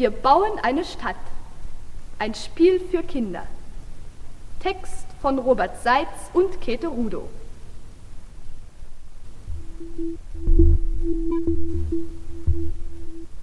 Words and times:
Wir 0.00 0.10
bauen 0.10 0.58
eine 0.62 0.82
Stadt. 0.82 1.14
Ein 2.18 2.34
Spiel 2.34 2.80
für 2.90 3.02
Kinder. 3.02 3.42
Text 4.60 5.04
von 5.20 5.38
Robert 5.38 5.82
Seitz 5.84 6.30
und 6.32 6.58
Käthe 6.62 6.86
Rudow. 6.86 7.28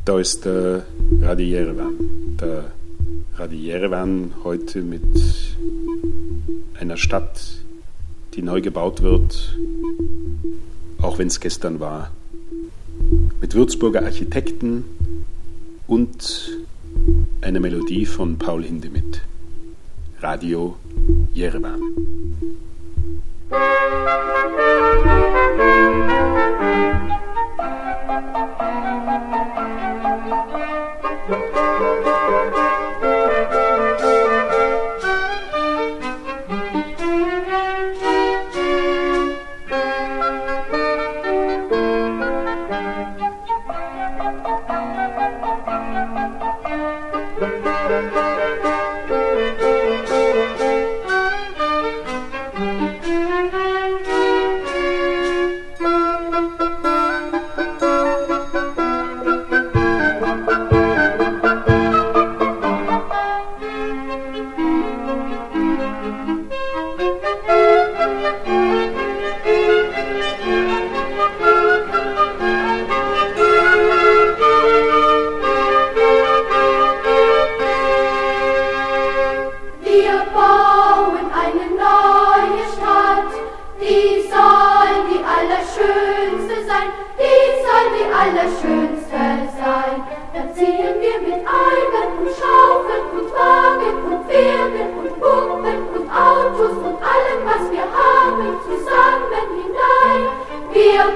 Da 0.03 0.19
ist 0.19 0.45
der 0.45 0.87
Radierewan. 1.21 1.93
Der 2.41 2.71
Radierewan 3.35 4.33
heute 4.43 4.81
mit 4.81 5.03
einer 6.79 6.97
Stadt, 6.97 7.39
die 8.33 8.41
neu 8.41 8.61
gebaut 8.61 9.03
wird, 9.03 9.55
auch 11.03 11.19
wenn 11.19 11.27
es 11.27 11.39
gestern 11.39 11.79
war. 11.79 12.09
Mit 13.41 13.53
Würzburger 13.53 14.01
Architekten 14.01 14.85
und 15.87 16.51
eine 17.41 17.59
Melodie 17.59 18.05
von 18.05 18.37
Paul 18.37 18.63
Hindemith. 18.63 19.21
Radio 20.19 20.77
Jerewan. 21.33 21.81
Wir 23.49 23.57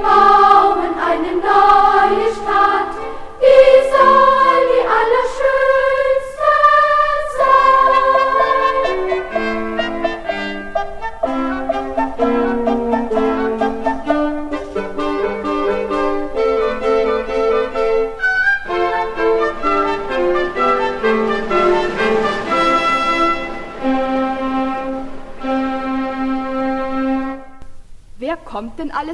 bauen 0.02 0.94
eine 1.00 1.32
neue 1.36 1.81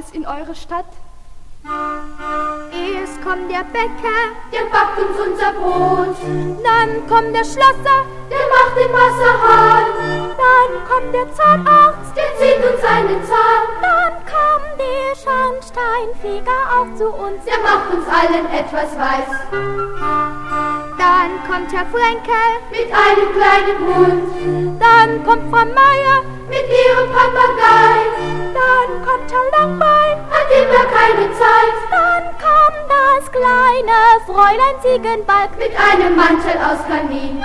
alles 0.08 0.12
in 0.12 0.26
eure 0.26 0.54
Stadt? 0.54 0.86
Erst 2.72 3.22
kommt 3.22 3.50
der 3.50 3.64
Bäcker, 3.64 4.20
Der 4.52 4.64
backt 4.70 4.98
uns 4.98 5.18
unser 5.18 5.52
Brot, 5.52 6.16
dann 6.64 7.06
kommt 7.08 7.34
der 7.34 7.44
Schlosser, 7.44 8.06
der 8.30 8.44
macht 8.54 8.76
den 8.76 8.92
Wasserhahn, 8.92 9.84
dann 10.36 10.70
kommt 10.88 11.14
der 11.14 11.32
Zahnarzt, 11.34 12.16
der 12.16 12.36
zieht 12.38 12.58
uns 12.58 12.84
einen 12.84 13.22
Zahn, 13.24 13.64
dann 13.82 14.14
kommt 14.24 14.78
der 14.78 15.16
Schornsteinfeger 15.16 16.60
auch 16.70 16.96
zu 16.96 17.08
uns. 17.08 17.44
der 17.44 17.58
macht 17.58 17.92
uns 17.92 18.06
allen 18.08 18.46
etwas 18.46 18.96
weiß. 18.96 19.30
Dann 20.98 21.30
kommt 21.48 21.72
Herr 21.72 21.86
Frenkel, 21.86 22.48
Mit 22.70 22.90
einem 22.92 23.32
kleinen 23.34 23.78
Hund, 23.86 24.80
dann 24.80 25.24
kommt 25.24 25.50
Frau 25.50 25.64
Meier, 25.64 26.22
mit 26.48 26.66
ihrem 26.68 27.10
Papagei, 27.10 28.37
dann 28.58 28.90
kommt 29.04 29.30
Herr 29.32 29.46
Langbein, 29.60 30.16
hat 30.30 30.48
immer 30.50 30.84
keine 30.98 31.26
Zeit, 31.32 31.76
dann 31.90 32.24
kommt 32.44 32.86
das 32.88 33.22
kleine 33.30 33.98
Fräulein 34.26 34.76
Ziegenbalg. 34.82 35.50
mit 35.58 35.72
einem 35.76 36.16
Mantel 36.16 36.56
aus 36.58 36.80
Kanin. 36.88 37.42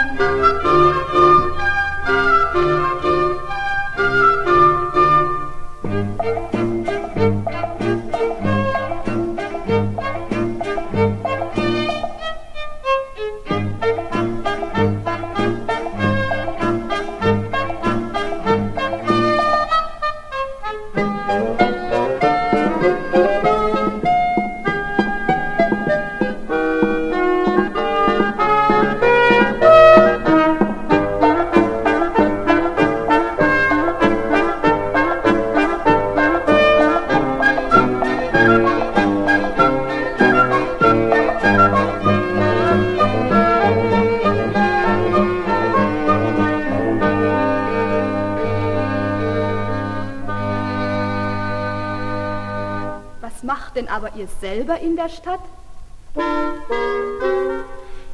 Aber 53.93 54.09
ihr 54.15 54.27
selber 54.41 54.79
in 54.79 54.95
der 54.95 55.07
Stadt? 55.09 55.39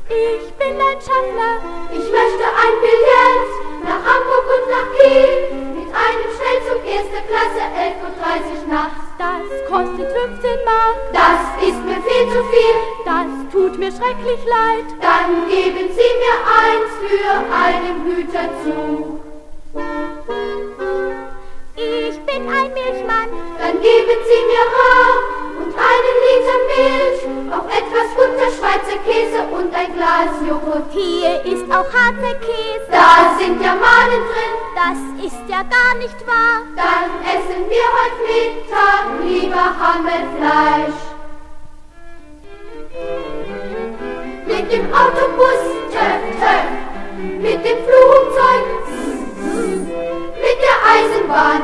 Ich 0.09 0.53
bin 0.59 0.75
ein 0.75 0.99
Schaffner, 0.99 1.53
Ich 1.91 2.07
möchte 2.19 2.45
ein 2.63 2.75
Billett 2.83 3.49
nach 3.87 4.03
Hamburg 4.03 4.45
und 4.55 4.65
nach 4.75 4.89
Kiel, 4.99 5.31
mit 5.79 5.87
einem 5.87 6.29
Schnellzug 6.35 6.81
erster 6.85 7.23
Klasse 7.29 7.63
11.30 7.79 8.59
Uhr 8.59 8.73
nachts. 8.73 9.07
das 9.17 9.45
kostet 9.69 10.11
15 10.11 10.65
Mark, 10.65 10.97
Das 11.13 11.41
ist 11.65 11.81
mir 11.85 12.01
viel 12.03 12.25
zu 12.27 12.43
viel, 12.51 12.75
das 13.05 13.29
tut 13.51 13.79
mir 13.79 13.91
schrecklich 13.91 14.43
leid. 14.45 14.87
dann 14.99 15.47
geben 15.47 15.87
Sie 15.95 16.11
mir 16.23 16.35
eins 16.59 16.91
für 17.07 17.31
einen 17.55 17.95
Güterzug. 18.05 19.19
Ich 21.75 22.19
bin 22.25 22.49
ein 22.49 22.73
Milchmann, 22.73 23.29
Dann 23.59 23.81
geben 23.81 24.19
Sie 24.27 24.41
mir 24.51 24.65
Rahm 24.75 25.48
und 25.79 25.85
einen 25.85 26.17
Liter 26.27 26.59
Milch, 26.69 27.21
auch 27.53 27.67
etwas 27.67 28.07
Butter, 28.15 28.49
Schweizer 28.51 28.99
Käse 29.05 29.41
und 29.51 29.73
ein 29.73 29.93
Glas 29.93 30.33
Joghurt. 30.47 30.91
hier 30.91 31.43
ist 31.45 31.65
auch 31.71 31.87
harter 31.93 32.35
Käse, 32.39 32.87
Da 32.91 33.35
sind 33.39 33.61
ja 33.61 33.75
Mahnen 33.75 34.23
drin, 34.29 34.55
das 34.75 35.25
ist 35.25 35.41
ja 35.47 35.63
gar 35.63 35.95
nicht 35.97 36.27
wahr. 36.27 36.61
dann 36.75 37.09
essen 37.25 37.69
wir 37.69 37.85
heute 37.97 38.21
Mittag 38.27 39.05
lieber 39.23 39.67
Hammelfleisch. 39.79 40.99
Mit 44.47 44.71
dem 44.71 44.93
Autobus, 44.93 45.61
töff, 45.91 46.23
töff, 46.39 46.69
mit 47.39 47.63
dem 47.65 47.77
Flugzeug, 47.85 48.79
der 50.69 50.79
Eisenbahn. 50.95 51.61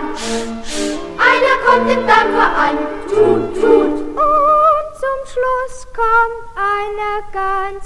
Einer 1.18 1.56
kommt 1.66 1.88
im 1.92 2.04
Dampfer 2.08 2.50
an, 2.66 2.78
tut, 3.08 3.44
tut. 3.56 3.96
Und 4.02 4.88
zum 5.04 5.20
Schluss 5.32 5.76
kommt 5.94 6.42
einer 6.56 7.18
ganz 7.32 7.86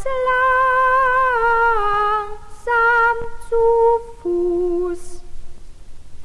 langsam 2.30 3.18
zu 3.50 3.64
Fuß. 4.22 5.04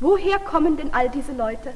Woher 0.01 0.39
kommen 0.39 0.77
denn 0.77 0.93
all 0.93 1.09
diese 1.09 1.33
Leute? 1.33 1.73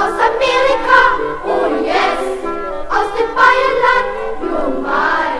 Aus 0.00 0.16
Amerika, 0.30 1.00
oh 1.44 1.68
yes, 1.84 2.22
aus 2.90 3.08
dem 3.16 3.30
Bayernland, 3.38 4.10
normal 4.42 5.34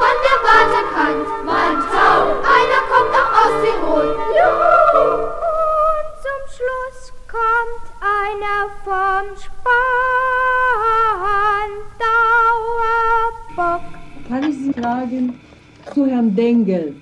von 0.00 0.16
der 0.26 0.38
Waterkant, 0.48 1.28
mein 1.44 1.76
Traum, 1.90 2.28
einer 2.56 2.82
kommt 2.90 3.12
auch 3.20 3.32
aus 3.40 3.54
Tirol, 3.62 4.08
juhu! 4.38 5.04
Und 5.48 6.08
zum 6.24 6.40
Schluss 6.54 7.00
kommt 7.36 7.84
einer 8.18 8.60
vom 8.86 9.24
Spandauer 9.44 9.70
Bock. 13.56 13.84
Kann 14.26 14.42
ich 14.50 14.56
Sie 14.56 14.72
fragen 14.72 15.24
zu 15.92 16.06
Herrn 16.06 16.34
Dengel, 16.34 16.94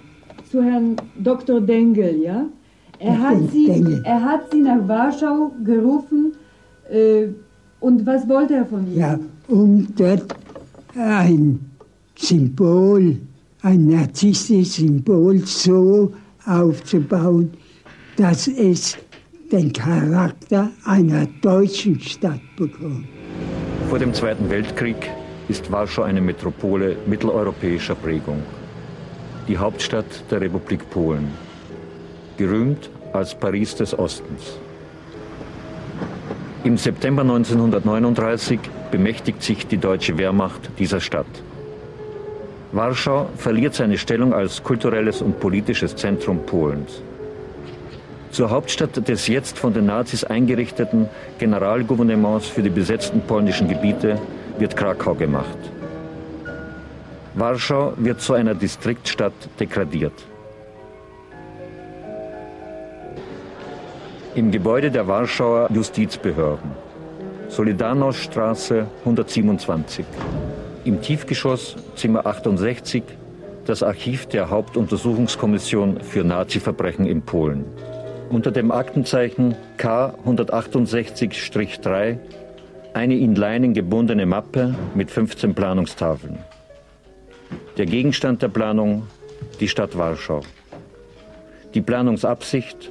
zu 0.50 0.62
Herrn 0.62 0.96
Dr. 1.18 1.60
Dengel, 1.60 2.22
ja? 2.22 2.46
Er 2.98 3.16
hat 3.16 3.38
Sie, 3.52 4.00
er 4.02 4.24
hat 4.24 4.50
Sie 4.50 4.60
nach 4.60 4.88
Warschau 4.88 5.52
gerufen 5.62 6.32
äh, 6.90 7.28
und 7.78 8.04
was 8.04 8.28
wollte 8.28 8.54
er 8.54 8.66
von 8.66 8.88
Ihnen? 8.88 8.98
Ja, 8.98 9.20
um 9.46 9.86
dort 9.94 10.34
ein 10.96 11.77
Symbol, 12.20 13.16
ein 13.62 13.86
narzisstisches 13.86 14.74
Symbol 14.74 15.38
so 15.46 16.12
aufzubauen, 16.44 17.52
dass 18.16 18.48
es 18.48 18.98
den 19.52 19.72
Charakter 19.72 20.70
einer 20.84 21.26
deutschen 21.40 22.00
Stadt 22.00 22.40
bekommt. 22.56 23.06
Vor 23.88 23.98
dem 23.98 24.12
Zweiten 24.12 24.50
Weltkrieg 24.50 24.96
ist 25.48 25.70
Warschau 25.70 26.02
eine 26.02 26.20
Metropole 26.20 26.96
mitteleuropäischer 27.06 27.94
Prägung. 27.94 28.42
Die 29.46 29.56
Hauptstadt 29.56 30.24
der 30.30 30.40
Republik 30.40 30.90
Polen. 30.90 31.28
Gerühmt 32.36 32.90
als 33.12 33.34
Paris 33.34 33.76
des 33.76 33.96
Ostens. 33.98 34.58
Im 36.64 36.76
September 36.76 37.22
1939 37.22 38.58
bemächtigt 38.90 39.42
sich 39.42 39.66
die 39.66 39.78
deutsche 39.78 40.18
Wehrmacht 40.18 40.68
dieser 40.78 41.00
Stadt. 41.00 41.26
Warschau 42.72 43.28
verliert 43.36 43.74
seine 43.74 43.96
Stellung 43.96 44.34
als 44.34 44.62
kulturelles 44.62 45.22
und 45.22 45.40
politisches 45.40 45.96
Zentrum 45.96 46.44
Polens. 46.44 47.02
Zur 48.30 48.50
Hauptstadt 48.50 49.08
des 49.08 49.26
jetzt 49.26 49.58
von 49.58 49.72
den 49.72 49.86
Nazis 49.86 50.22
eingerichteten 50.22 51.08
Generalgouvernements 51.38 52.46
für 52.46 52.62
die 52.62 52.70
besetzten 52.70 53.22
polnischen 53.22 53.68
Gebiete 53.68 54.18
wird 54.58 54.76
Krakau 54.76 55.14
gemacht. 55.14 55.58
Warschau 57.34 57.94
wird 57.96 58.20
zu 58.20 58.34
einer 58.34 58.54
Distriktstadt 58.54 59.32
degradiert. 59.58 60.12
Im 64.34 64.50
Gebäude 64.50 64.90
der 64.90 65.06
Warschauer 65.06 65.68
Justizbehörden. 65.72 66.70
Solidarność-Straße 67.48 68.86
127. 69.04 70.04
Im 70.88 71.02
Tiefgeschoss 71.02 71.76
Zimmer 71.96 72.24
68 72.24 73.02
das 73.66 73.82
Archiv 73.82 74.24
der 74.24 74.48
Hauptuntersuchungskommission 74.48 76.00
für 76.00 76.24
Nazi-Verbrechen 76.24 77.04
in 77.04 77.20
Polen. 77.20 77.66
Unter 78.30 78.50
dem 78.50 78.70
Aktenzeichen 78.70 79.54
K 79.76 80.14
168-3 80.24 82.16
eine 82.94 83.18
in 83.18 83.34
Leinen 83.34 83.74
gebundene 83.74 84.24
Mappe 84.24 84.74
mit 84.94 85.10
15 85.10 85.54
Planungstafeln. 85.54 86.38
Der 87.76 87.84
Gegenstand 87.84 88.40
der 88.40 88.48
Planung 88.48 89.02
die 89.60 89.68
Stadt 89.68 89.98
Warschau. 89.98 90.40
Die 91.74 91.82
Planungsabsicht 91.82 92.90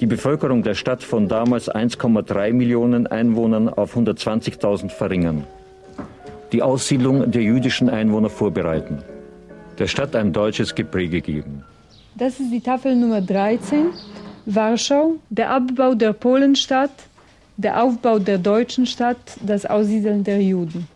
die 0.00 0.06
Bevölkerung 0.06 0.62
der 0.62 0.74
Stadt 0.74 1.02
von 1.02 1.28
damals 1.28 1.70
1,3 1.70 2.52
Millionen 2.52 3.06
Einwohnern 3.06 3.70
auf 3.70 3.96
120.000 3.96 4.90
verringern. 4.90 5.46
Die 6.52 6.62
Aussiedlung 6.62 7.30
der 7.30 7.42
jüdischen 7.42 7.88
Einwohner 7.88 8.30
vorbereiten. 8.30 8.98
Der 9.78 9.86
Stadt 9.86 10.16
ein 10.16 10.32
deutsches 10.32 10.74
Gepräge 10.74 11.20
geben. 11.20 11.64
Das 12.16 12.40
ist 12.40 12.50
die 12.50 12.60
Tafel 12.60 12.96
Nummer 12.96 13.20
13, 13.20 13.86
Warschau, 14.46 15.14
der 15.30 15.50
Abbau 15.50 15.94
der 15.94 16.12
Polenstadt, 16.12 16.90
der 17.56 17.82
Aufbau 17.82 18.18
der 18.18 18.38
deutschen 18.38 18.86
Stadt, 18.86 19.38
das 19.40 19.64
Aussiedeln 19.64 20.24
der 20.24 20.42
Juden. 20.42 20.88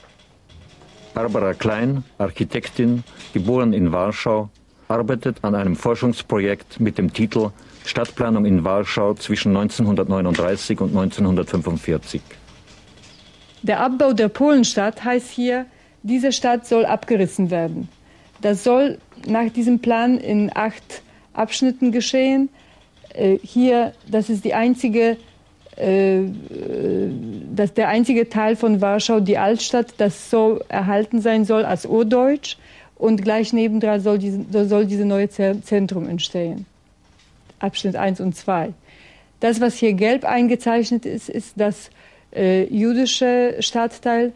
Barbara 1.15 1.55
Klein, 1.55 2.03
Architektin, 2.19 3.05
geboren 3.33 3.73
in 3.73 3.93
Warschau, 3.93 4.49
arbeitet 4.89 5.37
an 5.43 5.55
einem 5.55 5.77
Forschungsprojekt 5.77 6.81
mit 6.81 6.99
dem 6.99 7.13
Titel 7.13 7.51
Stadtplanung 7.85 8.45
in 8.45 8.65
Warschau 8.65 9.15
zwischen 9.15 9.57
1939 9.57 10.81
und 10.81 10.97
1945. 10.97 12.23
Der 13.65 13.81
Abbau 13.81 14.13
der 14.13 14.29
Polenstadt 14.29 15.05
heißt 15.05 15.31
hier, 15.31 15.65
diese 16.03 16.33
Stadt 16.33 16.67
soll 16.67 16.85
abgerissen 16.85 17.51
werden. 17.51 17.89
Das 18.43 18.63
soll 18.63 18.99
nach 19.27 19.49
diesem 19.51 19.79
Plan 19.79 20.19
in 20.19 20.51
acht 20.55 21.01
Abschnitten 21.33 21.91
geschehen. 21.91 22.51
Äh, 23.15 23.39
hier, 23.43 23.95
das 24.07 24.29
ist 24.29 24.45
die 24.45 24.53
einzige, 24.53 25.17
äh, 25.77 26.25
das 27.55 27.73
der 27.73 27.89
einzige 27.89 28.29
Teil 28.29 28.55
von 28.55 28.83
Warschau, 28.83 29.21
die 29.21 29.39
Altstadt, 29.39 29.95
das 29.97 30.29
so 30.29 30.61
erhalten 30.69 31.23
sein 31.23 31.47
soll 31.47 31.65
als 31.65 31.87
Urdeutsch. 31.87 32.59
Und 32.97 33.23
gleich 33.23 33.55
nebendran 33.55 34.03
soll 34.03 34.19
diese, 34.19 34.69
soll 34.69 34.85
diese 34.85 35.07
neue 35.07 35.31
Zentrum 35.31 36.07
entstehen. 36.07 36.67
Abschnitt 37.61 37.97
1 37.97 38.21
und 38.21 38.37
2. 38.37 38.75
Das, 39.41 39.63
was 39.63 39.77
hier 39.77 39.95
gelb 39.95 40.27
eingezeichnet 40.27 41.07
ist, 41.07 41.31
ist 41.31 41.55
das 41.57 41.89
äh, 42.35 42.65
jüdische 42.65 43.57
Stadtteil 43.61 44.33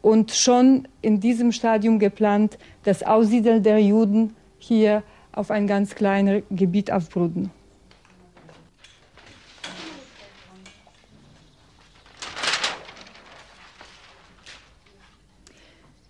und 0.00 0.32
schon 0.32 0.88
in 1.00 1.20
diesem 1.20 1.52
Stadium 1.52 1.98
geplant, 1.98 2.58
das 2.84 3.02
Aussiedeln 3.02 3.62
der 3.62 3.78
Juden 3.78 4.34
hier 4.58 5.02
auf 5.32 5.50
ein 5.50 5.66
ganz 5.66 5.94
kleines 5.94 6.42
Gebiet 6.50 6.90
auf 6.90 7.08
Bruden. 7.08 7.50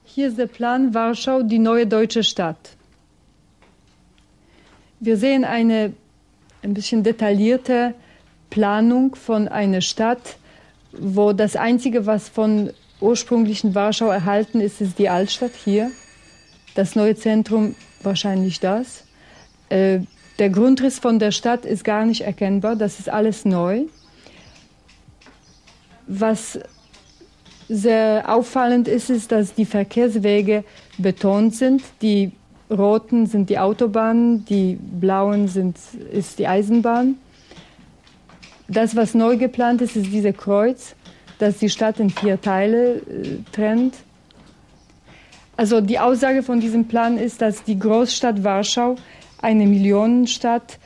Hier 0.04 0.28
ist 0.28 0.38
der 0.38 0.46
Plan 0.46 0.92
Warschau, 0.92 1.42
die 1.42 1.58
neue 1.58 1.86
deutsche 1.86 2.22
Stadt. 2.22 2.76
Wir 5.00 5.16
sehen 5.16 5.44
eine 5.44 5.94
ein 6.62 6.74
bisschen 6.74 7.02
detaillierte 7.02 7.94
Planung 8.50 9.14
von 9.14 9.48
einer 9.48 9.80
Stadt, 9.80 10.36
wo 10.98 11.32
das 11.32 11.56
Einzige, 11.56 12.06
was 12.06 12.28
von 12.28 12.70
ursprünglichen 13.00 13.74
Warschau 13.74 14.08
erhalten 14.08 14.60
ist, 14.60 14.80
ist 14.80 14.98
die 14.98 15.08
Altstadt 15.08 15.52
hier. 15.64 15.90
Das 16.74 16.94
neue 16.94 17.16
Zentrum 17.16 17.74
wahrscheinlich 18.02 18.60
das. 18.60 19.04
Äh, 19.68 20.00
der 20.38 20.50
Grundriss 20.50 20.98
von 20.98 21.18
der 21.18 21.30
Stadt 21.30 21.64
ist 21.64 21.84
gar 21.84 22.06
nicht 22.06 22.22
erkennbar, 22.22 22.76
das 22.76 22.98
ist 22.98 23.08
alles 23.08 23.44
neu. 23.44 23.82
Was 26.06 26.58
sehr 27.68 28.24
auffallend 28.26 28.88
ist, 28.88 29.10
ist, 29.10 29.32
dass 29.32 29.54
die 29.54 29.64
Verkehrswege 29.64 30.64
betont 30.98 31.54
sind. 31.54 31.82
Die 32.02 32.32
roten 32.70 33.26
sind 33.26 33.50
die 33.50 33.58
Autobahnen, 33.58 34.44
die 34.44 34.78
blauen 34.80 35.48
sind, 35.48 35.76
ist 36.10 36.38
die 36.38 36.46
Eisenbahn. 36.46 37.16
Das, 38.72 38.96
was 38.96 39.14
neu 39.14 39.36
geplant 39.36 39.82
ist, 39.82 39.94
ist 39.96 40.10
dieses 40.10 40.34
Kreuz, 40.34 40.96
das 41.38 41.58
die 41.58 41.68
Stadt 41.68 42.00
in 42.00 42.08
vier 42.08 42.40
Teile 42.40 42.94
äh, 42.94 43.02
trennt. 43.52 43.96
Also 45.56 45.82
die 45.82 45.98
Aussage 45.98 46.42
von 46.42 46.60
diesem 46.60 46.86
Plan 46.86 47.18
ist, 47.18 47.42
dass 47.42 47.64
die 47.64 47.78
Großstadt 47.78 48.42
Warschau, 48.42 48.96
eine 49.42 49.66
Millionenstadt, 49.66 50.78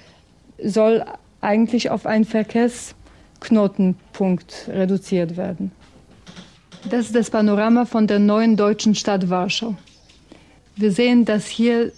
soll 0.62 1.04
eigentlich 1.40 1.90
auf 1.90 2.06
einen 2.06 2.24
Verkehrsknotenpunkt 2.24 4.68
reduziert 4.68 5.36
werden. 5.36 5.70
Das 6.90 7.06
ist 7.06 7.14
das 7.14 7.30
Panorama 7.30 7.84
von 7.84 8.08
der 8.08 8.18
neuen 8.18 8.56
deutschen 8.56 8.96
Stadt 8.96 9.30
Warschau. 9.30 9.76
Wir 10.74 10.90
sehen, 10.90 11.24
dass 11.24 11.46
hier 11.46 11.92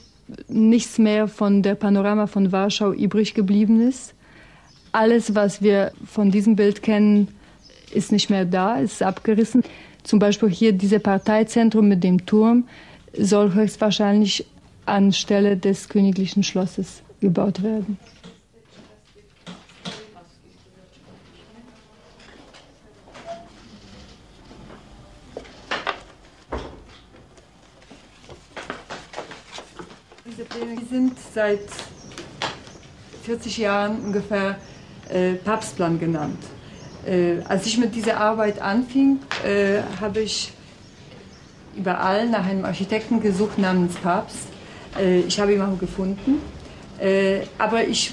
nichts 0.49 0.99
mehr 0.99 1.29
von 1.29 1.63
der 1.63 1.77
Panorama 1.77 2.27
von 2.27 2.53
Warschau 2.53 2.93
übrig 2.93 3.33
geblieben 3.33 3.81
ist. 3.81 4.13
Alles, 4.93 5.35
was 5.35 5.63
wir 5.63 5.93
von 6.07 6.31
diesem 6.31 6.57
Bild 6.57 6.83
kennen, 6.83 7.29
ist 7.93 8.13
nicht 8.13 8.31
mehr 8.31 8.45
da, 8.45 8.77
ist 8.77 9.03
abgerissen. 9.03 9.63
Zum 10.03 10.19
Beispiel 10.19 10.49
hier 10.49 10.73
dieses 10.73 11.03
Parteizentrum 11.03 11.89
mit 11.89 12.03
dem 12.03 12.25
Turm 12.25 12.67
soll 13.13 13.55
höchstwahrscheinlich 13.55 14.47
anstelle 14.87 15.57
des 15.57 15.89
königlichen 15.89 16.43
Schlosses 16.43 17.03
gebaut 17.21 17.63
werden. 17.63 17.99
Diese 30.25 30.45
Pläne 30.45 30.81
sind 30.89 31.19
seit 31.35 31.61
40 33.25 33.59
Jahren 33.59 34.01
ungefähr 34.01 34.57
äh, 35.09 35.35
Papstplan 35.35 35.99
genannt. 35.99 36.39
Äh, 37.07 37.41
als 37.49 37.67
ich 37.67 37.79
mit 37.79 37.95
dieser 37.95 38.19
Arbeit 38.19 38.61
anfing, 38.61 39.21
äh, 39.45 39.81
habe 40.01 40.21
ich 40.21 40.53
überall 41.77 42.29
nach 42.29 42.47
einem 42.47 42.65
Architekten 42.65 43.21
gesucht 43.21 43.59
namens 43.59 43.95
Papst. 43.97 44.49
Äh, 44.99 45.21
ich 45.21 45.41
habe 45.41 45.55
ihn 45.55 45.63
auch 45.63 45.79
gefunden, 45.79 46.41
äh, 47.01 47.41
aber 47.59 47.85
ich 47.85 48.13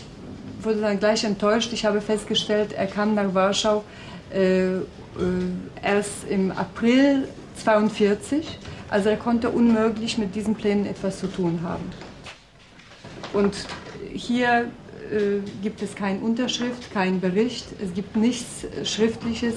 wurde 0.61 0.81
dann 0.81 0.99
gleich 0.99 1.23
enttäuscht. 1.23 1.73
Ich 1.73 1.85
habe 1.85 2.01
festgestellt, 2.01 2.73
er 2.73 2.87
kam 2.87 3.15
nach 3.15 3.33
Warschau 3.33 3.83
äh, 4.31 4.79
erst 5.81 6.27
im 6.29 6.51
April 6.51 7.27
1942. 7.59 8.59
Also 8.89 9.09
er 9.09 9.17
konnte 9.17 9.49
unmöglich 9.49 10.17
mit 10.17 10.35
diesen 10.35 10.55
Plänen 10.55 10.85
etwas 10.85 11.19
zu 11.19 11.27
tun 11.27 11.61
haben. 11.63 11.89
Und 13.33 13.55
hier 14.13 14.69
gibt 15.61 15.81
es 15.81 15.95
keine 15.95 16.19
Unterschrift, 16.19 16.91
keinen 16.91 17.19
Bericht, 17.19 17.65
es 17.83 17.93
gibt 17.93 18.15
nichts 18.15 18.65
Schriftliches, 18.83 19.55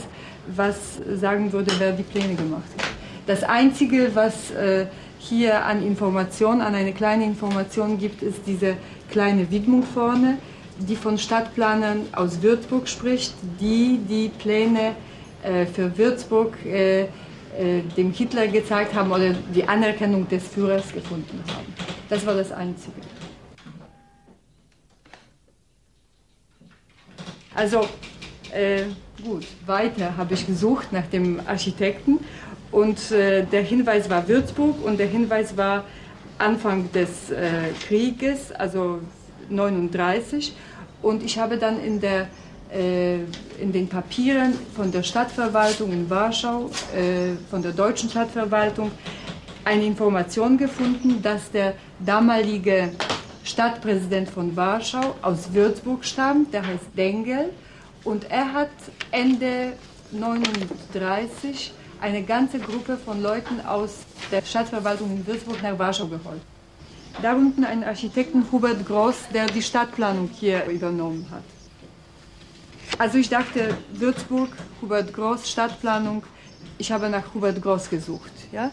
was 0.54 0.76
sagen 1.14 1.52
würde, 1.52 1.72
wer 1.78 1.92
die 1.92 2.02
Pläne 2.02 2.34
gemacht 2.34 2.68
hat. 2.76 2.86
Das 3.26 3.44
Einzige, 3.44 4.10
was 4.14 4.50
äh, 4.52 4.86
hier 5.18 5.64
an 5.64 5.86
Information, 5.86 6.60
an 6.60 6.74
eine 6.74 6.92
kleine 6.92 7.24
Information 7.24 7.98
gibt, 7.98 8.22
ist 8.22 8.40
diese 8.46 8.76
kleine 9.10 9.50
Widmung 9.50 9.82
vorne, 9.82 10.38
die 10.78 10.96
von 10.96 11.18
Stadtplanern 11.18 12.06
aus 12.12 12.40
Würzburg 12.40 12.88
spricht, 12.88 13.34
die 13.60 13.98
die 14.08 14.30
Pläne 14.30 14.94
äh, 15.42 15.66
für 15.66 15.96
Würzburg 15.98 16.56
äh, 16.64 17.02
äh, 17.02 17.06
dem 17.96 18.12
Hitler 18.12 18.46
gezeigt 18.46 18.94
haben 18.94 19.10
oder 19.10 19.34
die 19.54 19.64
Anerkennung 19.64 20.28
des 20.28 20.46
Führers 20.46 20.92
gefunden 20.92 21.42
haben. 21.48 21.66
Das 22.08 22.24
war 22.24 22.34
das 22.34 22.52
Einzige. 22.52 22.94
Also 27.58 27.80
äh, 28.52 28.82
gut, 29.20 29.44
weiter 29.66 30.16
habe 30.16 30.34
ich 30.34 30.46
gesucht 30.46 30.92
nach 30.92 31.06
dem 31.06 31.40
Architekten 31.44 32.20
und 32.70 33.10
äh, 33.10 33.44
der 33.44 33.62
Hinweis 33.62 34.08
war 34.08 34.28
Würzburg 34.28 34.76
und 34.84 34.96
der 34.96 35.08
Hinweis 35.08 35.56
war 35.56 35.82
Anfang 36.38 36.92
des 36.92 37.32
äh, 37.32 37.72
Krieges, 37.84 38.52
also 38.52 39.00
39. 39.50 40.54
Und 41.02 41.24
ich 41.24 41.36
habe 41.36 41.58
dann 41.58 41.82
in, 41.82 42.00
der, 42.00 42.28
äh, 42.72 43.16
in 43.60 43.72
den 43.72 43.88
Papieren 43.88 44.54
von 44.76 44.92
der 44.92 45.02
Stadtverwaltung 45.02 45.90
in 45.90 46.08
Warschau, 46.08 46.70
äh, 46.94 47.34
von 47.50 47.60
der 47.60 47.72
deutschen 47.72 48.08
Stadtverwaltung, 48.08 48.92
eine 49.64 49.84
Information 49.84 50.56
gefunden, 50.56 51.20
dass 51.22 51.50
der 51.50 51.74
damalige 51.98 52.90
Stadtpräsident 53.48 54.28
von 54.28 54.54
Warschau 54.54 55.14
aus 55.22 55.54
Würzburg 55.54 56.04
stammt, 56.04 56.52
der 56.52 56.66
heißt 56.66 56.84
Dengel. 56.96 57.50
Und 58.04 58.30
er 58.30 58.52
hat 58.52 58.70
Ende 59.10 59.72
1939 60.12 61.72
eine 62.00 62.22
ganze 62.22 62.58
Gruppe 62.58 62.98
von 62.98 63.22
Leuten 63.22 63.60
aus 63.66 64.00
der 64.30 64.42
Stadtverwaltung 64.42 65.10
in 65.10 65.26
Würzburg 65.26 65.62
nach 65.62 65.78
Warschau 65.78 66.06
geholt. 66.06 66.42
Darunter 67.22 67.68
ein 67.68 67.82
Architekten 67.82 68.44
Hubert 68.52 68.86
Groß, 68.86 69.30
der 69.32 69.46
die 69.46 69.62
Stadtplanung 69.62 70.30
hier 70.38 70.66
übernommen 70.66 71.26
hat. 71.30 71.42
Also 72.98 73.16
ich 73.18 73.30
dachte, 73.30 73.76
Würzburg, 73.92 74.50
Hubert 74.82 75.12
Groß, 75.12 75.50
Stadtplanung, 75.50 76.22
ich 76.76 76.92
habe 76.92 77.08
nach 77.08 77.34
Hubert 77.34 77.60
Groß 77.62 77.88
gesucht. 77.88 78.32
Ja? 78.52 78.70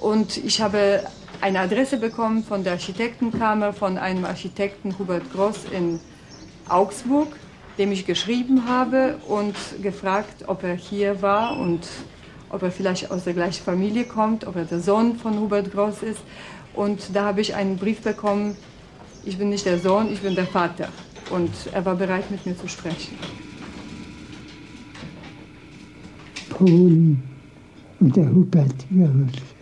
Und 0.00 0.38
ich 0.38 0.60
habe 0.60 1.04
eine 1.40 1.60
Adresse 1.60 1.98
bekommen 1.98 2.44
von 2.44 2.64
der 2.64 2.72
Architektenkammer, 2.74 3.72
von 3.72 3.98
einem 3.98 4.24
Architekten 4.24 4.98
Hubert 4.98 5.32
Groß 5.32 5.66
in 5.70 6.00
Augsburg, 6.68 7.28
dem 7.78 7.92
ich 7.92 8.06
geschrieben 8.06 8.68
habe 8.68 9.18
und 9.28 9.54
gefragt, 9.82 10.44
ob 10.46 10.62
er 10.62 10.74
hier 10.74 11.22
war 11.22 11.58
und 11.58 11.86
ob 12.50 12.62
er 12.62 12.70
vielleicht 12.70 13.10
aus 13.10 13.24
der 13.24 13.34
gleichen 13.34 13.62
Familie 13.64 14.04
kommt, 14.04 14.46
ob 14.46 14.56
er 14.56 14.64
der 14.64 14.80
Sohn 14.80 15.16
von 15.16 15.38
Hubert 15.38 15.72
Groß 15.72 16.02
ist. 16.02 16.20
Und 16.74 17.14
da 17.14 17.24
habe 17.24 17.40
ich 17.40 17.54
einen 17.54 17.76
Brief 17.76 18.00
bekommen, 18.00 18.56
ich 19.24 19.38
bin 19.38 19.48
nicht 19.48 19.66
der 19.66 19.78
Sohn, 19.78 20.12
ich 20.12 20.20
bin 20.20 20.34
der 20.34 20.46
Vater. 20.46 20.88
Und 21.30 21.50
er 21.72 21.84
war 21.84 21.96
bereit, 21.96 22.30
mit 22.30 22.46
mir 22.46 22.56
zu 22.56 22.68
sprechen. 22.68 23.18
Polen 26.50 27.22
und 28.00 28.16
der 28.16 28.30
Hubert 28.30 28.74
Groß. 28.90 29.55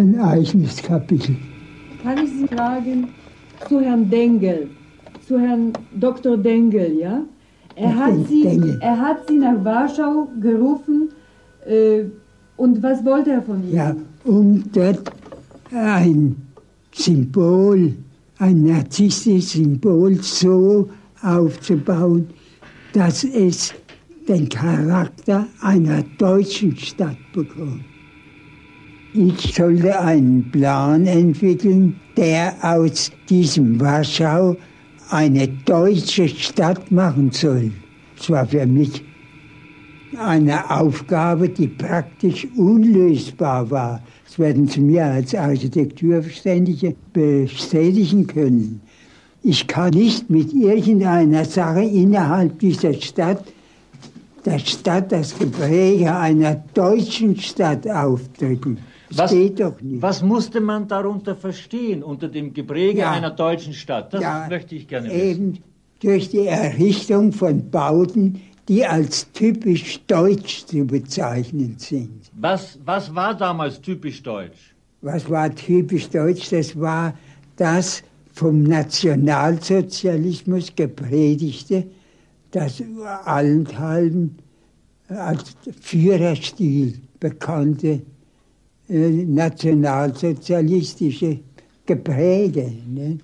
Ein 0.00 0.18
eigenes 0.18 0.82
Kapitel. 0.82 1.36
Kann 2.02 2.24
ich 2.24 2.30
Sie 2.30 2.46
fragen 2.46 3.08
zu 3.68 3.82
Herrn 3.82 4.08
Dengel, 4.08 4.70
zu 5.28 5.38
Herrn 5.38 5.74
Dr. 5.94 6.38
Dengel, 6.38 6.98
ja? 6.98 7.20
Er 7.76 7.96
hat, 7.96 8.14
Sie, 8.26 8.78
er 8.80 8.98
hat 8.98 9.28
Sie 9.28 9.36
nach 9.36 9.62
Warschau 9.62 10.28
gerufen, 10.40 11.10
äh, 11.66 12.04
und 12.56 12.82
was 12.82 13.04
wollte 13.04 13.32
er 13.32 13.42
von 13.42 13.62
Ihnen? 13.62 13.74
Ja, 13.74 13.94
um 14.24 14.64
dort 14.72 15.12
ein 15.70 16.34
Symbol, 16.92 17.92
ein 18.38 18.62
narzisstisches 18.62 19.52
Symbol 19.52 20.14
so 20.22 20.88
aufzubauen, 21.22 22.26
dass 22.94 23.24
es 23.24 23.74
den 24.26 24.48
Charakter 24.48 25.46
einer 25.60 26.02
deutschen 26.16 26.74
Stadt 26.74 27.18
bekommt. 27.34 27.89
Ich 29.12 29.54
sollte 29.54 29.98
einen 29.98 30.48
Plan 30.52 31.04
entwickeln, 31.04 31.98
der 32.16 32.54
aus 32.62 33.10
diesem 33.28 33.80
Warschau 33.80 34.56
eine 35.08 35.48
deutsche 35.48 36.28
Stadt 36.28 36.92
machen 36.92 37.32
soll. 37.32 37.72
Das 38.16 38.30
war 38.30 38.46
für 38.46 38.64
mich 38.66 39.02
eine 40.16 40.70
Aufgabe, 40.70 41.48
die 41.48 41.66
praktisch 41.66 42.46
unlösbar 42.56 43.68
war. 43.68 44.00
Das 44.26 44.38
werden 44.38 44.68
Sie 44.68 44.80
mir 44.80 45.06
als 45.06 45.34
Architekturverständige 45.34 46.94
bestätigen 47.12 48.28
können. 48.28 48.80
Ich 49.42 49.66
kann 49.66 49.90
nicht 49.90 50.30
mit 50.30 50.52
irgendeiner 50.52 51.44
Sache 51.44 51.82
innerhalb 51.82 52.60
dieser 52.60 52.92
Stadt 52.92 53.42
der 54.44 54.58
Stadt 54.58 55.12
das 55.12 55.36
Gepräge 55.38 56.14
einer 56.14 56.62
deutschen 56.74 57.36
Stadt 57.36 57.88
aufdrücken. 57.88 58.78
Was. 59.12 59.32
Was 59.32 60.22
musste 60.22 60.60
man 60.60 60.86
darunter 60.86 61.34
verstehen, 61.34 62.02
unter 62.02 62.28
dem 62.28 62.54
Gepräge 62.54 63.00
ja, 63.00 63.10
einer 63.10 63.30
deutschen 63.30 63.74
Stadt? 63.74 64.14
Das 64.14 64.22
ja, 64.22 64.46
möchte 64.48 64.76
ich 64.76 64.86
gerne 64.86 65.08
wissen. 65.08 65.20
Eben 65.20 65.58
durch 66.00 66.30
die 66.30 66.46
Errichtung 66.46 67.32
von 67.32 67.70
Bauten, 67.70 68.40
die 68.68 68.86
als 68.86 69.30
typisch 69.32 70.00
deutsch 70.06 70.66
zu 70.66 70.86
bezeichnen 70.86 71.74
sind. 71.78 72.30
Was, 72.34 72.78
was 72.84 73.12
war 73.14 73.34
damals 73.36 73.80
typisch 73.80 74.22
deutsch? 74.22 74.74
Was 75.02 75.28
war 75.28 75.52
typisch 75.54 76.08
deutsch? 76.08 76.48
Das 76.50 76.78
war 76.78 77.14
das 77.56 78.04
vom 78.32 78.62
Nationalsozialismus 78.62 80.72
gepredigte, 80.76 81.88
das 82.52 82.80
allenthalben 83.24 84.36
als 85.08 85.56
Führerstil 85.80 87.00
bekannte 87.18 88.02
nationalsozialistische 88.90 91.38
Gepräge. 91.86 92.70
Ne? 92.86 93.18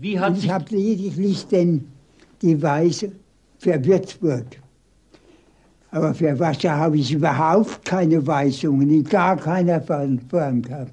Wie 0.00 0.18
hat 0.18 0.36
ich 0.38 0.50
habe 0.50 0.64
lediglich 0.70 1.46
den, 1.46 1.86
die 2.42 2.60
Weise 2.60 3.12
für 3.58 3.84
Würzburg. 3.84 4.46
Aber 5.90 6.12
für 6.12 6.36
Warschau 6.38 6.70
habe 6.70 6.98
ich 6.98 7.12
überhaupt 7.12 7.84
keine 7.84 8.26
Weisungen, 8.26 8.90
in 8.90 9.04
gar 9.04 9.36
keiner 9.36 9.80
Form 9.80 10.60
gehabt. 10.60 10.92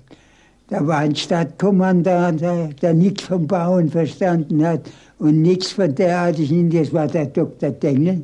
Da 0.69 0.85
war 0.87 0.99
ein 0.99 1.15
Stadtkommandant, 1.15 2.39
der, 2.39 2.67
der 2.67 2.93
nichts 2.93 3.23
vom 3.23 3.47
Bauen 3.47 3.89
verstanden 3.89 4.65
hat 4.65 4.89
und 5.19 5.41
nichts 5.41 5.73
von 5.73 5.93
derartigen, 5.93 6.69
das 6.69 6.93
war 6.93 7.07
der 7.07 7.25
Dr. 7.25 7.71
Dengel, 7.71 8.23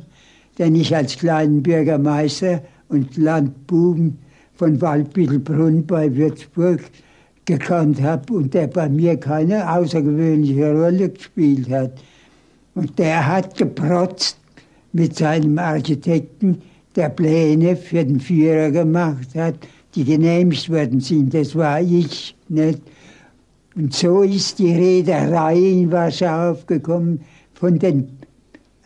den 0.58 0.76
ich 0.76 0.96
als 0.96 1.18
kleinen 1.18 1.62
Bürgermeister 1.62 2.62
und 2.88 3.18
Landbuben 3.18 4.18
von 4.58 4.80
Waldbüttelbrunn 4.80 5.86
bei 5.86 6.14
Würzburg 6.14 6.82
gekannt 7.44 8.02
habe 8.02 8.34
und 8.34 8.52
der 8.52 8.66
bei 8.66 8.88
mir 8.88 9.16
keine 9.16 9.72
außergewöhnliche 9.72 10.72
Rolle 10.72 11.08
gespielt 11.08 11.70
hat. 11.70 11.92
Und 12.74 12.98
der 12.98 13.26
hat 13.26 13.56
geprotzt 13.56 14.38
mit 14.92 15.16
seinem 15.16 15.58
Architekten, 15.58 16.60
der 16.96 17.08
Pläne 17.08 17.76
für 17.76 18.04
den 18.04 18.20
Führer 18.20 18.70
gemacht 18.70 19.28
hat, 19.36 19.54
die 19.94 20.04
genehmigt 20.04 20.68
worden 20.68 21.00
sind. 21.00 21.32
Das 21.32 21.54
war 21.54 21.80
ich 21.80 22.34
nicht. 22.48 22.82
Und 23.76 23.94
so 23.94 24.22
ist 24.22 24.58
die 24.58 24.74
Reederei 24.74 25.56
in 25.56 25.92
Warschau 25.92 26.50
aufgekommen 26.50 27.20
von 27.54 27.78
den 27.78 28.08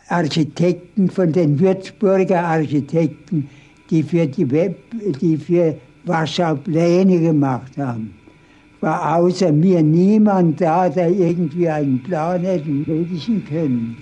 Architekten, 0.07 1.09
von 1.09 1.31
den 1.31 1.59
Würzburger 1.59 2.45
war 8.83 9.15
außer 9.15 9.51
mir 9.51 9.81
niemand 9.81 10.59
da, 10.59 10.89
der 10.89 11.09
irgendwie 11.09 11.69
einen 11.69 12.03
Plan 12.03 12.41
hätte 12.43 12.69
predigen 12.69 13.45
können. 13.45 13.97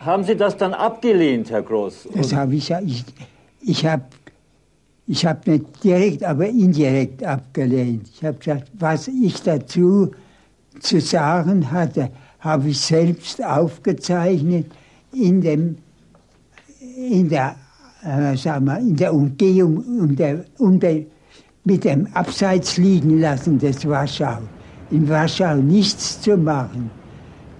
Haben 0.00 0.24
Sie 0.24 0.36
das 0.36 0.56
dann 0.56 0.72
abgelehnt, 0.72 1.50
Herr 1.50 1.62
Groß? 1.62 2.08
Das 2.14 2.32
habe 2.32 2.54
ich 2.54 2.68
ja. 2.68 2.80
Ich, 2.80 3.04
ich 3.60 3.84
habe 3.84 4.04
ich 5.06 5.26
hab 5.26 5.46
nicht 5.46 5.84
direkt, 5.84 6.24
aber 6.24 6.46
indirekt 6.46 7.22
abgelehnt. 7.22 8.08
Ich 8.12 8.24
habe 8.24 8.38
gesagt, 8.38 8.70
was 8.78 9.08
ich 9.08 9.42
dazu 9.42 10.12
zu 10.80 11.00
sagen 11.00 11.70
hatte, 11.70 12.10
habe 12.40 12.70
ich 12.70 12.80
selbst 12.80 13.44
aufgezeichnet 13.44 14.66
in, 15.12 15.40
dem, 15.40 15.76
in, 16.96 17.28
der, 17.28 17.56
äh, 18.02 18.36
sagen 18.36 18.66
wir, 18.66 18.78
in 18.78 18.96
der 18.96 19.12
Umgehung 19.12 19.78
um 19.78 20.16
der, 20.16 20.44
um 20.58 20.80
der, 20.80 21.04
mit 21.64 21.84
dem 21.84 22.06
Abseits 22.14 22.76
liegen 22.76 23.20
lassen 23.20 23.58
des 23.58 23.86
Warschau. 23.86 24.38
In 24.90 25.08
Warschau 25.08 25.56
nichts 25.56 26.20
zu 26.20 26.36
machen. 26.36 26.90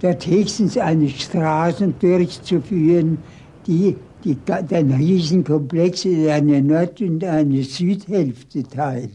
Dort 0.01 0.25
höchstens 0.25 0.77
eine 0.77 1.09
Straße 1.09 1.93
durchzuführen, 1.99 3.17
die, 3.65 3.95
die 4.23 4.35
den 4.35 4.91
Riesenkomplex 4.93 6.05
in 6.05 6.29
eine 6.29 6.61
Nord- 6.61 7.01
und 7.01 7.23
eine 7.23 7.63
Südhälfte 7.63 8.63
teilt. 8.63 9.11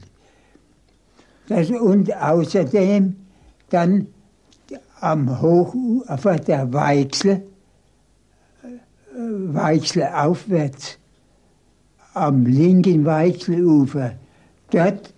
Das, 1.49 1.71
und 1.71 2.15
außerdem 2.15 3.17
dann 3.71 4.07
am 5.01 5.41
Hochufer 5.41 6.37
der 6.37 6.73
Weichsel, 6.73 7.43
Weichsel 9.15 10.05
aufwärts, 10.05 10.99
am 12.15 12.47
linken 12.47 13.05
Weichselufer, 13.05 14.13
dort 14.71 15.13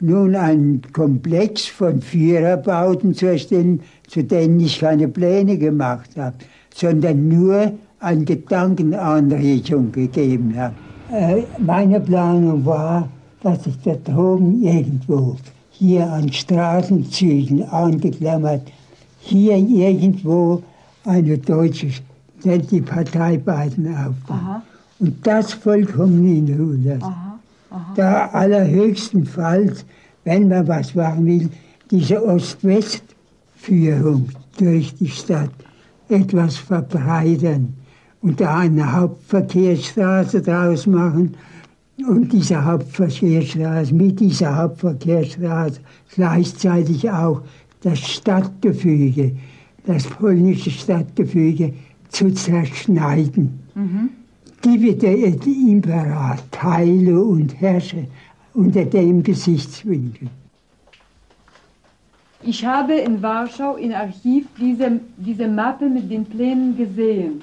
nun 0.00 0.34
einen 0.34 0.82
Komplex 0.92 1.66
von 1.66 2.02
Viererbauten 2.02 3.14
zu 3.14 3.26
erstellen, 3.26 3.80
zu 4.08 4.22
denen 4.24 4.60
ich 4.60 4.80
keine 4.80 5.08
Pläne 5.08 5.58
gemacht 5.58 6.10
habe, 6.16 6.36
sondern 6.74 7.28
nur 7.28 7.72
eine 8.00 8.24
Gedankenanregung 8.24 9.90
gegeben 9.92 10.54
habe. 10.56 10.74
Äh, 11.12 11.42
meine 11.58 12.00
Planung 12.00 12.64
war, 12.64 13.08
dass 13.42 13.66
ich 13.66 13.78
da 13.84 13.94
droben 13.94 14.62
irgendwo 14.62 15.36
hier 15.70 16.10
an 16.10 16.32
Straßenzügen 16.32 17.62
angeklammert, 17.64 18.62
hier 19.20 19.56
irgendwo 19.56 20.62
eine 21.04 21.38
deutsche, 21.38 21.88
die 22.46 22.80
Partei 22.80 23.36
Biden 23.36 23.94
aufbauen. 23.94 24.62
Und 24.98 25.26
das 25.26 25.52
vollkommen 25.52 26.26
in 26.26 26.58
Ruhe 26.58 26.78
lassen. 26.84 27.14
Da 27.94 28.26
allerhöchstenfalls, 28.26 29.84
wenn 30.24 30.48
man 30.48 30.66
was 30.66 30.94
machen 30.94 31.26
will, 31.26 31.50
diese 31.90 32.24
Ost-West-Führung 32.24 34.30
durch 34.58 34.94
die 34.94 35.08
Stadt 35.08 35.50
etwas 36.08 36.56
verbreitern 36.56 37.74
und 38.22 38.40
da 38.40 38.58
eine 38.58 38.92
Hauptverkehrsstraße 38.92 40.42
draus 40.42 40.86
machen 40.86 41.34
und 42.08 42.32
diese 42.32 42.64
Hauptverkehrsstraße, 42.64 43.94
mit 43.94 44.20
dieser 44.20 44.56
Hauptverkehrsstraße 44.56 45.80
gleichzeitig 46.14 47.10
auch 47.10 47.42
das 47.82 47.98
Stadtgefüge, 47.98 49.36
das 49.86 50.04
polnische 50.04 50.70
Stadtgefüge 50.70 51.74
zu 52.08 52.32
zerschneiden. 52.32 53.60
Mhm. 53.74 54.10
Divide 54.64 55.08
impera, 55.08 56.36
teile 56.50 57.20
und 57.20 57.60
herrsche 57.60 58.06
unter 58.54 58.84
dem 58.84 59.22
Gesichtswinkel. 59.22 60.28
Ich 62.42 62.64
habe 62.64 62.94
in 62.94 63.20
Warschau 63.22 63.76
im 63.76 63.92
Archiv 63.92 64.46
diese, 64.58 65.00
diese 65.16 65.48
Mappe 65.48 65.88
mit 65.88 66.10
den 66.10 66.24
Plänen 66.24 66.76
gesehen. 66.76 67.42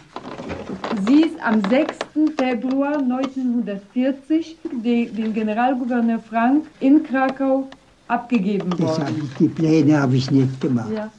Sie 1.06 1.24
ist 1.24 1.36
am 1.44 1.62
6. 1.70 1.98
Februar 2.38 2.98
1940 2.98 4.58
dem 4.84 5.34
Generalgouverneur 5.34 6.20
Frank 6.20 6.66
in 6.80 7.04
Krakau 7.04 7.68
abgegeben 8.08 8.72
worden. 8.80 9.04
Hab 9.04 9.10
ich, 9.10 9.34
die 9.40 9.48
Pläne 9.48 10.02
habe 10.02 10.16
ich 10.16 10.32
nicht 10.32 10.62
gemacht. 10.62 10.92
Ja. 10.96 11.12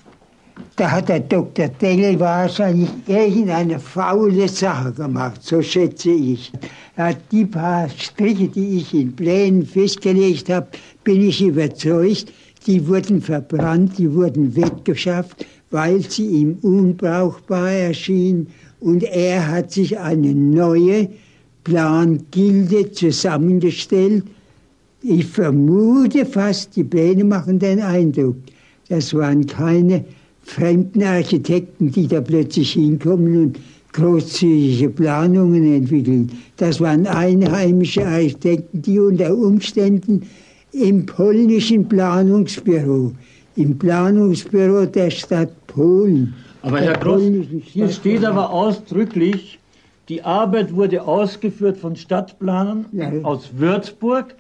Da 0.76 0.90
hat 0.90 1.08
der 1.08 1.20
Dr. 1.20 1.68
Dengel 1.68 2.18
wahrscheinlich 2.18 2.90
irgendeine 3.06 3.78
faule 3.78 4.48
Sache 4.48 4.92
gemacht, 4.92 5.42
so 5.42 5.62
schätze 5.62 6.10
ich. 6.10 6.52
Er 6.96 7.06
hat 7.06 7.18
die 7.32 7.44
paar 7.44 7.88
Striche, 7.88 8.48
die 8.48 8.78
ich 8.78 8.94
in 8.94 9.14
Plänen 9.14 9.66
festgelegt 9.66 10.48
habe, 10.50 10.68
bin 11.02 11.22
ich 11.22 11.42
überzeugt, 11.42 12.32
die 12.66 12.86
wurden 12.86 13.20
verbrannt, 13.20 13.98
die 13.98 14.12
wurden 14.14 14.54
weggeschafft, 14.56 15.44
weil 15.70 16.00
sie 16.02 16.26
ihm 16.26 16.58
unbrauchbar 16.62 17.70
erschienen. 17.70 18.48
Und 18.80 19.02
er 19.02 19.48
hat 19.48 19.72
sich 19.72 19.98
eine 19.98 20.34
neue 20.34 21.08
Plangilde 21.64 22.92
zusammengestellt. 22.92 24.24
Ich 25.02 25.26
vermute 25.26 26.24
fast, 26.26 26.76
die 26.76 26.84
Pläne 26.84 27.24
machen 27.24 27.58
den 27.58 27.80
Eindruck. 27.80 28.36
Das 28.88 29.14
waren 29.14 29.46
keine 29.46 30.04
fremden 30.44 31.02
Architekten, 31.02 31.90
die 31.90 32.06
da 32.06 32.20
plötzlich 32.20 32.72
hinkommen 32.72 33.42
und 33.42 33.58
großzügige 33.92 34.90
Planungen 34.90 35.74
entwickeln. 35.74 36.30
Das 36.56 36.80
waren 36.80 37.06
einheimische 37.06 38.06
Architekten, 38.06 38.82
die 38.82 38.98
unter 38.98 39.34
Umständen 39.34 40.22
im 40.72 41.06
polnischen 41.06 41.88
Planungsbüro, 41.88 43.12
im 43.56 43.78
Planungsbüro 43.78 44.86
der 44.86 45.10
Stadt 45.10 45.66
Polen. 45.68 46.34
Aber 46.62 46.80
Herr 46.80 46.98
Groß, 46.98 47.22
hier 47.62 47.88
steht 47.88 48.24
aber 48.24 48.50
ausdrücklich, 48.50 49.58
die 50.08 50.22
Arbeit 50.22 50.74
wurde 50.74 51.02
ausgeführt 51.02 51.78
von 51.78 51.96
Stadtplanern 51.96 52.86
ja. 52.92 53.12
aus 53.22 53.50
Würzburg, 53.56 54.34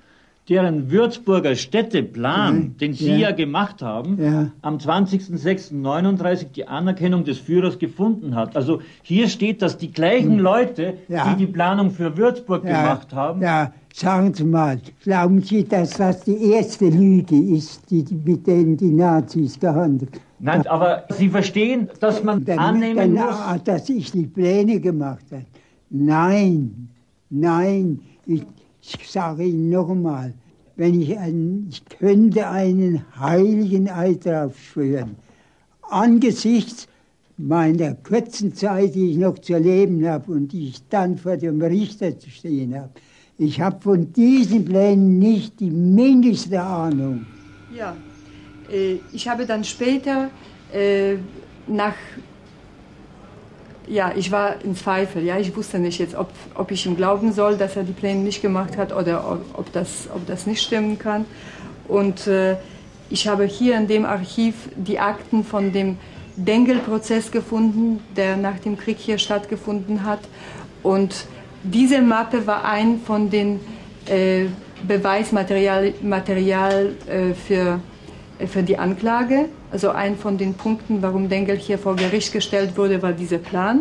deren 0.48 0.90
Würzburger 0.90 1.56
Städteplan, 1.56 2.62
ja, 2.62 2.68
den 2.80 2.92
Sie 2.92 3.10
ja, 3.10 3.16
ja 3.16 3.30
gemacht 3.30 3.80
haben, 3.80 4.22
ja. 4.22 4.50
am 4.60 4.76
20.06.39 4.76 6.52
die 6.52 6.68
Anerkennung 6.68 7.24
des 7.24 7.38
Führers 7.38 7.78
gefunden 7.78 8.34
hat. 8.34 8.54
Also 8.56 8.82
hier 9.02 9.28
steht, 9.28 9.62
dass 9.62 9.78
die 9.78 9.90
gleichen 9.90 10.36
hm. 10.36 10.40
Leute, 10.40 10.94
die 11.08 11.36
die 11.38 11.46
Planung 11.46 11.90
für 11.90 12.16
Würzburg 12.16 12.62
gemacht 12.62 13.12
haben, 13.12 13.40
ja. 13.42 13.72
Sagen 13.96 14.34
Sie 14.34 14.42
mal, 14.42 14.80
glauben 15.04 15.40
Sie, 15.40 15.62
dass 15.62 15.90
das 15.90 16.24
die 16.24 16.50
erste 16.50 16.88
Lüge 16.88 17.36
ist, 17.36 17.88
die, 17.88 18.04
mit 18.24 18.44
denen 18.44 18.76
die 18.76 18.90
Nazis 18.90 19.60
gehandelt 19.60 20.14
haben? 20.14 20.24
Nein, 20.40 20.66
aber 20.66 21.04
Sie 21.10 21.28
verstehen, 21.28 21.88
dass 22.00 22.24
man 22.24 22.44
dann, 22.44 22.58
annehmen 22.58 22.96
dann, 22.96 23.12
muss... 23.12 23.36
Ah, 23.38 23.56
dass 23.64 23.88
ich 23.88 24.10
die 24.10 24.26
Pläne 24.26 24.80
gemacht 24.80 25.24
habe. 25.30 25.44
Nein, 25.90 26.88
nein, 27.30 28.00
ich, 28.26 28.42
ich 28.86 29.10
sage 29.10 29.44
Ihnen 29.44 29.70
noch 29.70 29.88
einmal, 29.88 30.34
wenn 30.76 31.00
ich, 31.00 31.16
einen, 31.18 31.68
ich 31.70 31.84
könnte 31.84 32.48
einen 32.48 33.04
heiligen 33.18 33.88
Eid 33.88 34.26
darauf 34.26 34.58
schwören, 34.58 35.16
angesichts 35.82 36.88
meiner 37.36 37.94
kurzen 37.94 38.54
Zeit, 38.54 38.94
die 38.94 39.12
ich 39.12 39.16
noch 39.16 39.38
zu 39.38 39.56
leben 39.56 40.06
habe 40.06 40.32
und 40.32 40.52
die 40.52 40.68
ich 40.68 40.88
dann 40.88 41.16
vor 41.16 41.36
dem 41.36 41.60
Richter 41.62 42.18
zu 42.18 42.30
stehen 42.30 42.74
habe, 42.74 42.90
ich 43.38 43.60
habe 43.60 43.80
von 43.80 44.12
diesen 44.12 44.64
Plänen 44.64 45.18
nicht 45.18 45.58
die 45.58 45.70
mindeste 45.70 46.60
Ahnung. 46.60 47.26
Ja, 47.76 47.96
äh, 48.70 48.98
ich 49.12 49.26
habe 49.26 49.44
dann 49.46 49.64
später 49.64 50.30
äh, 50.72 51.16
nach 51.66 51.96
ja, 53.86 54.12
ich 54.14 54.30
war 54.30 54.62
in 54.64 54.76
Zweifel. 54.76 55.24
Ja, 55.24 55.38
ich 55.38 55.54
wusste 55.56 55.78
nicht 55.78 55.98
jetzt, 55.98 56.14
ob, 56.14 56.30
ob 56.54 56.70
ich 56.70 56.86
ihm 56.86 56.96
glauben 56.96 57.32
soll, 57.32 57.56
dass 57.56 57.76
er 57.76 57.82
die 57.82 57.92
Pläne 57.92 58.20
nicht 58.20 58.42
gemacht 58.42 58.76
hat 58.76 58.92
oder 58.92 59.30
ob, 59.30 59.58
ob, 59.58 59.72
das, 59.72 60.08
ob 60.14 60.26
das 60.26 60.46
nicht 60.46 60.62
stimmen 60.62 60.98
kann. 60.98 61.24
Und 61.88 62.26
äh, 62.26 62.56
ich 63.10 63.28
habe 63.28 63.44
hier 63.44 63.76
in 63.76 63.86
dem 63.86 64.04
Archiv 64.04 64.54
die 64.76 64.98
Akten 64.98 65.44
von 65.44 65.72
dem 65.72 65.98
Dengel-Prozess 66.36 67.30
gefunden, 67.30 68.00
der 68.16 68.36
nach 68.36 68.58
dem 68.58 68.76
Krieg 68.76 68.98
hier 68.98 69.18
stattgefunden 69.18 70.04
hat. 70.04 70.20
Und 70.82 71.26
diese 71.62 72.02
Mappe 72.02 72.46
war 72.46 72.64
ein 72.64 73.00
von 73.00 73.30
den 73.30 73.60
äh, 74.06 74.46
Beweismaterial 74.86 75.94
Material, 76.02 76.92
äh, 77.06 77.34
für, 77.34 77.80
äh, 78.38 78.46
für 78.46 78.62
die 78.62 78.78
Anklage. 78.78 79.46
Also 79.74 79.90
ein 79.90 80.16
von 80.16 80.38
den 80.38 80.54
Punkten, 80.54 81.02
warum 81.02 81.28
Dengel 81.28 81.56
hier 81.56 81.78
vor 81.78 81.96
Gericht 81.96 82.32
gestellt 82.32 82.76
wurde, 82.76 83.02
war 83.02 83.10
dieser 83.10 83.38
Plan. 83.38 83.80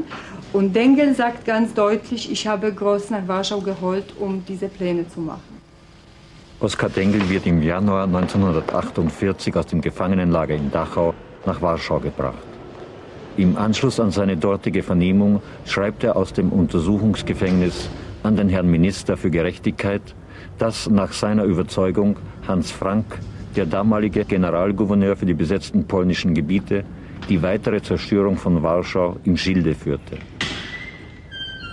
Und 0.51 0.75
Dengel 0.75 1.13
sagt 1.13 1.45
ganz 1.45 1.75
deutlich, 1.75 2.31
ich 2.31 2.47
habe 2.47 2.73
Groß 2.73 3.11
nach 3.11 3.27
Warschau 3.27 3.61
geholt, 3.61 4.05
um 4.19 4.43
diese 4.43 4.69
Pläne 4.69 5.07
zu 5.07 5.19
machen. 5.19 5.61
Oskar 6.59 6.89
Dengel 6.89 7.29
wird 7.29 7.45
im 7.45 7.61
Januar 7.61 8.05
1948 8.05 9.55
aus 9.55 9.67
dem 9.67 9.81
Gefangenenlager 9.81 10.55
in 10.55 10.71
Dachau 10.71 11.13
nach 11.45 11.61
Warschau 11.61 11.99
gebracht. 11.99 12.47
Im 13.37 13.55
Anschluss 13.55 13.99
an 13.99 14.09
seine 14.09 14.35
dortige 14.35 14.81
Vernehmung 14.81 15.43
schreibt 15.67 16.03
er 16.03 16.15
aus 16.15 16.33
dem 16.33 16.51
Untersuchungsgefängnis 16.51 17.87
an 18.23 18.35
den 18.35 18.49
Herrn 18.49 18.71
Minister 18.71 19.15
für 19.15 19.29
Gerechtigkeit, 19.29 20.01
dass 20.57 20.89
nach 20.89 21.13
seiner 21.13 21.43
Überzeugung 21.43 22.15
Hans 22.47 22.71
Frank, 22.71 23.05
der 23.55 23.65
damalige 23.65 24.25
Generalgouverneur 24.25 25.15
für 25.15 25.25
die 25.25 25.33
besetzten 25.33 25.85
polnischen 25.85 26.33
Gebiete, 26.33 26.83
die 27.29 27.41
weitere 27.41 27.81
Zerstörung 27.81 28.37
von 28.37 28.61
Warschau 28.61 29.17
im 29.23 29.37
Schilde 29.37 29.73
führte. 29.73 30.17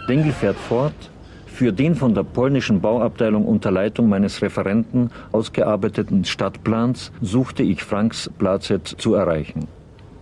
Dengel 0.09 0.33
fährt 0.33 0.57
fort, 0.57 1.11
für 1.47 1.73
den 1.73 1.95
von 1.95 2.14
der 2.14 2.23
polnischen 2.23 2.81
Bauabteilung 2.81 3.45
unter 3.45 3.71
Leitung 3.71 4.09
meines 4.09 4.40
Referenten 4.40 5.11
ausgearbeiteten 5.31 6.25
Stadtplans 6.25 7.12
suchte 7.21 7.62
ich 7.62 7.85
Franks 7.85 8.31
Plazet 8.38 8.87
zu 8.87 9.14
erreichen. 9.14 9.69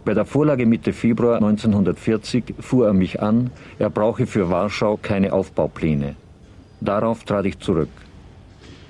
Bei 0.04 0.14
der 0.14 0.24
Vorlage 0.24 0.66
Mitte 0.66 0.92
Februar 0.92 1.36
1940 1.36 2.54
fuhr 2.58 2.86
er 2.86 2.92
mich 2.92 3.22
an, 3.22 3.50
er 3.78 3.90
brauche 3.90 4.26
für 4.26 4.50
Warschau 4.50 4.98
keine 5.00 5.32
Aufbaupläne. 5.32 6.16
Darauf 6.80 7.24
trat 7.24 7.46
ich 7.46 7.58
zurück. 7.58 7.90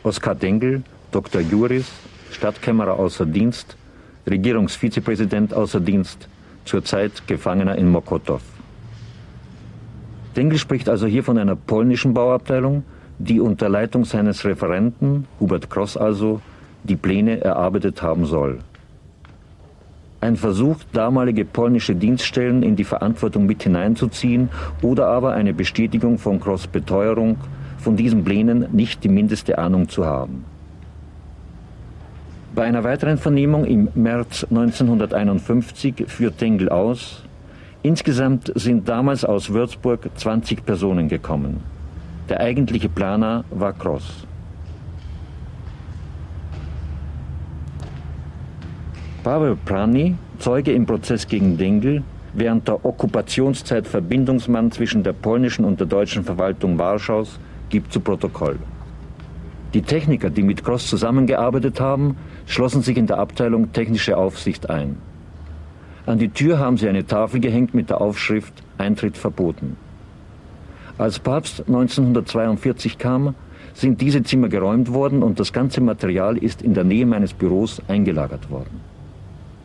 Oskar 0.03 0.35
Dengel, 0.35 0.83
Dr. 1.11 1.41
Juris, 1.41 1.91
Stadtkämmerer 2.33 2.99
außer 2.99 3.27
Dienst, 3.27 3.77
Regierungsvizepräsident 4.29 5.55
außer 5.55 5.81
Dienst, 5.81 6.29
zurzeit 6.64 7.27
Gefangener 7.27 7.77
in 7.77 7.88
Mokotów. 7.88 8.43
Dengel 10.37 10.59
spricht 10.59 10.88
also 10.88 11.07
hier 11.07 11.25
von 11.25 11.38
einer 11.38 11.57
polnischen 11.57 12.14
Bauabteilung, 12.14 12.85
die 13.19 13.41
unter 13.41 13.69
Leitung 13.69 14.05
seines 14.05 14.45
Referenten, 14.45 15.27
Hubert 15.41 15.69
Kross 15.69 15.97
also, 15.97 16.41
die 16.85 16.97
Pläne 16.97 17.41
erarbeitet 17.41 18.03
haben 18.03 18.25
soll. 18.27 18.59
Ein 20.21 20.37
Versuch, 20.37 20.79
damalige 20.93 21.45
polnische 21.45 21.95
Dienststellen 21.95 22.62
in 22.62 22.77
die 22.77 22.85
Verantwortung 22.85 23.47
mit 23.47 23.62
hineinzuziehen 23.62 24.51
oder 24.83 25.07
aber 25.07 25.33
eine 25.33 25.55
Bestätigung 25.55 26.19
von 26.19 26.41
Kross 26.41 26.67
Beteuerung, 26.67 27.37
von 27.79 27.97
diesen 27.97 28.25
Plänen 28.25 28.67
nicht 28.73 29.05
die 29.05 29.09
mindeste 29.09 29.59
Ahnung 29.59 29.88
zu 29.88 30.07
haben. 30.07 30.45
Bei 32.59 32.64
einer 32.64 32.83
weiteren 32.83 33.18
Vernehmung 33.18 33.64
im 33.66 33.88
März 33.94 34.42
1951 34.51 36.07
führt 36.09 36.38
Tengel 36.38 36.68
aus, 36.68 37.23
insgesamt 37.85 38.51
sind 38.57 38.88
damals 38.88 39.25
aus 39.25 39.51
Würzburg 39.51 40.11
20 40.16 40.66
Personen 40.66 41.07
gekommen. 41.07 41.61
Der 42.29 42.40
eigentliche 42.40 42.88
Planer 42.88 43.44
war 43.51 43.73
Kross. 43.75 44.27
Pavel 49.23 49.57
Prani, 49.64 50.16
Zeuge 50.40 50.73
im 50.73 50.85
Prozess 50.85 51.29
gegen 51.29 51.57
Dengel, 51.57 52.03
während 52.35 52.66
der 52.66 52.85
Okkupationszeit 52.85 53.87
Verbindungsmann 53.87 54.73
zwischen 54.73 55.05
der 55.05 55.12
polnischen 55.12 55.64
und 55.64 55.79
der 55.79 55.87
deutschen 55.87 56.25
Verwaltung 56.25 56.77
Warschaus, 56.77 57.38
gibt 57.68 57.92
zu 57.92 58.01
Protokoll. 58.01 58.59
Die 59.75 59.83
Techniker, 59.83 60.31
die 60.31 60.43
mit 60.43 60.65
Cross 60.65 60.87
zusammengearbeitet 60.87 61.79
haben, 61.81 62.17
schlossen 62.47 62.83
sich 62.83 62.97
in 62.97 63.07
der 63.07 63.19
Abteilung 63.19 63.73
Technische 63.73 64.17
Aufsicht 64.17 64.71
ein. 64.71 64.97
An 66.07 66.19
die 66.19 66.31
Tür 66.31 66.59
haben 66.59 66.79
sie 66.79 66.89
eine 66.89 67.07
Tafel 67.07 67.39
gehängt 67.41 67.75
mit 67.75 67.91
der 67.91 68.01
Aufschrift 68.01 68.55
Eintritt 68.79 69.19
verboten. 69.19 69.77
Als 70.97 71.19
Papst 71.19 71.65
1942 71.67 72.97
kam, 72.97 73.35
sind 73.75 74.01
diese 74.01 74.23
Zimmer 74.23 74.49
geräumt 74.49 74.93
worden 74.93 75.23
und 75.23 75.39
das 75.39 75.53
ganze 75.53 75.83
Material 75.83 76.39
ist 76.39 76.63
in 76.63 76.73
der 76.73 76.85
Nähe 76.85 77.05
meines 77.05 77.35
Büros 77.35 77.83
eingelagert 77.89 78.51
worden. 78.51 78.81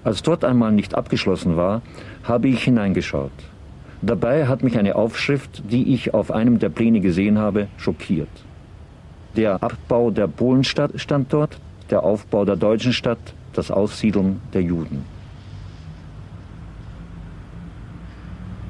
Als 0.04 0.22
dort 0.22 0.44
einmal 0.44 0.74
nicht 0.74 0.96
abgeschlossen 0.96 1.56
war, 1.56 1.82
habe 2.24 2.50
ich 2.50 2.64
hineingeschaut. 2.66 3.32
Dabei 4.02 4.48
hat 4.48 4.64
mich 4.64 4.78
eine 4.78 4.96
Aufschrift, 4.96 5.64
die 5.72 5.94
ich 5.94 6.14
auf 6.14 6.30
einem 6.30 6.60
der 6.60 6.68
Pläne 6.68 7.00
gesehen 7.00 7.40
habe, 7.40 7.70
schockiert. 7.78 8.28
Der 9.36 9.64
Abbau 9.64 10.12
der 10.12 10.28
Polenstadt 10.28 10.92
stand 10.96 11.34
dort, 11.34 11.58
der 11.90 12.04
Aufbau 12.04 12.46
der 12.46 12.56
deutschen 12.56 12.94
Stadt, 12.94 13.20
das 13.54 13.72
Aussiedeln 13.72 14.42
der 14.54 14.62
Juden. 14.62 15.06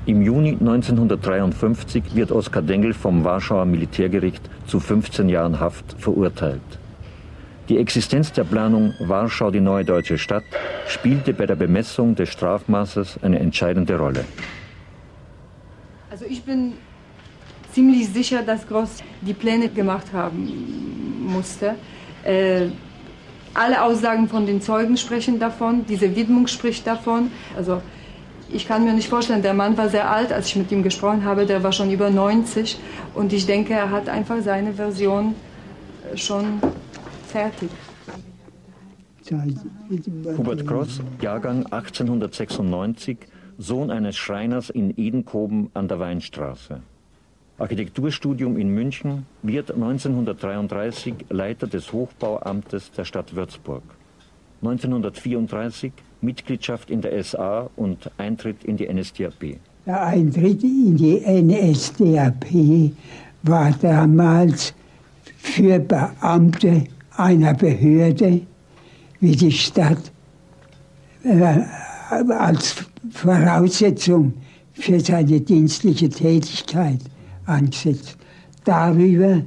Im 0.06 0.22
Juni 0.22 0.52
1953 0.52 2.16
wird 2.16 2.32
Oskar 2.32 2.62
Dengel 2.62 2.94
vom 2.94 3.24
Warschauer 3.24 3.66
Militärgericht 3.66 4.42
zu 4.68 4.80
15 4.82 5.30
Jahren 5.30 5.60
Haft 5.60 5.96
verurteilt. 5.98 6.62
Die 7.70 7.78
Existenz 7.78 8.34
der 8.34 8.44
Planung 8.44 8.94
Warschau 9.00 9.50
die 9.50 9.62
neue 9.62 9.86
deutsche 9.86 10.18
Stadt 10.18 10.44
spielte 10.88 11.34
bei 11.34 11.46
der 11.46 11.56
Bemessung 11.56 12.16
des 12.16 12.30
Strafmaßes 12.30 13.20
eine 13.22 13.40
entscheidende 13.40 13.98
Rolle. 13.98 14.26
Also 16.12 16.26
ich 16.26 16.44
bin 16.44 16.74
ziemlich 17.74 18.10
sicher, 18.10 18.42
dass 18.44 18.68
Gross 18.68 19.04
die 19.22 19.34
Pläne 19.34 19.70
gemacht 19.70 20.14
haben 20.14 21.24
musste. 21.26 21.76
Äh, 22.24 22.68
alle 23.54 23.84
Aussagen 23.84 24.28
von 24.28 24.46
den 24.46 24.62
Zeugen 24.62 24.98
sprechen 24.98 25.40
davon, 25.40 25.86
diese 25.86 26.16
Widmung 26.16 26.48
spricht 26.48 26.88
davon. 26.88 27.32
Also 27.56 27.82
ich 28.52 28.68
kann 28.68 28.84
mir 28.84 28.94
nicht 28.94 29.10
vorstellen, 29.10 29.42
der 29.42 29.54
Mann 29.54 29.78
war 29.78 29.90
sehr 29.90 30.10
alt, 30.10 30.32
als 30.32 30.48
ich 30.48 30.56
mit 30.56 30.72
ihm 30.72 30.84
gesprochen 30.84 31.24
habe, 31.24 31.46
der 31.46 31.64
war 31.64 31.72
schon 31.72 31.92
über 31.92 32.10
90 32.10 32.78
und 33.14 33.34
ich 33.34 33.46
denke, 33.46 33.74
er 33.74 33.90
hat 33.90 34.10
einfach 34.10 34.42
seine 34.42 34.74
Version 34.74 35.36
schon 36.16 36.62
fertig. 37.28 37.70
Hubert 40.38 40.68
Cross, 40.68 41.02
Jahrgang 41.22 41.66
1896, 41.66 43.18
Sohn 43.58 43.90
eines 43.90 44.18
Schreiners 44.18 44.70
in 44.70 44.94
Edenkoben 44.98 45.70
an 45.74 45.88
der 45.88 46.00
Weinstraße. 46.00 46.82
Architekturstudium 47.60 48.58
in 48.58 48.70
München, 48.70 49.26
wird 49.44 49.72
1933 49.72 51.14
Leiter 51.30 51.68
des 51.68 51.94
Hochbauamtes 51.94 52.92
der 52.92 53.06
Stadt 53.06 53.36
Würzburg. 53.36 53.84
1934 54.62 55.92
Mitgliedschaft 56.22 56.90
in 56.90 57.02
der 57.02 57.24
SA 57.24 57.70
und 57.76 58.10
Eintritt 58.18 58.64
in 58.64 58.78
die 58.78 58.92
NSDAP. 58.92 59.58
Der 59.86 60.06
Eintritt 60.06 60.64
in 60.64 60.98
die 60.98 61.20
NSDAP 61.20 62.46
war 63.44 63.72
damals 63.82 64.74
für 65.38 65.80
Beamte 65.80 66.86
einer 67.18 67.54
Behörde 67.54 68.42
wie 69.20 69.36
die 69.36 69.52
Stadt 69.52 70.12
äh, 71.24 71.60
als 72.10 72.76
Voraussetzung 73.12 74.34
für 74.74 75.00
seine 75.00 75.42
dienstliche 75.42 76.10
Tätigkeit 76.10 77.00
angesetzt. 77.46 78.18
Darüber 78.66 79.42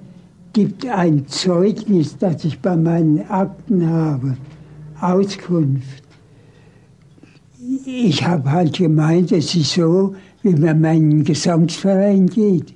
gibt 0.52 0.86
ein 0.86 1.26
Zeugnis, 1.26 2.16
das 2.18 2.44
ich 2.44 2.58
bei 2.60 2.76
meinen 2.76 3.28
Akten 3.28 3.88
habe, 3.88 4.36
Auskunft. 5.00 6.02
Ich 7.84 8.26
habe 8.26 8.50
halt 8.50 8.76
gemeint, 8.76 9.32
es 9.32 9.54
ist 9.54 9.74
so, 9.74 10.14
wie 10.42 10.54
man 10.54 10.80
meinen 10.80 11.24
Gesangsverein 11.24 12.26
geht. 12.26 12.74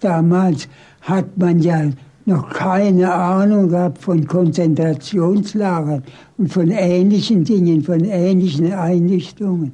Damals 0.00 0.68
hat 1.00 1.36
man 1.38 1.60
ja 1.60 1.90
noch 2.24 2.50
keine 2.50 3.12
Ahnung 3.12 3.68
gehabt 3.68 3.98
von 3.98 4.26
Konzentrationslagern 4.26 6.02
und 6.38 6.52
von 6.52 6.70
ähnlichen 6.70 7.44
Dingen, 7.44 7.82
von 7.82 8.04
ähnlichen 8.04 8.72
Einrichtungen. 8.72 9.72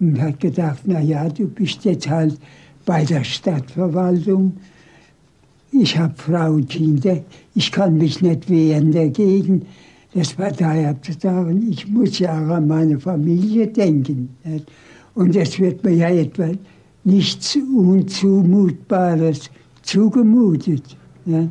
Und 0.00 0.20
hat 0.20 0.40
gedacht, 0.40 0.80
na 0.84 1.00
ja, 1.00 1.28
du 1.28 1.46
bist 1.48 1.84
jetzt 1.84 2.08
halt 2.08 2.38
bei 2.84 3.04
der 3.04 3.24
Stadtverwaltung. 3.24 4.56
Ich 5.72 5.96
habe 5.96 6.14
Frau 6.16 6.58
Kinder, 6.68 7.22
ich 7.54 7.72
kann 7.72 7.96
mich 7.96 8.20
nicht 8.20 8.48
wehren 8.50 8.92
dagegen. 8.92 9.66
Das 10.14 10.34
Partei 10.34 10.94
zu 11.00 11.12
sagen, 11.12 11.66
ich 11.70 11.88
muss 11.88 12.18
ja 12.18 12.32
auch 12.32 12.50
an 12.50 12.68
meine 12.68 13.00
Familie 13.00 13.68
denken. 13.68 14.36
Und 15.14 15.34
es 15.36 15.58
wird 15.58 15.82
mir 15.82 15.94
ja 15.94 16.08
etwa 16.10 16.50
nichts 17.04 17.56
Unzumutbares 17.56 19.50
zugemutet. 19.82 20.96
Ja. 21.24 21.48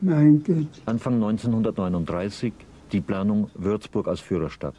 Mein 0.00 0.42
Gott. 0.42 0.68
Anfang 0.86 1.14
1939 1.14 2.52
die 2.92 3.00
Planung 3.00 3.50
Würzburg 3.54 4.08
als 4.08 4.20
Führerstadt. 4.20 4.76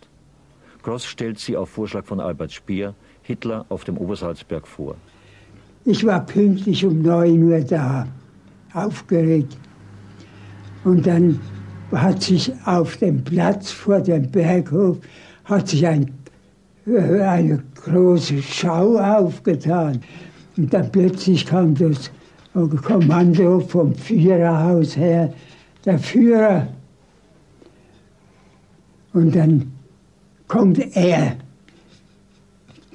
Gross 0.83 1.05
stellt 1.05 1.39
sie 1.39 1.57
auf 1.57 1.69
Vorschlag 1.69 2.05
von 2.05 2.19
Albert 2.19 2.51
Speer 2.51 2.93
Hitler 3.27 3.65
auf 3.69 3.83
dem 3.83 3.97
Obersalzberg 3.97 4.65
vor. 4.65 4.95
Ich 5.85 6.05
war 6.05 6.25
pünktlich 6.25 6.85
um 6.85 7.01
9 7.01 7.43
Uhr 7.43 7.59
da, 7.59 8.07
aufgeregt. 8.73 9.57
Und 10.83 11.05
dann 11.05 11.39
hat 11.91 12.23
sich 12.23 12.51
auf 12.65 12.97
dem 12.97 13.23
Platz 13.23 13.71
vor 13.71 13.99
dem 13.99 14.29
Berghof 14.31 14.97
hat 15.45 15.69
sich 15.69 15.85
ein, 15.87 16.11
äh, 16.85 17.21
eine 17.21 17.63
große 17.75 18.41
Schau 18.41 18.97
aufgetan. 18.97 20.01
Und 20.57 20.73
dann 20.73 20.91
plötzlich 20.91 21.45
kam 21.45 21.75
das 21.75 22.11
Kommando 22.83 23.59
vom 23.59 23.93
Führerhaus 23.93 24.97
her, 24.97 25.33
der 25.85 25.99
Führer. 25.99 26.67
Und 29.13 29.35
dann 29.35 29.71
kommt 30.47 30.79
er. 30.95 31.37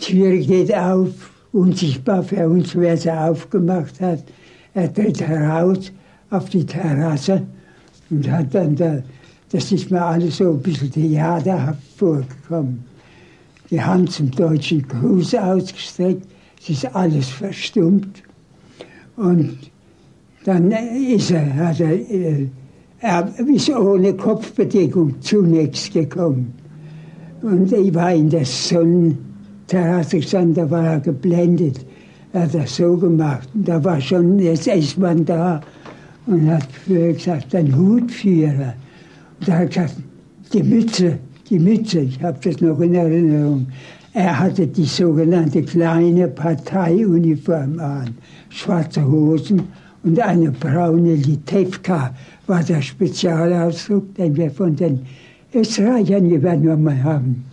Tür 0.02 0.36
geht 0.36 0.74
auf, 0.74 1.10
unsichtbar 1.52 2.22
für 2.22 2.48
uns, 2.48 2.74
wer 2.74 2.96
sie 2.96 3.10
aufgemacht 3.10 4.00
hat. 4.00 4.24
Er 4.74 4.92
tritt 4.92 5.20
heraus 5.20 5.92
auf 6.30 6.48
die 6.48 6.66
Terrasse 6.66 7.42
Und 8.10 8.30
hat 8.30 8.54
dann 8.54 8.76
da, 8.76 9.02
das 9.50 9.72
ist 9.72 9.90
mir 9.90 10.04
alles 10.04 10.36
so 10.36 10.50
ein 10.50 10.60
bisschen 10.60 10.90
theaterhaft 10.90 11.82
vorgekommen. 11.96 12.84
Die 13.70 13.80
Hand 13.80 14.12
zum 14.12 14.30
deutschen 14.30 14.86
Gruß 14.86 15.34
ausgestreckt, 15.36 16.26
es 16.60 16.70
ist 16.70 16.94
alles 16.94 17.28
verstummt. 17.28 18.22
Und 19.16 19.58
dann 20.44 20.70
ist 20.70 21.30
er, 21.30 21.54
hat 21.54 21.80
er, 21.80 21.92
äh, 21.92 22.48
er 23.00 23.32
ist 23.38 23.70
ohne 23.70 24.14
Kopfbedeckung 24.14 25.20
zunächst 25.20 25.92
gekommen. 25.92 26.52
Und 27.40 27.72
ich 27.72 27.94
war 27.94 28.12
in 28.12 28.28
der 28.28 28.44
Sonnenterrasse 29.68 30.16
gestanden, 30.18 30.55
da 30.55 30.70
war 30.70 30.85
er 30.85 31.01
geblendet. 31.01 31.85
Er 32.33 32.42
hat 32.42 32.55
das 32.55 32.77
so 32.77 32.96
gemacht. 32.96 33.48
Da 33.55 33.83
war 33.83 34.01
schon 34.01 34.38
jetzt 34.38 34.98
man 34.98 35.25
da 35.25 35.61
und 36.27 36.51
hat 36.51 36.68
gesagt, 36.87 37.55
ein 37.55 37.77
Hutführer. 37.77 38.75
Und 39.38 39.48
da 39.48 39.53
hat 39.53 39.61
er 39.61 39.66
gesagt, 39.66 39.94
die 40.53 40.62
Mütze, 40.62 41.18
die 41.48 41.59
Mütze, 41.59 42.01
ich 42.01 42.22
habe 42.22 42.38
das 42.42 42.61
noch 42.61 42.81
in 42.81 42.94
Erinnerung. 42.94 43.66
Er 44.14 44.38
hatte 44.38 44.66
die 44.66 44.85
sogenannte 44.85 45.62
kleine 45.62 46.29
Parteiuniform 46.29 47.81
an, 47.81 48.11
schwarze 48.51 49.07
Hosen 49.07 49.62
und 50.05 50.18
eine 50.20 50.51
braune 50.51 51.14
Litewka 51.14 52.14
war 52.46 52.62
der 52.62 52.83
Spezialausdruck, 52.83 54.14
den 54.16 54.37
wir 54.37 54.51
von 54.51 54.77
den 54.77 55.01
Österreichern 55.55 56.31
übernommen 56.31 57.03
haben. 57.03 57.44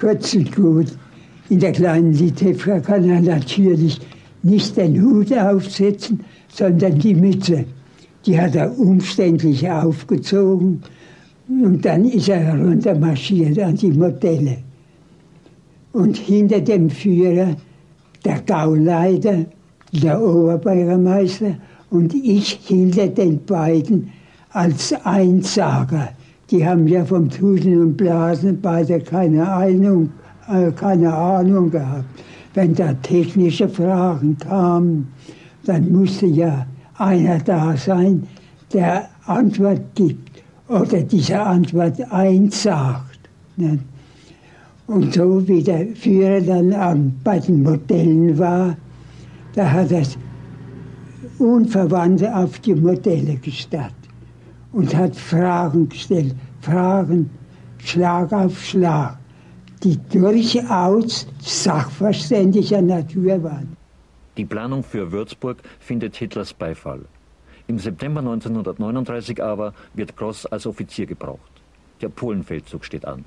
Kurz 0.00 0.32
und 0.32 0.56
gut, 0.56 0.86
in 1.50 1.60
der 1.60 1.72
kleinen 1.72 2.14
Litewka 2.14 2.80
kann 2.80 3.04
er 3.04 3.20
natürlich 3.20 4.00
nicht 4.42 4.74
den 4.78 4.98
Hut 5.02 5.30
aufsetzen, 5.30 6.20
sondern 6.48 6.98
die 6.98 7.14
Mütze. 7.14 7.66
Die 8.24 8.40
hat 8.40 8.54
er 8.54 8.78
umständlich 8.78 9.68
aufgezogen 9.68 10.82
und 11.48 11.84
dann 11.84 12.06
ist 12.06 12.30
er 12.30 12.38
heruntermarschiert 12.38 13.58
an 13.58 13.76
die 13.76 13.90
Modelle. 13.90 14.56
Und 15.92 16.16
hinter 16.16 16.62
dem 16.62 16.88
Führer 16.88 17.56
der 18.24 18.40
Gauleiter, 18.46 19.44
der 19.92 20.22
Oberbürgermeister 20.22 21.56
und 21.90 22.14
ich 22.14 22.58
hinter 22.64 23.08
den 23.08 23.44
beiden 23.44 24.10
als 24.50 24.94
Einsager. 25.04 26.14
Die 26.50 26.66
haben 26.66 26.88
ja 26.88 27.04
vom 27.04 27.30
Tusen 27.30 27.80
und 27.80 27.96
Blasen 27.96 28.60
beide 28.60 28.98
keine 28.98 29.48
Ahnung, 29.48 30.10
äh, 30.48 30.72
keine 30.72 31.14
Ahnung 31.14 31.70
gehabt. 31.70 32.04
Wenn 32.54 32.74
da 32.74 32.92
technische 32.94 33.68
Fragen 33.68 34.36
kamen, 34.36 35.06
dann 35.64 35.92
musste 35.92 36.26
ja 36.26 36.66
einer 36.98 37.38
da 37.38 37.76
sein, 37.76 38.26
der 38.72 39.08
Antwort 39.26 39.94
gibt 39.94 40.42
oder 40.68 41.02
diese 41.02 41.40
Antwort 41.40 42.00
einsagt. 42.12 43.20
Ne? 43.56 43.78
Und 44.88 45.14
so 45.14 45.46
wie 45.46 45.62
der 45.62 45.86
Führer 45.94 46.40
dann 46.40 46.72
an, 46.72 47.14
bei 47.22 47.38
den 47.38 47.62
Modellen 47.62 48.36
war, 48.36 48.76
da 49.54 49.70
hat 49.70 49.92
er 49.92 50.02
unverwandt 51.38 52.24
auf 52.26 52.58
die 52.58 52.74
Modelle 52.74 53.36
gestarrt 53.36 53.99
und 54.72 54.94
hat 54.94 55.16
Fragen 55.16 55.88
gestellt, 55.88 56.34
Fragen 56.60 57.30
Schlag 57.78 58.32
auf 58.32 58.62
Schlag, 58.62 59.18
die 59.82 59.98
durchaus 60.12 61.26
sachverständiger 61.40 62.82
Natur 62.82 63.42
waren. 63.42 63.76
Die 64.36 64.44
Planung 64.44 64.82
für 64.82 65.10
Würzburg 65.10 65.58
findet 65.80 66.16
Hitlers 66.16 66.52
Beifall. 66.52 67.00
Im 67.66 67.78
September 67.78 68.20
1939 68.20 69.42
aber 69.42 69.72
wird 69.94 70.16
Gross 70.16 70.46
als 70.46 70.66
Offizier 70.66 71.06
gebraucht. 71.06 71.62
Der 72.00 72.08
Polenfeldzug 72.08 72.84
steht 72.84 73.04
an. 73.04 73.24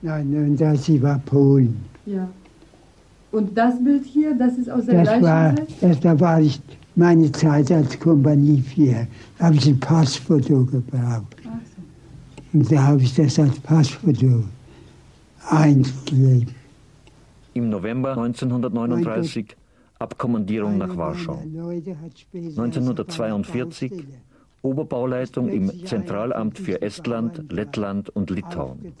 Nein, 0.00 0.34
und 0.34 0.60
das 0.60 0.88
war 1.02 1.18
Polen. 1.20 1.84
Ja. 2.06 2.28
Und 3.30 3.56
das 3.56 3.82
Bild 3.82 4.04
hier, 4.04 4.34
das 4.34 4.58
ist 4.58 4.70
aus 4.70 4.86
der 4.86 4.96
das 4.96 5.04
gleichen 5.04 5.22
war, 5.24 5.56
Zeit? 5.56 5.68
das, 5.80 6.00
Da 6.00 6.20
war 6.20 6.40
ich 6.40 6.60
meine 6.94 7.30
Zeit 7.32 7.70
als 7.70 7.98
Kompanieführer. 7.98 9.06
Da 9.38 9.46
habe 9.46 9.56
ich 9.56 9.66
ein 9.66 9.80
Passfoto 9.80 10.64
gebraucht. 10.64 11.36
Und 12.52 12.70
da 12.70 12.82
habe 12.82 13.02
ich 13.02 13.14
das 13.14 13.38
als 13.38 13.58
Passfoto 13.60 14.44
eingeklebt. 15.48 16.52
Im 17.54 17.68
November 17.68 18.10
1939 18.10 19.56
Abkommandierung 19.98 20.78
nach 20.78 20.96
Warschau. 20.96 21.42
1942 22.32 24.04
Oberbauleitung 24.62 25.48
im 25.48 25.86
Zentralamt 25.86 26.58
für 26.58 26.80
Estland, 26.82 27.52
Lettland 27.52 28.10
und 28.10 28.30
Litauen. 28.30 28.94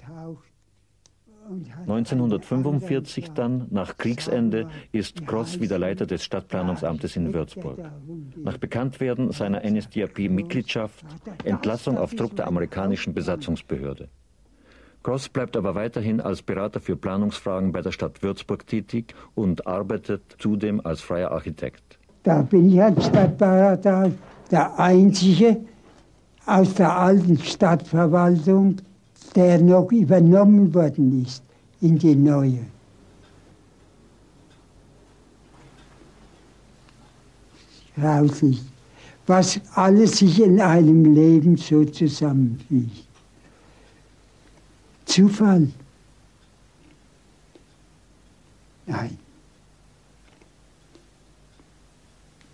1945 1.86 3.32
dann, 3.32 3.66
nach 3.70 3.96
Kriegsende, 3.96 4.68
ist 4.92 5.26
Gross 5.26 5.60
wieder 5.60 5.78
Leiter 5.78 6.06
des 6.06 6.24
Stadtplanungsamtes 6.24 7.16
in 7.16 7.34
Würzburg. 7.34 7.78
Nach 8.36 8.58
Bekanntwerden 8.58 9.32
seiner 9.32 9.62
NSDAP-Mitgliedschaft 9.64 11.04
Entlassung 11.44 11.98
auf 11.98 12.14
Druck 12.14 12.36
der 12.36 12.46
amerikanischen 12.46 13.14
Besatzungsbehörde. 13.14 14.08
Gross 15.02 15.28
bleibt 15.28 15.56
aber 15.56 15.74
weiterhin 15.74 16.20
als 16.20 16.42
Berater 16.42 16.80
für 16.80 16.96
Planungsfragen 16.96 17.72
bei 17.72 17.82
der 17.82 17.90
Stadt 17.90 18.22
Würzburg 18.22 18.66
tätig 18.66 19.14
und 19.34 19.66
arbeitet 19.66 20.36
zudem 20.38 20.80
als 20.84 21.00
freier 21.00 21.32
Architekt. 21.32 21.98
Da 22.22 22.42
bin 22.42 22.72
ich 22.72 22.80
als 22.80 23.06
Stadtberater 23.06 24.12
der 24.50 24.78
Einzige 24.78 25.56
aus 26.46 26.74
der 26.74 26.96
alten 26.96 27.36
Stadtverwaltung, 27.38 28.76
der 29.34 29.60
noch 29.60 29.90
übernommen 29.92 30.72
worden 30.74 31.22
ist 31.22 31.42
in 31.80 31.98
die 31.98 32.14
neue. 32.14 32.64
Grauslich, 37.96 38.62
was 39.26 39.60
alles 39.74 40.18
sich 40.18 40.40
in 40.40 40.60
einem 40.60 41.14
Leben 41.14 41.56
so 41.56 41.84
zusammenfügt. 41.84 43.06
Zufall? 45.04 45.68
Nein. 48.86 49.18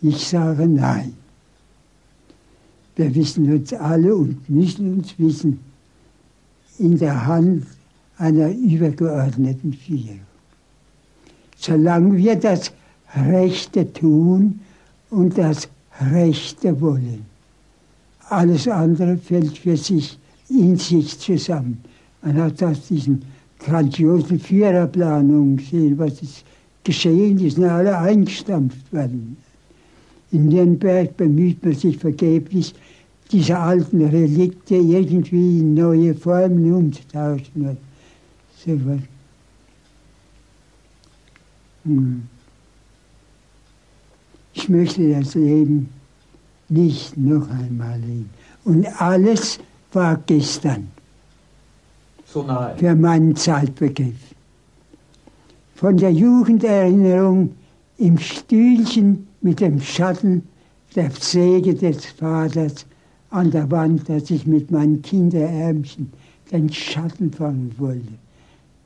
Ich 0.02 0.28
sage 0.28 0.66
nein. 0.66 1.14
Wir 2.96 3.14
wissen 3.14 3.52
uns 3.52 3.72
alle 3.72 4.14
und 4.14 4.48
müssen 4.50 4.94
uns 4.94 5.16
wissen, 5.18 5.60
in 6.78 6.98
der 6.98 7.26
Hand 7.26 7.66
einer 8.18 8.50
übergeordneten 8.50 9.72
Führung. 9.72 10.20
Solange 11.56 12.16
wir 12.16 12.36
das 12.36 12.72
Rechte 13.14 13.92
tun 13.92 14.60
und 15.10 15.36
das 15.36 15.68
Rechte 16.12 16.80
wollen, 16.80 17.24
alles 18.28 18.68
andere 18.68 19.16
fällt 19.16 19.58
für 19.58 19.76
sich 19.76 20.18
in 20.48 20.76
sich 20.76 21.18
zusammen. 21.18 21.78
Man 22.22 22.36
hat 22.36 22.62
aus 22.62 22.86
diesen 22.88 23.22
grandiosen 23.58 24.38
Führerplanungen 24.38 25.56
gesehen, 25.56 25.98
was 25.98 26.22
ist 26.22 26.44
geschehen, 26.84 27.36
die 27.36 27.50
sind 27.50 27.64
alle 27.64 27.98
eingestampft 27.98 28.92
worden. 28.92 29.36
In 30.30 30.48
Nürnberg 30.48 31.16
bemüht 31.16 31.64
man 31.64 31.74
sich 31.74 31.96
vergeblich, 31.98 32.74
diese 33.30 33.58
alten 33.58 34.04
Relikte 34.04 34.76
irgendwie 34.76 35.60
in 35.60 35.74
neue 35.74 36.14
Formen 36.14 36.72
umzutauschen. 36.72 37.76
So 38.56 38.72
was. 38.86 39.00
Hm. 41.84 42.22
Ich 44.54 44.68
möchte 44.68 45.12
das 45.12 45.34
Leben 45.34 45.88
nicht 46.68 47.16
noch 47.16 47.48
einmal 47.50 47.98
leben. 48.00 48.30
Und 48.64 48.86
alles 49.00 49.58
war 49.92 50.20
gestern 50.26 50.88
so 52.26 52.42
nahe. 52.42 52.76
für 52.76 52.94
meinen 52.94 53.36
Zeitbegriff. 53.36 54.34
Von 55.74 55.96
der 55.96 56.12
Jugenderinnerung 56.12 57.54
im 57.98 58.18
Stühlchen 58.18 59.28
mit 59.40 59.60
dem 59.60 59.80
Schatten 59.80 60.42
der 60.94 61.10
Säge 61.12 61.74
des 61.74 62.06
Vaters 62.06 62.84
an 63.30 63.50
der 63.50 63.70
Wand, 63.70 64.08
dass 64.08 64.30
ich 64.30 64.46
mit 64.46 64.70
meinen 64.70 65.02
Kinderärmchen 65.02 66.12
den 66.50 66.72
Schatten 66.72 67.32
fangen 67.32 67.74
wollte. 67.78 68.14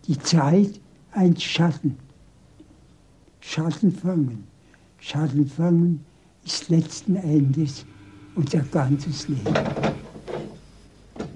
Die 0.08 0.18
Zeit 0.18 0.80
ein 1.12 1.36
Schatten. 1.36 1.96
Schatten 3.40 3.92
fangen. 3.92 4.44
Schatten 4.98 5.46
fangen 5.46 6.04
ist 6.44 6.68
letzten 6.68 7.16
Endes 7.16 7.84
unser 8.34 8.60
ganzes 8.60 9.28
Leben. 9.28 9.54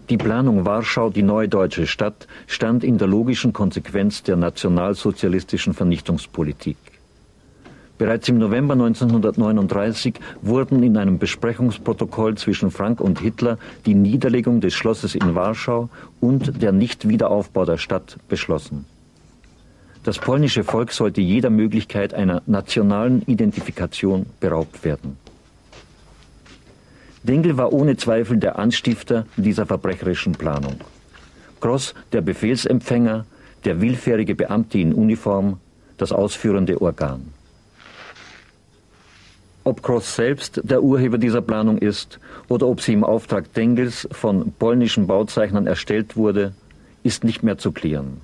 Die 0.08 0.16
Planung 0.16 0.64
Warschau, 0.64 1.10
die 1.10 1.22
neue 1.22 1.48
deutsche 1.48 1.86
Stadt, 1.86 2.28
stand 2.46 2.84
in 2.84 2.96
der 2.96 3.08
logischen 3.08 3.52
Konsequenz 3.52 4.22
der 4.22 4.36
nationalsozialistischen 4.36 5.74
Vernichtungspolitik. 5.74 6.76
Bereits 7.98 8.28
im 8.28 8.38
November 8.38 8.74
1939 8.74 10.14
wurden 10.42 10.82
in 10.82 10.98
einem 10.98 11.18
Besprechungsprotokoll 11.18 12.36
zwischen 12.36 12.70
Frank 12.70 13.00
und 13.00 13.20
Hitler 13.20 13.58
die 13.86 13.94
Niederlegung 13.94 14.60
des 14.60 14.74
Schlosses 14.74 15.14
in 15.14 15.34
Warschau 15.34 15.88
und 16.20 16.60
der 16.60 16.72
Nichtwiederaufbau 16.72 17.64
der 17.64 17.78
Stadt 17.78 18.18
beschlossen. 18.28 18.84
Das 20.04 20.18
polnische 20.18 20.62
Volk 20.62 20.92
sollte 20.92 21.20
jeder 21.20 21.50
Möglichkeit 21.50 22.12
einer 22.12 22.42
nationalen 22.46 23.22
Identifikation 23.22 24.26
beraubt 24.40 24.84
werden. 24.84 25.16
Dengel 27.24 27.56
war 27.56 27.72
ohne 27.72 27.96
Zweifel 27.96 28.36
der 28.36 28.58
Anstifter 28.58 29.26
dieser 29.36 29.66
verbrecherischen 29.66 30.32
Planung. 30.32 30.76
Gross 31.60 31.94
der 32.12 32.20
Befehlsempfänger, 32.20 33.24
der 33.64 33.80
willfährige 33.80 34.36
Beamte 34.36 34.78
in 34.78 34.92
Uniform, 34.92 35.58
das 35.96 36.12
ausführende 36.12 36.80
Organ. 36.80 37.32
Ob 39.66 39.82
Cross 39.82 40.14
selbst 40.14 40.60
der 40.62 40.80
Urheber 40.80 41.18
dieser 41.18 41.42
Planung 41.42 41.78
ist 41.78 42.20
oder 42.46 42.68
ob 42.68 42.80
sie 42.80 42.92
im 42.92 43.02
Auftrag 43.02 43.52
Dengels 43.52 44.06
von 44.12 44.52
polnischen 44.52 45.08
Bauzeichnern 45.08 45.66
erstellt 45.66 46.16
wurde, 46.16 46.54
ist 47.02 47.24
nicht 47.24 47.42
mehr 47.42 47.58
zu 47.58 47.72
klären. 47.72 48.20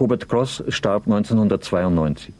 Hubert 0.00 0.30
Cross 0.30 0.64
starb 0.68 1.04
1992. 1.04 2.32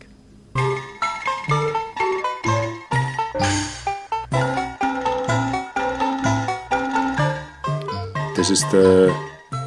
Das 8.34 8.48
ist 8.48 8.66
der 8.72 9.10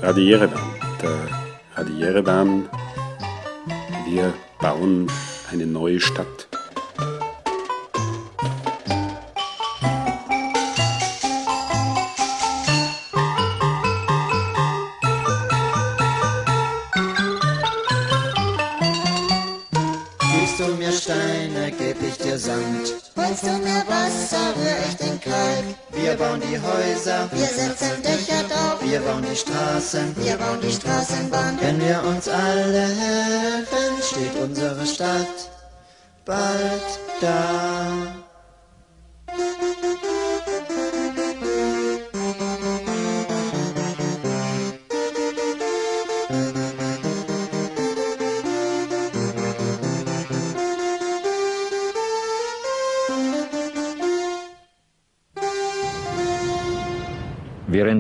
Radierewan. 0.02 0.64
Der 1.00 1.28
Radierewan. 1.76 2.68
Wir 4.10 4.34
bauen 4.60 5.12
eine 5.52 5.68
neue 5.68 6.00
Stadt. 6.00 6.55
Wir 27.06 27.46
setzen 27.46 28.02
Dächer 28.02 28.42
drauf. 28.50 28.82
Wir 28.82 29.00
bauen 29.00 29.24
die 29.30 29.36
Straßen. 29.36 30.16
Wir 30.18 30.38
bauen 30.38 30.60
die 30.60 30.72
Straßenbahn. 30.72 31.60
Wenn 31.62 31.80
wir 31.80 32.04
uns 32.04 32.28
alle 32.28 32.88
helfen, 32.88 34.02
steht 34.02 34.36
unsere 34.42 34.88
Stadt 34.88 35.52
bald 36.26 36.82
da. 37.22 37.65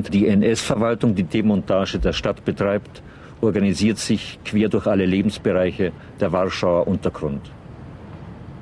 Während 0.05 0.13
die 0.13 0.27
NS-Verwaltung 0.27 1.15
die 1.15 1.23
Demontage 1.23 1.97
der 1.97 2.13
Stadt 2.13 2.45
betreibt, 2.45 3.01
organisiert 3.41 3.97
sich 3.97 4.37
quer 4.45 4.69
durch 4.69 4.85
alle 4.85 5.05
Lebensbereiche 5.05 5.93
der 6.19 6.31
Warschauer 6.31 6.87
Untergrund. 6.87 7.41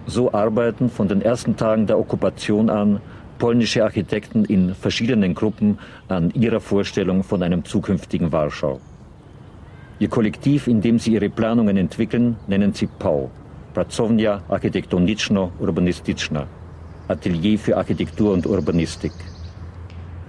So 0.05 0.31
arbeiten 0.31 0.89
von 0.89 1.09
den 1.09 1.21
ersten 1.21 1.57
Tagen 1.57 1.85
der 1.85 1.99
Okkupation 1.99 2.69
an 2.69 3.01
polnische 3.39 3.83
Architekten 3.83 4.45
in 4.45 4.73
verschiedenen 4.73 5.33
Gruppen 5.33 5.79
an 6.07 6.31
ihrer 6.31 6.61
Vorstellung 6.61 7.23
von 7.23 7.43
einem 7.43 7.65
zukünftigen 7.65 8.31
Warschau. 8.31 8.79
Ihr 9.99 10.07
Kollektiv, 10.07 10.67
in 10.67 10.79
dem 10.79 10.97
sie 10.97 11.11
ihre 11.11 11.29
Planungen 11.29 11.75
entwickeln, 11.75 12.37
nennen 12.47 12.71
sie 12.71 12.87
PAU, 12.87 13.29
Pracownia 13.73 14.43
Architektoniczno-Urbanistyczna, 14.47 16.47
Atelier 17.09 17.59
für 17.59 17.75
Architektur 17.75 18.31
und 18.31 18.45
Urbanistik 18.45 19.11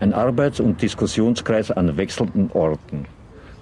ein 0.00 0.12
Arbeits- 0.12 0.60
und 0.60 0.82
Diskussionskreis 0.82 1.70
an 1.70 1.96
wechselnden 1.96 2.50
Orten 2.52 3.06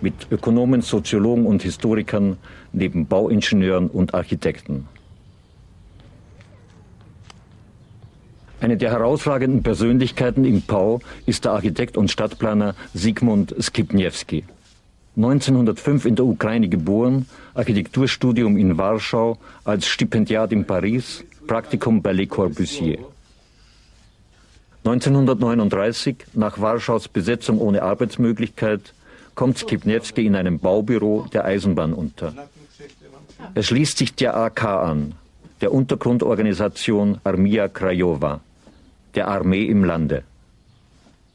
mit 0.02 0.14
Ökonomen, 0.30 0.82
Soziologen 0.82 1.46
und 1.46 1.62
Historikern 1.62 2.36
neben 2.72 3.06
Bauingenieuren 3.06 3.88
und 3.88 4.14
Architekten. 4.14 4.88
Eine 8.60 8.76
der 8.76 8.90
herausragenden 8.90 9.62
Persönlichkeiten 9.62 10.44
im 10.44 10.62
Pau 10.62 11.00
ist 11.26 11.44
der 11.44 11.52
Architekt 11.52 11.96
und 11.96 12.10
Stadtplaner 12.10 12.74
Sigmund 12.94 13.54
Skipniewski. 13.58 14.44
1905 15.16 16.06
in 16.06 16.16
der 16.16 16.24
Ukraine 16.24 16.68
geboren, 16.68 17.26
Architekturstudium 17.54 18.56
in 18.56 18.78
Warschau, 18.78 19.36
als 19.64 19.86
Stipendiat 19.86 20.52
in 20.52 20.64
Paris, 20.64 21.24
Praktikum 21.46 22.00
bei 22.00 22.12
Le 22.12 22.26
Corbusier. 22.26 22.98
1939, 24.84 26.16
nach 26.34 26.60
Warschaus 26.60 27.06
Besetzung 27.06 27.60
ohne 27.60 27.82
Arbeitsmöglichkeit, 27.82 28.94
kommt 29.36 29.58
Skipniewski 29.58 30.26
in 30.26 30.34
einem 30.34 30.58
Baubüro 30.58 31.26
der 31.32 31.44
Eisenbahn 31.44 31.92
unter. 31.92 32.34
Er 33.54 33.62
schließt 33.62 33.98
sich 33.98 34.14
der 34.14 34.36
AK 34.36 34.64
an, 34.64 35.14
der 35.60 35.72
Untergrundorganisation 35.72 37.20
Armia 37.22 37.68
Krajowa, 37.68 38.40
der 39.14 39.28
Armee 39.28 39.66
im 39.66 39.84
Lande. 39.84 40.24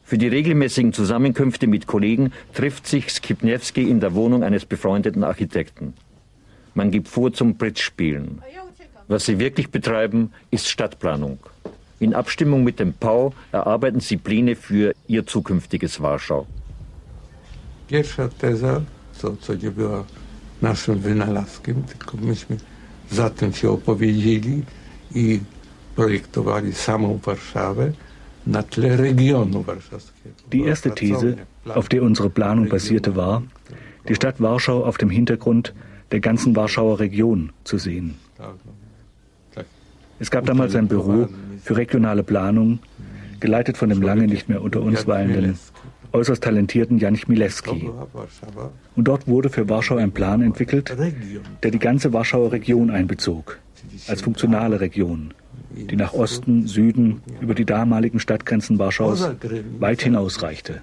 Für 0.03 0.17
die 0.17 0.27
regelmäßigen 0.27 0.91
Zusammenkünfte 0.91 1.67
mit 1.67 1.87
Kollegen 1.87 2.33
trifft 2.53 2.85
sich 2.87 3.11
Skipniewski 3.11 3.89
in 3.89 3.99
der 3.99 4.13
Wohnung 4.13 4.43
eines 4.43 4.65
befreundeten 4.65 5.23
Architekten. 5.23 5.93
Man 6.73 6.91
gibt 6.91 7.07
vor 7.07 7.33
zum 7.33 7.55
Bridge-Spielen. 7.55 8.41
Was 9.07 9.25
sie 9.25 9.39
wirklich 9.39 9.69
betreiben, 9.69 10.31
ist 10.51 10.67
Stadtplanung. 10.67 11.39
In 11.99 12.13
Abstimmung 12.13 12.63
mit 12.63 12.79
dem 12.79 12.93
PAU 12.93 13.31
erarbeiten 13.51 13.99
sie 13.99 14.17
Pläne 14.17 14.55
für 14.55 14.93
ihr 15.07 15.25
zukünftiges 15.25 15.99
Warschau. 15.99 16.45
Pierwsza 17.87 18.27
teza, 18.27 18.81
co, 19.13 19.35
co 19.37 19.53
nie 19.55 19.71
była 19.71 20.03
naszym 20.61 20.99
wynalazkiem, 20.99 21.83
tylko 21.83 22.17
myśmy 22.17 22.57
za 23.11 23.29
tym 23.29 23.53
się 23.53 23.69
opowiedzieli 23.71 24.63
i 25.15 25.39
projektowali 25.95 26.73
samą 26.73 27.19
Warszawę 27.25 27.91
na 28.47 28.63
tle 28.63 28.97
regionu 28.97 29.63
warszawskiego. 29.63 30.35
Die 30.51 30.65
erste 30.65 30.91
These, 30.91 31.35
auf 31.75 31.89
der 31.89 32.03
unsere 32.03 32.29
Planung 32.29 32.69
basierte, 32.69 33.15
war, 33.15 33.41
die 34.07 34.15
Stadt 34.15 34.39
Warschau 34.39 34.85
auf 34.85 34.97
dem 34.97 35.09
Hintergrund 35.09 35.73
der 36.11 36.19
ganzen 36.19 36.55
Warschauer 36.55 36.99
Region 36.99 37.51
zu 37.63 37.77
sehen. 37.77 38.13
Es 40.19 40.31
gab 40.31 40.45
damals 40.45 40.75
ein 40.75 40.87
Büro 40.87 41.27
für 41.67 41.75
regionale 41.75 42.23
Planung, 42.23 42.79
geleitet 43.41 43.75
von 43.77 43.89
dem 43.89 44.01
lange 44.01 44.25
nicht 44.25 44.47
mehr 44.47 44.61
unter 44.61 44.81
uns 44.81 45.05
weilenden, 45.05 45.59
äußerst 46.13 46.41
talentierten 46.41 46.97
Janik 46.97 47.27
Milewski. 47.27 47.89
Und 48.95 49.07
dort 49.07 49.27
wurde 49.27 49.49
für 49.49 49.67
Warschau 49.67 49.97
ein 49.97 50.13
Plan 50.13 50.41
entwickelt, 50.41 50.95
der 51.63 51.71
die 51.71 51.79
ganze 51.79 52.13
Warschauer 52.13 52.53
Region 52.53 52.89
einbezog, 52.89 53.59
als 54.07 54.21
funktionale 54.21 54.79
Region, 54.79 55.33
die 55.71 55.97
nach 55.97 56.13
Osten, 56.13 56.67
Süden, 56.67 57.21
über 57.41 57.53
die 57.53 57.65
damaligen 57.65 58.21
Stadtgrenzen 58.21 58.79
Warschaus 58.79 59.29
weit 59.79 60.01
hinausreichte. 60.01 60.81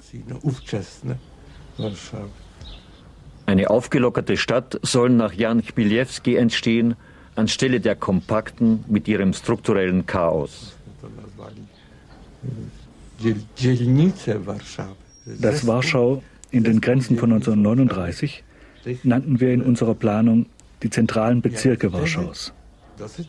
Eine 3.46 3.70
aufgelockerte 3.70 4.36
Stadt 4.36 4.78
soll 4.82 5.08
nach 5.08 5.32
Jan 5.32 5.62
Chmielewski 5.62 6.36
entstehen, 6.36 6.94
anstelle 7.37 7.80
der 7.80 7.96
kompakten 7.96 8.85
mit 8.88 9.08
ihrem 9.08 9.32
strukturellen 9.32 10.06
Chaos. 10.06 10.76
Das 15.40 15.66
Warschau 15.66 16.22
in 16.50 16.64
den 16.64 16.80
Grenzen 16.80 17.16
von 17.16 17.32
1939 17.32 18.44
nannten 19.02 19.40
wir 19.40 19.52
in 19.52 19.62
unserer 19.62 19.94
Planung 19.94 20.46
die 20.82 20.90
zentralen 20.90 21.40
Bezirke 21.40 21.92
Warschaus. 21.92 22.52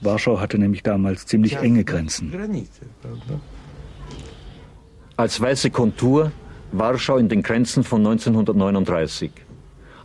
Warschau 0.01 0.39
hatte 0.39 0.57
nämlich 0.57 0.83
damals 0.83 1.25
ziemlich 1.25 1.55
enge 1.57 1.83
Grenzen. 1.83 2.33
Als 5.17 5.39
weiße 5.39 5.71
Kontur 5.71 6.31
Warschau 6.71 7.17
in 7.17 7.29
den 7.29 7.41
Grenzen 7.41 7.83
von 7.83 8.05
1939 8.05 9.31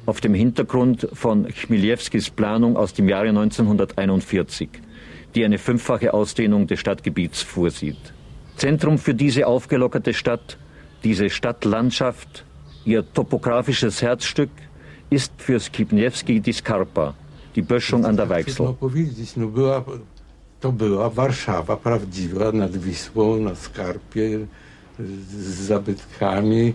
auf 0.06 0.20
dem 0.20 0.34
Hintergrund 0.34 1.08
von 1.12 1.46
Chmielewskis 1.46 2.30
Planung 2.30 2.76
aus 2.76 2.92
dem 2.94 3.08
Jahre 3.08 3.28
1941, 3.28 4.68
die 5.34 5.44
eine 5.44 5.58
fünffache 5.58 6.12
Ausdehnung 6.14 6.66
des 6.66 6.80
Stadtgebiets 6.80 7.42
vorsieht. 7.42 8.12
Zentrum 8.56 8.98
für 8.98 9.14
diese 9.14 9.46
aufgelockerte 9.46 10.12
Stadt, 10.12 10.58
diese 11.04 11.30
Stadtlandschaft, 11.30 12.44
ihr 12.84 13.04
topografisches 13.12 14.02
Herzstück, 14.02 14.50
ist 15.10 15.32
für 15.38 15.58
Skibniewski 15.58 16.40
die 16.40 16.52
Skarpa, 16.52 17.14
die 17.54 17.62
Böschung 17.62 18.04
an 18.04 18.16
der 18.16 18.28
Weichsel. 18.28 18.74
To 20.60 20.72
była 20.72 21.08
Warszawa 21.08 21.76
prawdziwa 21.76 22.52
nad 22.52 22.76
Wisłą, 22.76 23.40
na 23.40 23.54
skarpie, 23.54 24.46
z 24.98 25.60
zabytkami. 25.66 26.74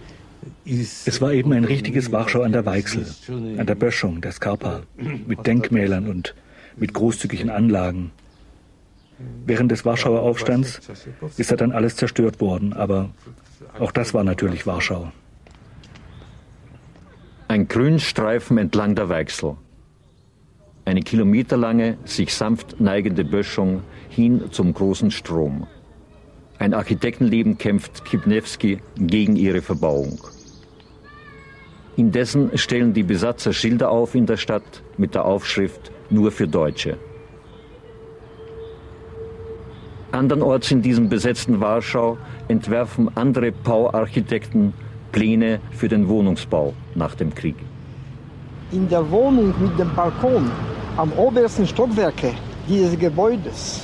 Es 0.66 1.22
war 1.22 1.34
eben 1.34 1.54
ein 1.54 1.66
richtiges 1.66 2.12
Warschau 2.12 2.42
an 2.42 2.52
der 2.52 2.66
Weichsel, 2.66 3.06
an 3.30 3.66
der 3.66 3.76
Böschung, 3.76 4.22
der 4.22 4.32
Skarpa, 4.32 4.82
mit 4.98 5.46
Denkmälern 5.46 6.08
und 6.08 6.36
mit 6.78 6.94
großzügigen 6.94 7.50
Anlagen. 7.50 8.12
Während 9.46 9.72
des 9.72 9.86
Warschauer 9.86 10.22
Aufstands 10.22 10.82
ist 11.38 11.52
da 11.52 11.56
dann 11.56 11.72
alles 11.72 11.96
zerstört 11.96 12.42
worden, 12.42 12.74
aber 12.74 13.10
auch 13.80 13.92
das 13.92 14.14
war 14.14 14.24
natürlich 14.24 14.68
Warschau. 14.68 15.12
Ein 17.48 17.68
Grünstreifen 17.68 18.58
entlang 18.58 18.96
der 18.96 19.08
Weichsel. 19.10 19.56
Eine 20.84 21.02
kilometerlange, 21.02 21.98
sich 22.06 22.34
sanft 22.34 22.80
neigende 22.80 23.24
Böschung 23.24 23.82
hin 24.10 24.44
zum 24.52 24.74
großen 24.74 25.12
Strom. 25.12 25.66
Ein 26.60 26.74
Architektenleben 26.74 27.58
kämpft 27.58 28.06
Kipnewski 28.06 28.80
gegen 28.98 29.36
ihre 29.36 29.62
Verbauung. 29.62 30.20
Indessen 31.98 32.58
stellen 32.58 32.94
die 32.94 33.04
Besatzer 33.04 33.54
Schilder 33.54 33.90
auf 33.90 34.16
in 34.16 34.26
der 34.26 34.36
Stadt 34.38 34.84
mit 34.98 35.16
der 35.16 35.24
Aufschrift 35.24 35.92
Nur 36.10 36.32
für 36.32 36.48
Deutsche. 36.48 36.98
Andernorts 40.12 40.72
in 40.72 40.82
diesem 40.82 41.08
besetzten 41.08 41.60
Warschau 41.62 42.18
entwerfen 42.48 43.10
andere 43.16 43.52
Bauarchitekten 43.52 44.74
Pläne 45.12 45.60
für 45.72 45.88
den 45.88 46.08
Wohnungsbau 46.08 46.74
nach 46.96 47.16
dem 47.16 47.34
Krieg. 47.34 47.56
In 48.72 48.90
der 48.90 49.10
Wohnung 49.10 49.54
mit 49.60 49.78
dem 49.80 49.94
Balkon 49.96 50.52
am 50.98 51.12
obersten 51.14 51.66
Stockwerke 51.66 52.34
dieses 52.68 52.98
Gebäudes 53.00 53.84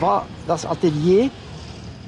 war 0.00 0.26
das 0.46 0.64
Atelier, 0.64 1.30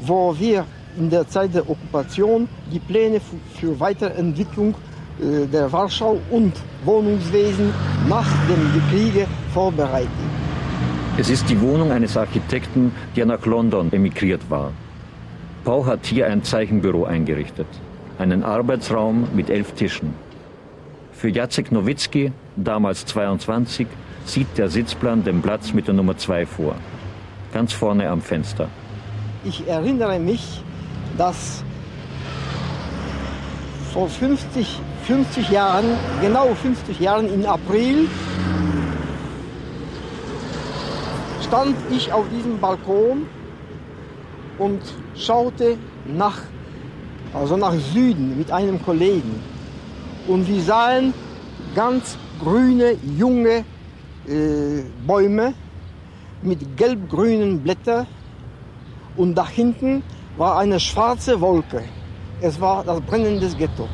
wo 0.03 0.35
wir 0.39 0.65
in 0.97 1.11
der 1.11 1.29
Zeit 1.29 1.55
der 1.55 1.69
Okkupation 1.69 2.49
die 2.71 2.79
Pläne 2.79 3.21
für 3.55 3.79
Weiterentwicklung 3.79 4.75
der 5.19 5.71
Warschau 5.73 6.21
und 6.31 6.53
Wohnungswesen 6.85 7.73
nach 8.09 8.27
dem 8.49 8.83
Kriege 8.91 9.27
vorbereiten. 9.53 10.09
Es 11.17 11.31
ist 11.31 11.49
die 11.49 11.61
Wohnung 11.61 11.93
eines 11.93 12.17
Architekten, 12.17 12.93
der 13.15 13.27
nach 13.27 13.47
London 13.47 13.93
emigriert 13.93 14.51
war. 14.51 14.73
Pau 15.65 15.87
hat 15.87 16.05
hier 16.07 16.27
ein 16.27 16.43
Zeichenbüro 16.43 17.05
eingerichtet, 17.05 17.69
einen 18.19 18.43
Arbeitsraum 18.43 19.29
mit 19.35 19.49
elf 19.49 19.73
Tischen. 19.73 20.15
Für 21.13 21.29
Jacek 21.29 21.71
Nowitzki, 21.71 22.33
damals 22.57 23.07
22, 23.07 23.87
sieht 24.27 24.59
der 24.59 24.69
Sitzplan 24.69 25.23
den 25.23 25.41
Platz 25.41 25.73
mit 25.73 25.87
der 25.87 25.95
Nummer 25.95 26.17
2 26.17 26.47
vor, 26.47 26.75
ganz 27.53 27.73
vorne 27.73 28.09
am 28.11 28.21
Fenster. 28.21 28.69
Ich 29.45 29.67
erinnere 29.69 30.19
mich, 30.19 30.63
dass 31.17 31.63
vor 33.93 34.09
50, 34.09 34.81
50 35.07 35.51
Jahren, 35.51 35.85
genau 36.23 36.55
50 36.55 36.99
Jahren 36.99 37.33
im 37.33 37.45
April, 37.45 38.09
stand 41.47 41.77
ich 41.91 42.11
auf 42.11 42.25
diesem 42.35 42.59
Balkon 42.59 43.27
und 44.59 44.81
schaute 45.15 45.77
nach, 46.07 46.39
also 47.35 47.57
nach 47.57 47.75
Süden 47.75 48.39
mit 48.39 48.51
einem 48.51 48.83
Kollegen. 48.83 49.43
Und 50.27 50.49
wir 50.49 50.63
sahen 50.63 51.13
ganz 51.75 52.17
grüne, 52.43 52.97
junge 53.19 53.65
äh, 54.27 54.83
Bäume 55.07 55.53
mit 56.43 56.77
gelb-grünen 56.79 57.61
Blättern 57.61 58.07
und 59.17 59.35
da 59.35 59.47
hinten 59.47 60.03
war 60.39 60.59
eine 60.59 60.81
schwarze 60.81 61.39
Wolke. 61.41 61.83
Es 62.41 62.59
war 62.59 62.85
das 62.85 63.01
brennende 63.03 63.49
Ghetto. 63.49 63.87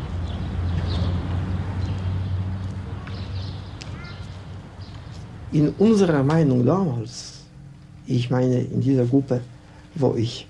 In 5.53 5.75
unserer 5.79 6.23
Meinung 6.23 6.65
damals 6.65 7.41
ich 8.11 8.31
meine 8.31 8.61
in 8.61 8.81
dieser 8.81 9.05
Gruppe, 9.05 9.41
wo 9.95 10.15
ich 10.17 10.47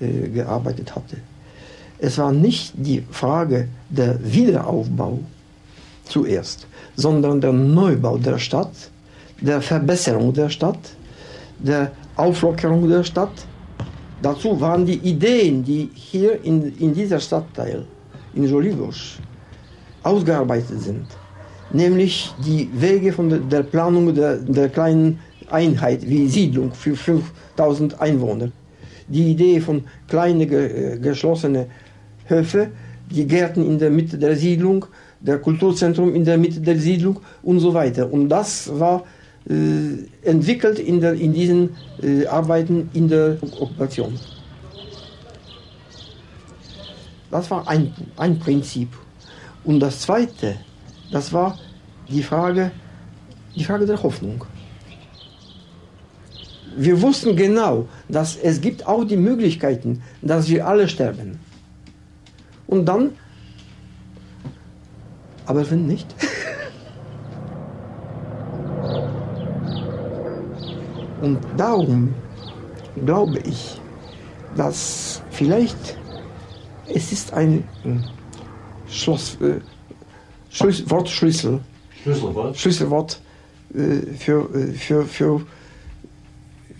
äh, 0.00 0.28
gearbeitet 0.28 0.94
hatte. 0.94 1.16
Es 1.98 2.16
war 2.18 2.32
nicht 2.32 2.72
die 2.76 3.02
Frage 3.10 3.68
der 3.88 4.18
Wiederaufbau 4.22 5.18
zuerst, 6.04 6.66
sondern 6.96 7.40
der 7.40 7.52
Neubau 7.52 8.16
der 8.16 8.38
Stadt, 8.38 8.72
der 9.40 9.60
Verbesserung 9.60 10.32
der 10.32 10.48
Stadt, 10.48 10.78
der 11.58 11.92
Auflockerung 12.16 12.88
der 12.88 13.04
Stadt. 13.04 13.46
Dazu 14.22 14.60
waren 14.60 14.86
die 14.86 14.98
Ideen, 14.98 15.64
die 15.64 15.90
hier 15.94 16.42
in, 16.44 16.76
in 16.78 16.94
dieser 16.94 17.20
Stadtteil, 17.20 17.84
in 18.34 18.44
Jolibosch, 18.44 19.18
ausgearbeitet 20.02 20.80
sind, 20.80 21.06
nämlich 21.72 22.32
die 22.44 22.68
Wege 22.72 23.12
von 23.12 23.48
der, 23.48 23.62
Planung 23.62 24.14
der, 24.14 24.36
der 24.36 24.68
kleinen 24.68 25.18
Einheit 25.50 26.08
wie 26.08 26.28
Siedlung 26.28 26.72
für 26.72 26.96
5000 26.96 28.00
Einwohner. 28.00 28.50
Die 29.08 29.30
Idee 29.30 29.60
von 29.60 29.84
kleinen 30.08 30.48
ge 30.48 30.98
geschlossenen 31.00 31.66
Höfen, 32.26 32.68
die 33.10 33.26
Gärten 33.26 33.66
in 33.66 33.78
der 33.78 33.90
Mitte 33.90 34.18
der 34.18 34.36
Siedlung, 34.36 34.86
der 35.20 35.38
Kulturzentrum 35.38 36.14
in 36.14 36.24
der 36.24 36.38
Mitte 36.38 36.60
der 36.60 36.78
Siedlung 36.78 37.20
und 37.42 37.58
so 37.60 37.74
weiter. 37.74 38.12
Und 38.12 38.28
das 38.28 38.70
war 38.78 39.04
äh, 39.48 40.28
entwickelt 40.28 40.78
in, 40.78 41.00
der, 41.00 41.14
in 41.14 41.32
diesen 41.32 41.70
äh, 42.02 42.26
Arbeiten 42.26 42.88
in 42.94 43.08
der 43.08 43.36
Okkupation. 43.58 44.18
Das 47.30 47.50
war 47.50 47.66
ein, 47.68 47.92
ein 48.16 48.38
Prinzip. 48.38 48.88
Und 49.64 49.80
das 49.80 50.00
Zweite, 50.00 50.56
das 51.10 51.32
war 51.32 51.58
die 52.08 52.22
Frage, 52.22 52.70
die 53.54 53.64
Frage 53.64 53.86
der 53.86 54.02
Hoffnung 54.02 54.44
wir 56.76 57.00
wussten 57.02 57.36
genau, 57.36 57.88
dass 58.08 58.36
es 58.36 58.60
gibt 58.60 58.86
auch 58.86 59.04
die 59.04 59.16
Möglichkeiten, 59.16 60.02
dass 60.22 60.48
wir 60.48 60.66
alle 60.66 60.88
sterben. 60.88 61.38
Und 62.66 62.86
dann, 62.86 63.12
aber 65.46 65.70
wenn 65.70 65.86
nicht? 65.86 66.06
Und 71.20 71.38
darum 71.56 72.14
glaube 73.04 73.40
ich, 73.40 73.80
dass 74.56 75.22
vielleicht 75.30 75.98
es 76.86 77.12
ist 77.12 77.34
ein 77.34 77.64
Schloss, 78.88 79.36
äh, 79.40 79.60
Schlüssel, 80.50 80.90
Wortschlüssel, 80.90 81.60
Schlüsselwort, 82.02 82.58
Schlüsselwort 82.58 83.20
äh, 83.74 84.14
für, 84.16 84.54
äh, 84.54 84.72
für, 84.72 85.06
für 85.06 85.46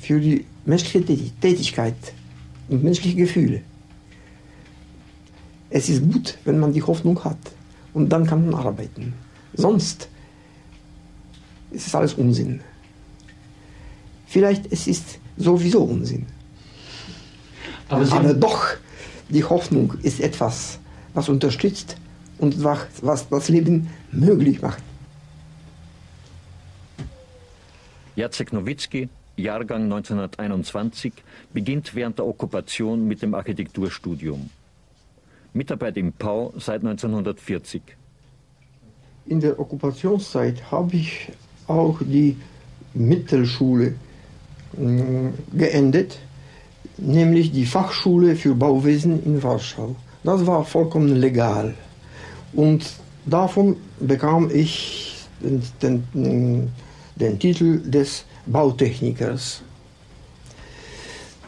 für 0.01 0.19
die 0.19 0.45
menschliche 0.65 1.05
Tätigkeit 1.41 1.95
und 2.69 2.83
menschliche 2.83 3.17
Gefühle. 3.17 3.63
Es 5.69 5.89
ist 5.89 6.03
gut, 6.11 6.37
wenn 6.45 6.59
man 6.59 6.73
die 6.73 6.83
Hoffnung 6.83 7.23
hat 7.23 7.39
und 7.93 8.09
dann 8.09 8.27
kann 8.27 8.51
man 8.51 8.55
arbeiten. 8.55 9.13
Sonst 9.55 10.09
ist 11.71 11.87
es 11.87 11.95
alles 11.95 12.15
Unsinn. 12.15 12.61
Vielleicht 14.27 14.73
es 14.73 14.87
ist 14.87 15.19
sowieso 15.37 15.85
Unsinn. 15.85 16.27
Aber, 17.89 18.11
Aber 18.13 18.35
doch, 18.35 18.67
die 19.29 19.45
Hoffnung 19.45 19.95
ist 20.03 20.21
etwas, 20.21 20.79
was 21.15 21.29
unterstützt 21.29 21.97
und 22.41 22.63
was 22.63 23.29
das 23.29 23.49
Leben 23.49 23.89
möglich 24.11 24.61
macht. 24.61 24.83
Jacek 28.17 28.53
Nowitzki 28.53 29.09
Jahrgang 29.41 29.85
1921, 29.85 31.13
beginnt 31.53 31.95
während 31.95 32.19
der 32.19 32.27
Okkupation 32.27 33.07
mit 33.07 33.23
dem 33.23 33.35
Architekturstudium. 33.35 34.51
Mitarbeit 35.53 35.97
im 35.97 36.13
Pau 36.13 36.53
seit 36.59 36.81
1940. 36.85 37.83
In 39.27 39.41
der 39.41 39.59
Okkupationszeit 39.59 40.71
habe 40.71 40.97
ich 40.97 41.33
auch 41.67 41.99
die 42.01 42.37
Mittelschule 42.95 43.95
äh, 44.77 45.57
geendet, 45.57 46.19
nämlich 46.97 47.53
die 47.53 47.67
Fachschule 47.67 48.37
für 48.37 48.55
Bauwesen 48.55 49.23
in 49.25 49.43
Warschau. 49.43 49.97
Das 50.23 50.47
war 50.47 50.65
vollkommen 50.65 51.17
legal. 51.17 51.75
Und 52.53 52.85
davon 53.27 53.77
bekam 54.01 54.51
ich 54.51 55.27
den, 55.41 56.03
den, 56.15 56.73
den 57.17 57.39
Titel 57.39 57.81
des 57.81 58.25
Bautechnikers. 58.47 59.63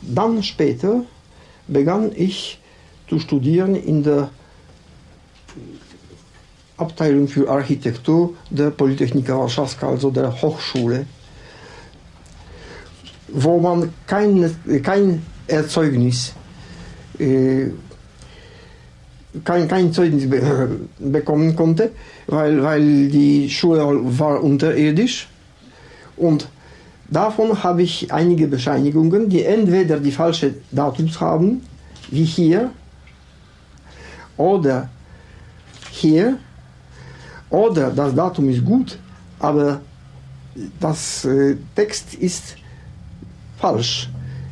Dann 0.01 0.43
später 0.43 1.03
begann 1.69 2.11
ich 2.15 2.61
zu 3.09 3.19
studieren 3.19 3.75
in 3.75 4.03
der 4.03 4.31
Abteilung 6.77 7.29
für 7.29 7.49
Architektur 7.49 8.35
der 8.51 8.71
Polytechnika 8.71 9.39
Warschawska, 9.39 9.89
also 9.89 10.11
der 10.11 10.43
Hochschule. 10.43 11.07
wo 13.33 13.59
man 13.59 13.93
kein, 14.07 14.55
kein 14.83 15.23
Erzeugnis, 15.47 16.35
äh, 17.19 17.69
kein, 19.45 19.69
kein 19.69 19.93
Zeugnis 19.93 20.29
be 20.29 20.41
bekommen 20.99 21.57
konnte, 21.57 21.91
weil, 22.27 22.63
weil 22.63 23.09
die 23.09 23.49
Schule 23.51 23.83
war 24.19 24.43
unterirdisch. 24.43 25.29
Und 26.17 26.49
davon 27.11 27.63
habe 27.63 27.83
ich 27.83 28.13
einige 28.13 28.47
Bescheinigungen, 28.47 29.29
die 29.29 29.45
entweder 29.45 29.99
die 29.99 30.13
falsche 30.13 30.55
Datums 30.71 31.21
haben, 31.21 31.63
wie 32.11 32.25
hier, 32.25 32.71
oder 34.37 34.89
hier, 35.91 36.39
oder 37.51 37.91
das 37.91 38.15
Datum 38.15 38.49
ist 38.49 38.65
gut, 38.65 38.99
aber 39.39 39.81
das 40.81 41.25
äh, 41.25 41.57
Text 41.75 42.15
ist 42.15 42.57
falsch. 43.59 44.09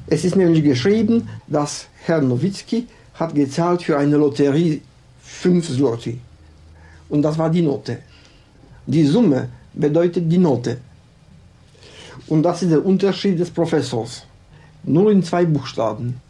Es 0.06 0.24
ist 0.24 0.36
nämlich 0.36 0.62
geschrieben, 0.64 1.28
dass 1.46 1.86
Herr 2.04 2.20
Nowitzki 2.20 2.86
hat 3.20 3.34
gezahlt 3.34 3.82
für 3.82 3.98
eine 3.98 4.16
Lotterie 4.16 4.80
5 5.20 5.76
Zloty. 5.76 6.18
Und 7.10 7.22
das 7.22 7.36
war 7.36 7.50
die 7.50 7.62
Note. 7.62 7.98
Die 8.86 9.04
Summe 9.04 9.48
bedeutet 9.74 10.24
die 10.32 10.38
Note. 10.38 10.78
Und 12.28 12.42
das 12.42 12.62
ist 12.62 12.70
der 12.72 12.84
Unterschied 12.84 13.38
des 13.38 13.50
Professors. 13.50 14.24
Nur 14.84 15.10
in 15.12 15.22
zwei 15.22 15.44
Buchstaben. 15.44 16.20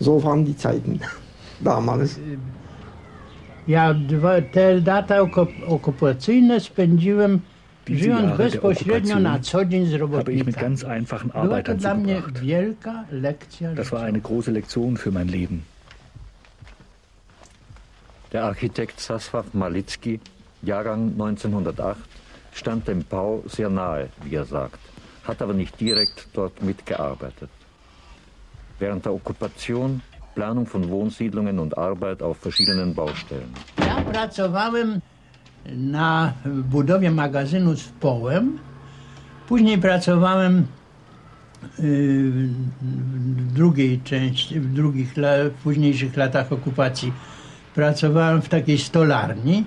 So 0.00 0.22
waren 0.24 0.44
die 0.44 0.56
Zeiten 0.56 1.00
damals. 1.60 2.18
Ja, 3.66 3.94
te 4.52 4.80
lata 4.84 5.20
okupacyjne 5.66 6.60
spędziłem 6.60 7.40
żyjąc 7.88 8.22
Jahre 8.22 8.38
der 8.38 8.50
bezpośrednio 8.50 9.20
na 9.20 9.30
Okkupation 9.30 9.42
co 9.42 9.64
dzień 9.64 9.86
z 9.86 9.92
habe 9.92 10.32
ich 10.32 10.46
mit 10.46 10.56
robotnikami. 10.56 10.62
ganz 10.62 10.84
einfachen 10.84 11.30
Była 11.30 11.42
to 11.42 11.52
Arbeitern 11.52 11.78
dla 11.78 11.94
mnie 11.94 12.14
zugebracht. 12.16 12.42
wielka 12.44 13.04
lekcja 13.12 13.74
Das 13.74 13.90
war 13.90 14.02
eine 14.02 14.20
große 14.20 14.52
Lektion 14.52 14.96
für 14.96 15.12
mein 15.12 15.28
Leben. 15.28 15.62
Der 18.32 18.44
Architekt 18.44 19.00
Saswaw 19.00 19.44
Malitzki, 19.54 20.20
Jahrgang 20.62 21.12
1908, 21.12 21.96
stand 22.52 22.86
dem 22.88 23.04
Bau 23.04 23.42
sehr 23.46 23.68
nahe, 23.70 24.08
wie 24.24 24.36
er 24.36 24.44
sagt, 24.46 24.78
hat 25.24 25.42
aber 25.42 25.54
nicht 25.54 25.78
direkt 25.80 26.28
dort 26.34 26.62
mitgearbeitet. 26.62 27.50
Während 28.78 29.04
der 29.04 29.12
Okkupation 29.12 30.00
Planung 30.34 30.66
von 30.66 30.88
Wohnsiedlungen 30.88 31.58
und 31.58 31.76
Arbeit 31.76 32.22
auf 32.22 32.38
verschiedenen 32.38 32.94
Baustellen. 32.94 33.52
Ja 33.78 34.00
pracowałem 34.12 35.02
na 35.76 36.32
budowie 36.46 37.10
magazynu 37.10 37.76
z 37.76 37.88
połem. 37.88 38.58
Później 39.48 39.78
pracowałem 39.78 40.58
y, 40.58 42.30
w 42.82 43.52
drugiej 43.52 44.00
części, 44.00 44.60
w 44.60 44.72
drugich, 44.72 45.16
la- 45.16 45.44
w 45.50 45.62
późniejszych 45.62 46.16
latach 46.16 46.52
okupacji. 46.52 47.12
Pracowałem 47.74 48.42
w 48.42 48.48
takiej 48.48 48.78
stolarni 48.78 49.64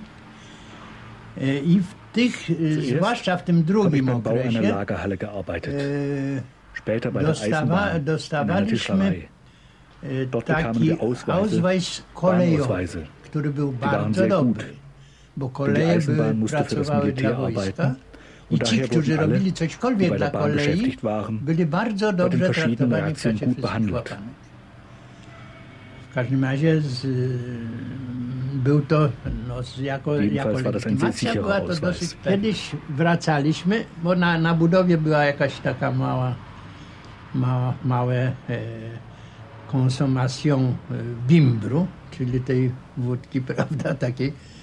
Y, 1.42 1.60
i 1.60 1.80
w 1.80 1.86
tych, 2.12 2.50
y, 2.50 2.74
Zuerst 2.74 2.90
zwłaszcza 2.96 3.36
w 3.36 3.44
tym 3.44 3.56
habe 3.56 3.60
ich 3.62 3.66
drugim 3.66 4.06
beim 4.06 4.20
Bau 4.22 4.32
einer 4.32 4.48
okresie, 4.48 4.72
Lagerhalle 4.74 5.16
gearbeitet. 5.16 5.74
y, 5.74 6.42
Später 6.74 7.12
bei 7.12 7.20
der 7.20 7.26
dostawa, 7.26 7.56
Eisenbahn, 7.56 7.88
in 7.88 7.90
einer 7.90 8.04
dostawaliśmy 8.04 8.76
Tischlerei. 8.78 9.28
y, 10.04 10.26
Dort 10.30 10.46
bekamen 10.46 10.74
taki 10.74 10.80
wir 10.86 11.00
Ausweise, 11.00 11.32
Ausweis 11.40 12.02
kolejowy, 12.14 12.58
Bahnausweise. 12.68 12.98
który 13.24 13.50
był 13.50 13.72
Die 13.72 13.80
waren 13.80 14.02
bardzo 14.02 14.20
sehr 14.20 14.28
dobry. 14.30 14.64
Bo 15.36 15.48
koleje 15.48 15.98
były, 15.98 16.48
pracowały 16.48 17.12
dla 17.12 17.34
wojska. 17.34 17.94
I 18.50 18.58
ci, 18.58 18.80
którzy 18.80 19.16
robili 19.16 19.52
cośkolwiek 19.52 20.16
dla 20.16 20.30
kolei, 20.30 20.96
byli 21.30 21.66
bardzo 21.66 22.12
dobrze 22.12 22.50
traktowani 22.50 23.14
w 23.14 23.22
czasie 23.22 23.36
wszystkich 23.36 23.92
łapanych. 23.92 24.46
W 26.10 26.14
każdym 26.14 26.44
razie 26.44 26.80
z, 26.80 27.06
był 28.54 28.80
to 28.80 29.08
no, 29.48 29.54
jako, 29.80 30.20
jako 30.20 30.50
legitymacja 30.50 31.34
była 31.34 31.60
to 31.60 31.74
dosyć... 31.74 32.16
Kiedyś 32.24 32.70
wracaliśmy, 32.88 33.84
bo 34.02 34.14
na, 34.14 34.38
na 34.38 34.54
budowie 34.54 34.98
była 34.98 35.24
jakaś 35.24 35.58
taka 35.58 35.92
mała, 35.92 36.34
mała 37.34 37.74
małe 37.84 38.16
e, 38.16 38.58
konsumacją 39.68 40.58
e, 40.90 40.94
bimbru, 41.28 41.86
czyli 42.10 42.40
tej 42.40 42.70
wódki, 42.96 43.40
prawda, 43.56 43.94
takiej. 43.94 44.28
e, 44.28 44.55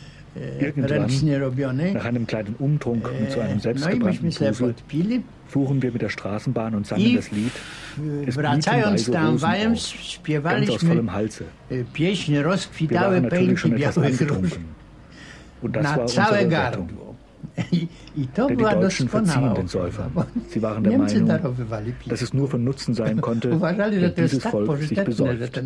Irgendwann, 0.62 0.90
ręcznie 0.90 1.40
robionej. 1.40 1.94
nach 1.94 2.06
einem 2.06 2.26
kleinen 2.26 2.56
Umtrunk 2.60 3.10
und 3.22 3.32
zu 3.32 3.40
einem 3.40 3.58
i 3.58 3.62
selbstgebrannten 3.62 4.56
podpili. 4.60 5.22
fuhren 5.48 5.82
wir 5.82 5.92
mit 5.92 6.02
der 6.02 6.10
Straßenbahn 6.10 6.76
und 6.76 6.88
sangen 6.88 7.16
das 7.16 7.32
Lied 7.32 7.54
Es 8.28 8.36
wracając 8.36 9.10
ganz 9.10 9.44
aus 9.44 9.88
śpiewaliśmy 9.88 10.90
vollem 10.90 11.10
Halse. 11.10 11.44
pieśń 11.94 12.36
Rozkwitały 12.38 13.22
pęki 13.22 13.70
białych 13.70 13.96
róż 13.96 14.06
angetrunken. 14.06 14.64
Und 15.62 15.74
das 15.74 15.84
na 15.84 15.98
war 15.98 16.10
całe 16.10 16.46
gardło. 16.46 17.16
I, 17.72 17.88
I 18.16 18.28
to 18.28 18.48
Denn 18.48 18.48
die 18.48 18.58
była 18.58 18.76
Deutschen 18.76 19.08
doskonała 19.08 19.26
verziehen 19.26 19.54
den 19.54 19.68
Säufern. 19.68 20.10
Sie 20.50 20.60
waren 20.60 20.84
der 20.84 20.94
Niemcy 20.94 21.22
Meinung, 21.22 21.56
dass 22.08 22.22
es 22.22 22.34
nur 22.34 22.50
von 22.50 22.64
Nutzen 22.64 22.96
sein 22.96 23.22
konnte, 23.28 23.50
Uważali, 23.50 24.00
że 24.00 24.02
wenn 24.02 24.16
to 24.16 24.22
dieses 24.22 24.44
tak 24.44 24.52
Volk 24.52 24.84
sich 24.84 25.04
besäuft. 25.04 25.62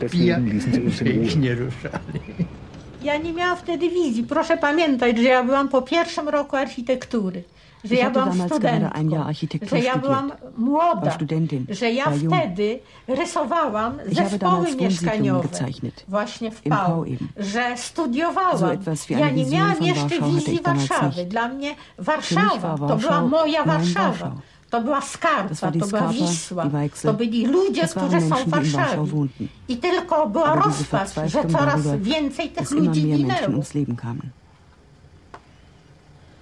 deswegen 0.00 0.46
ließen 0.46 0.72
sie 0.72 0.82
uns 0.82 1.00
in 1.00 1.44
Ruhe. 1.44 1.68
nie 3.04 3.12
ruszali. 3.12 3.24
Ja 3.24 3.30
nie 3.30 3.32
miałam 3.32 3.56
wtedy 3.56 3.88
wizji. 3.90 4.22
Proszę 4.24 4.56
pamiętać, 4.56 5.16
że 5.18 5.22
ja 5.22 5.44
byłam 5.44 5.68
po 5.68 5.82
pierwszym 5.82 6.28
roku 6.28 6.56
architektury. 6.56 7.44
Że 7.84 7.94
Ich 7.94 8.00
ja 8.00 8.06
hatte 8.06 8.12
byłam 8.20 8.38
damals 8.38 8.58
gerade 8.60 8.92
ein 8.92 9.10
Jahr 9.10 9.24
studentką, 9.24 9.28
Architektur 9.28 9.68
że 9.68 9.78
ja 9.84 9.96
byłam 9.96 10.26
studiert, 10.30 10.58
młoda, 10.58 11.00
war 11.00 11.14
Studentin, 11.14 11.66
że 11.68 11.90
ja 11.90 12.04
war 12.04 12.14
jung. 12.22 12.34
wtedy 12.34 12.78
rysowałam 13.08 13.92
Ich 13.94 14.18
habe 14.18 14.30
zespoły 14.30 14.38
damals 14.38 14.58
Wohnsiedlungen 14.64 14.90
mieszkaniowe 14.90 15.48
gezeichnet. 15.48 16.04
właśnie 16.08 16.50
w 16.50 16.66
Im 16.66 16.72
Pau, 16.72 16.86
Pau 16.86 17.04
eben. 17.04 17.28
że 17.36 17.76
studiowałam. 17.76 18.58
So 18.58 18.72
etwas 18.72 19.06
wie 19.06 19.18
ja 19.18 19.26
eine 19.26 19.32
nie 19.36 19.44
Vision 19.44 19.60
miałam 19.60 19.74
von 19.76 19.86
jeszcze 19.86 20.02
Warschau 20.08 20.20
hatte 20.26 20.34
wizji 20.36 20.54
ich 20.54 20.62
damals 20.62 20.88
Warszawy. 20.88 21.16
nicht. 21.16 21.28
Dla 21.30 21.48
mnie 21.48 21.70
Für 21.98 22.04
Warszawa 22.04 22.52
mich 22.54 22.60
war 22.62 22.78
to 22.78 22.78
była 22.78 22.96
Warschau 22.96 23.28
moja 23.28 23.64
mein 23.64 23.78
Warszawa. 23.78 24.32
To 24.72 24.80
była 24.80 25.00
Skarpa, 25.00 25.48
Das 25.48 25.60
war 25.60 25.72
die 25.72 25.80
to 25.80 25.86
była 25.86 26.08
Wisła, 26.08 26.70
to 27.02 27.14
byli 27.14 27.46
ludzie, 27.46 27.82
Das 27.82 27.94
waren 27.94 28.08
którzy 28.08 28.28
są 28.28 28.36
w 28.36 28.46
Menschen, 28.46 28.62
die 28.62 28.66
in 28.66 28.72
Warschau 28.72 28.78
Warszawie. 28.78 29.12
wohnten. 29.12 29.48
I 29.68 29.76
tylko 29.76 30.26
była 30.28 30.54
rozpacz, 30.54 31.08
że 31.08 31.20
Verzweiflung 31.20 31.52
coraz 31.52 31.80
więcej 31.96 32.48
tych 32.50 32.54
dass 32.58 32.72
immer 32.72 32.84
ludzi 32.84 33.06
mehr 33.06 33.18
Menschen 33.18 33.36
ginęło. 33.36 33.52
ums 33.52 33.74
Leben 33.74 33.96
kamen. 33.96 34.30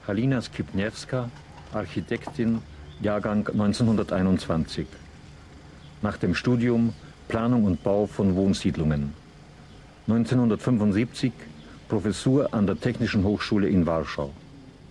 Halina 0.07 0.41
Skipniewska, 0.41 1.29
Architektin, 1.75 2.61
Jahrgang 3.03 3.51
1921. 3.51 4.87
Nach 6.03 6.19
dem 6.19 6.35
Studium 6.35 6.93
Planung 7.29 7.65
und 7.65 7.83
Bau 7.83 8.07
von 8.07 8.35
Wohnsiedlungen. 8.37 9.13
1975 10.09 11.33
Professur 11.89 12.49
an 12.55 12.67
der 12.67 12.77
Technischen 12.81 13.25
Hochschule 13.25 13.69
in 13.69 13.87
Warschau. 13.87 14.31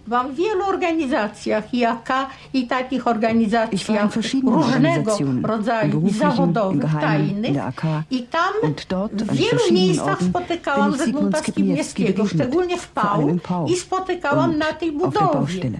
Byłam 0.10 0.34
w 0.34 0.36
wielu 0.36 0.64
organizacjach 0.66 1.74
IAK 1.74 2.10
i 2.53 2.68
takich 2.68 2.99
Ich 2.99 3.03
war 3.03 3.16
in 3.16 3.18
organizacjach 3.18 4.12
verschiedenen 4.14 4.53
różnego 4.55 4.76
Organisationen, 4.76 5.38
im 5.38 5.45
rodzaju 5.45 5.88
i 5.88 5.91
beruflichen, 5.91 6.30
im 6.30 6.32
zawodowych, 6.32 6.80
Geheimen, 6.82 7.30
in 7.30 7.43
tajnych. 7.43 7.53
der 7.53 7.66
AK. 7.68 7.84
I 8.12 8.24
tam 8.24 8.53
Und 8.64 8.86
dort, 8.89 9.14
w 9.24 9.30
an 9.30 9.36
wielu 9.38 9.49
verschiedenen 9.49 9.88
miejscach 9.88 10.07
Orten, 10.07 10.30
spotykałam 10.30 10.91
bin 10.91 10.99
ich 10.99 11.05
Sigmund 11.05 11.24
Zygmunta 11.24 11.39
Skibniewski 11.39 11.51
Skibniewskiego, 11.51 12.24
begegnet, 12.24 12.47
szczególnie 12.47 12.78
w 12.78 12.91
vor 12.95 13.05
allem 13.05 13.20
Pau. 13.22 13.30
im 13.30 13.39
Pau 13.39 13.68
I 13.68 13.76
spotykałam 13.76 14.57
na 14.57 14.74
tej 14.74 14.89
auf 14.89 14.97
der 14.99 15.12
budowie. 15.12 15.34
Baustelle. 15.34 15.80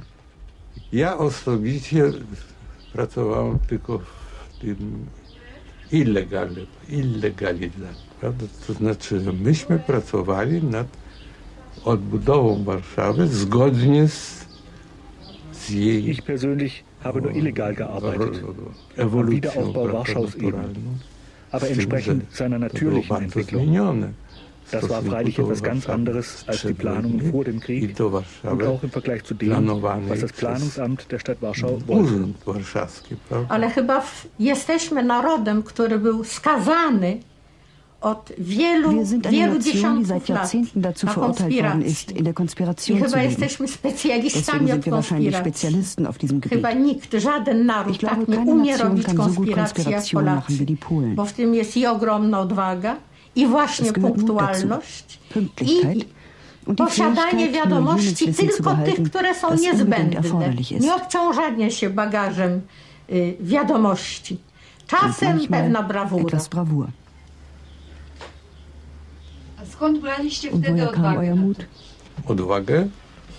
Ja 0.94 1.18
osobiście 1.18 2.04
pracowałem 2.94 3.60
tylko 3.68 4.00
w 4.00 4.60
tym 4.62 5.06
illegalnym, 5.92 6.66
illegalizacji, 6.90 8.10
prawda? 8.20 8.46
To 8.68 8.74
znaczy, 8.74 9.20
że 9.20 9.34
myśmy 9.34 9.80
pracowali 9.80 10.64
nad 10.64 10.88
odbudową 11.86 12.64
Warszawy 12.64 13.28
zgodnie 13.28 14.08
z, 14.08 14.46
z 15.52 15.70
jej 15.70 16.10
Ich 16.10 16.22
persönlich 16.24 16.84
habe 17.04 17.22
nur 17.22 17.32
illegal 17.32 17.76
gearbeitet. 17.76 18.44
Am 18.98 19.30
Wiederaufbau 19.30 19.94
Warschaus 19.94 20.36
eben. 20.36 21.00
Aber 21.52 21.68
entsprechend 21.68 22.36
seiner 22.36 22.60
natürlichen 22.60 23.16
Entwicklung. 23.18 24.14
Das 24.72 24.90
war 24.90 25.02
freilich 25.02 25.40
etwas 25.40 25.64
ganz 25.64 25.90
anderes 25.90 26.44
als 26.48 26.62
die 26.62 26.74
Planungen 26.74 27.32
vor 27.32 27.44
dem 27.44 27.60
Krieg 27.60 28.00
und 28.44 28.64
auch 28.64 28.84
im 28.84 28.92
Vergleich 28.92 29.24
zu 29.24 29.34
dem, 29.34 29.82
was 29.82 30.20
das 30.20 30.34
Planungsamt 30.34 31.12
der 31.12 31.20
Stadt 31.20 31.42
Warschau 31.42 31.80
wollte. 31.88 32.34
Ale 33.50 33.70
chyba 33.70 34.04
jesteśmy 34.40 35.04
narodem, 35.04 35.64
który 35.64 36.00
był 36.00 36.24
skazany 36.24 37.20
od 38.02 38.32
wielu, 38.38 38.91
Wir 38.91 39.06
sind 39.06 39.26
eine 39.28 39.38
wielu 39.38 39.54
Nation, 39.54 39.64
die 39.64 39.74
dziesiątków 39.74 40.08
seit 40.08 40.30
lat 40.30 40.39
Jahrzehnten 40.39 40.82
dazu 40.82 41.06
na 41.06 41.14
verurteilt 41.14 41.54
worden 41.54 41.84
konspiracji. 41.84 41.91
ist, 41.91 42.12
in 42.12 42.24
der 42.24 42.32
I 42.32 42.36
Konspiration 42.36 43.00
chyba 43.00 43.22
jesteśmy 43.22 43.68
specjalistami 43.68 44.72
od 44.72 44.86
konspiracji. 44.86 46.06
Auf 46.08 46.18
diesem 46.18 46.39
Gebiet. 46.39 46.60
Chyba 46.60 46.72
nikt, 46.72 47.14
żaden 47.14 47.66
naród 47.66 47.93
Ich 47.93 48.00
glaube, 48.00 48.26
tak 48.26 48.45
nie 48.45 48.52
umie 48.52 48.72
Nation 48.72 48.88
robić 48.88 49.06
kann 49.06 49.18
so 49.18 49.24
konspiracji 49.24 49.91
jak 49.91 50.04
Polacy. 50.14 50.66
Bo 51.16 51.26
w 51.26 51.34
tym 51.34 51.56
jest 51.56 51.78
i 51.78 51.86
ogromna 51.86 52.39
odwaga, 52.39 52.95
i 53.36 53.47
właśnie 53.47 53.93
punktualność, 53.93 55.20
i 55.62 55.82
posiadanie 56.76 57.50
wiadomości 57.50 58.34
tylko 58.34 58.76
tych, 58.86 59.04
które 59.04 59.36
są 59.36 59.56
niezbędne. 59.56 60.22
Nie 60.80 60.95
obciążanie 60.95 61.72
się 61.72 61.89
bagażem 61.89 62.62
y, 63.10 63.38
wiadomości. 63.39 64.38
Czasem 64.88 65.39
pewna 65.47 65.84
brawura. 65.84 66.39
Skąd 69.66 70.01
woher 70.01 70.91
kam 70.91 71.05
odwagę? 71.05 71.20
euer 71.20 71.36
Mut? 71.36 71.66
Odwagę, 72.26 72.88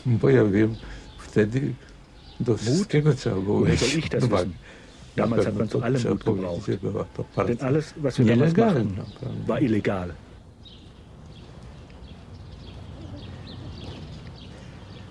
bo 0.07 0.31
ja 0.31 0.45
wiem, 0.45 0.75
wtedy 1.19 1.75
do 2.41 2.57
wszystkiego 2.57 3.15
trzeba 3.15 3.41
było 3.41 3.61
Woher 3.61 3.73
mieć 3.73 3.81
soll 3.81 3.99
ich 3.99 4.09
das 4.09 4.25
odwagę. 4.25 4.51
Damals 5.17 5.47
hat 5.47 5.57
man 5.57 5.69
zu 5.69 5.83
allem 5.83 6.03
Mut 6.09 6.25
gebraucht. 6.25 6.71
Denn 7.49 7.61
alles, 7.61 7.95
was 7.97 8.19
wir 8.19 8.27
damals 8.27 8.57
machten, 8.57 8.99
war 9.47 9.63
illegal. 9.63 10.15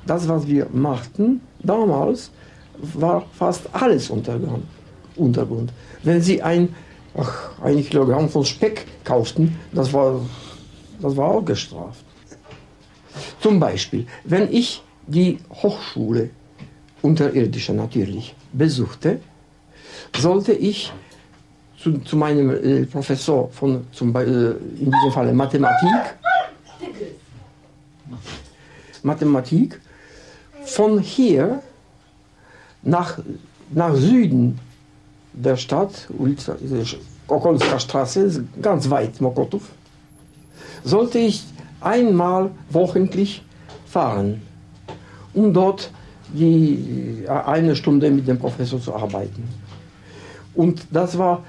Das, 0.06 0.28
was 0.28 0.48
wir 0.48 0.66
machten 0.74 1.42
damals, 1.64 2.32
war 2.82 3.26
fast 3.32 3.70
alles 3.74 4.10
Untergrund. 4.10 4.66
Untergrund. 5.16 5.72
Wenn 6.04 6.22
Sie 6.22 6.42
ein, 6.42 6.70
ach, 7.16 7.52
ein 7.62 7.84
Kilogramm 7.84 8.30
von 8.30 8.46
Speck 8.46 8.86
kauften, 9.04 9.56
das 9.72 9.94
war, 9.94 10.22
das 11.00 11.16
war 11.16 11.30
auch 11.30 11.46
gestraft. 11.46 12.04
Zum 13.42 13.60
Beispiel, 13.60 14.06
wenn 14.24 14.52
ich 14.52 14.82
die 15.08 15.40
Hochschule, 15.52 16.30
unterirdische 17.02 17.74
natürlich, 17.74 18.36
besuchte, 18.54 19.20
sollte 20.18 20.54
ich 20.54 20.92
zu, 21.78 22.00
zu 22.00 22.18
meinem 22.18 22.50
äh, 22.50 22.86
Professor 22.86 23.50
von, 23.50 23.88
zum, 23.92 24.12
Be- 24.12 24.24
äh, 24.24 24.84
in 24.84 24.92
diesem 24.92 25.12
Falle 25.12 25.34
Mathematik, 25.34 26.16
Mathematik, 29.04 29.80
von 30.66 31.00
hier 31.00 31.62
nach, 32.82 33.20
nach 33.72 33.96
Süden 33.96 34.60
der 35.34 35.56
Stadt, 35.56 36.10
äh, 36.12 36.84
Okolska 37.28 37.80
Straße, 37.80 38.44
ganz 38.62 38.90
weit 38.90 39.22
Mokotów, 39.22 39.64
sollte 40.84 41.20
ich 41.20 41.44
einmal 41.82 42.52
wochentlich 42.70 43.44
fahren, 43.86 44.42
um 45.34 45.54
dort 45.54 45.92
die, 46.34 47.24
äh, 47.26 47.30
eine 47.30 47.76
Stunde 47.76 48.10
mit 48.12 48.28
dem 48.28 48.38
Professor 48.38 48.80
zu 48.80 48.94
arbeiten. 48.94 49.44
Und 50.56 50.86
das 50.92 51.18
war 51.18 51.44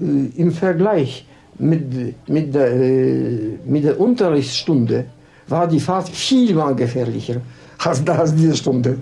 äh, 0.00 0.40
im 0.40 0.52
Vergleich 0.52 1.26
mit, 1.58 2.28
mit, 2.28 2.54
der, 2.54 2.72
äh, 2.72 3.58
mit 3.66 3.84
der 3.84 4.00
Unterrichtsstunde 4.00 5.04
war 5.48 5.66
die 5.66 5.80
Fahrt 5.80 6.08
vielmal 6.08 6.74
gefährlicher 6.74 7.40
als, 7.78 8.06
als 8.08 8.34
diese 8.34 8.56
Stunde. 8.56 8.98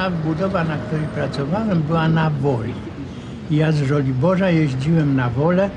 Ta 0.00 0.10
budowa, 0.10 0.64
na 0.64 0.76
której 0.76 1.06
pracowałem, 1.06 1.82
była 1.82 2.08
na 2.08 2.30
woli. 2.30 2.74
Ja 3.50 3.72
z 3.72 3.82
Żoliborza 3.82 4.50
jeździłem 4.50 5.16
na 5.16 5.30
wolę 5.30 5.70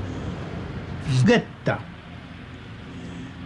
z 1.12 1.22
getta. 1.22 1.78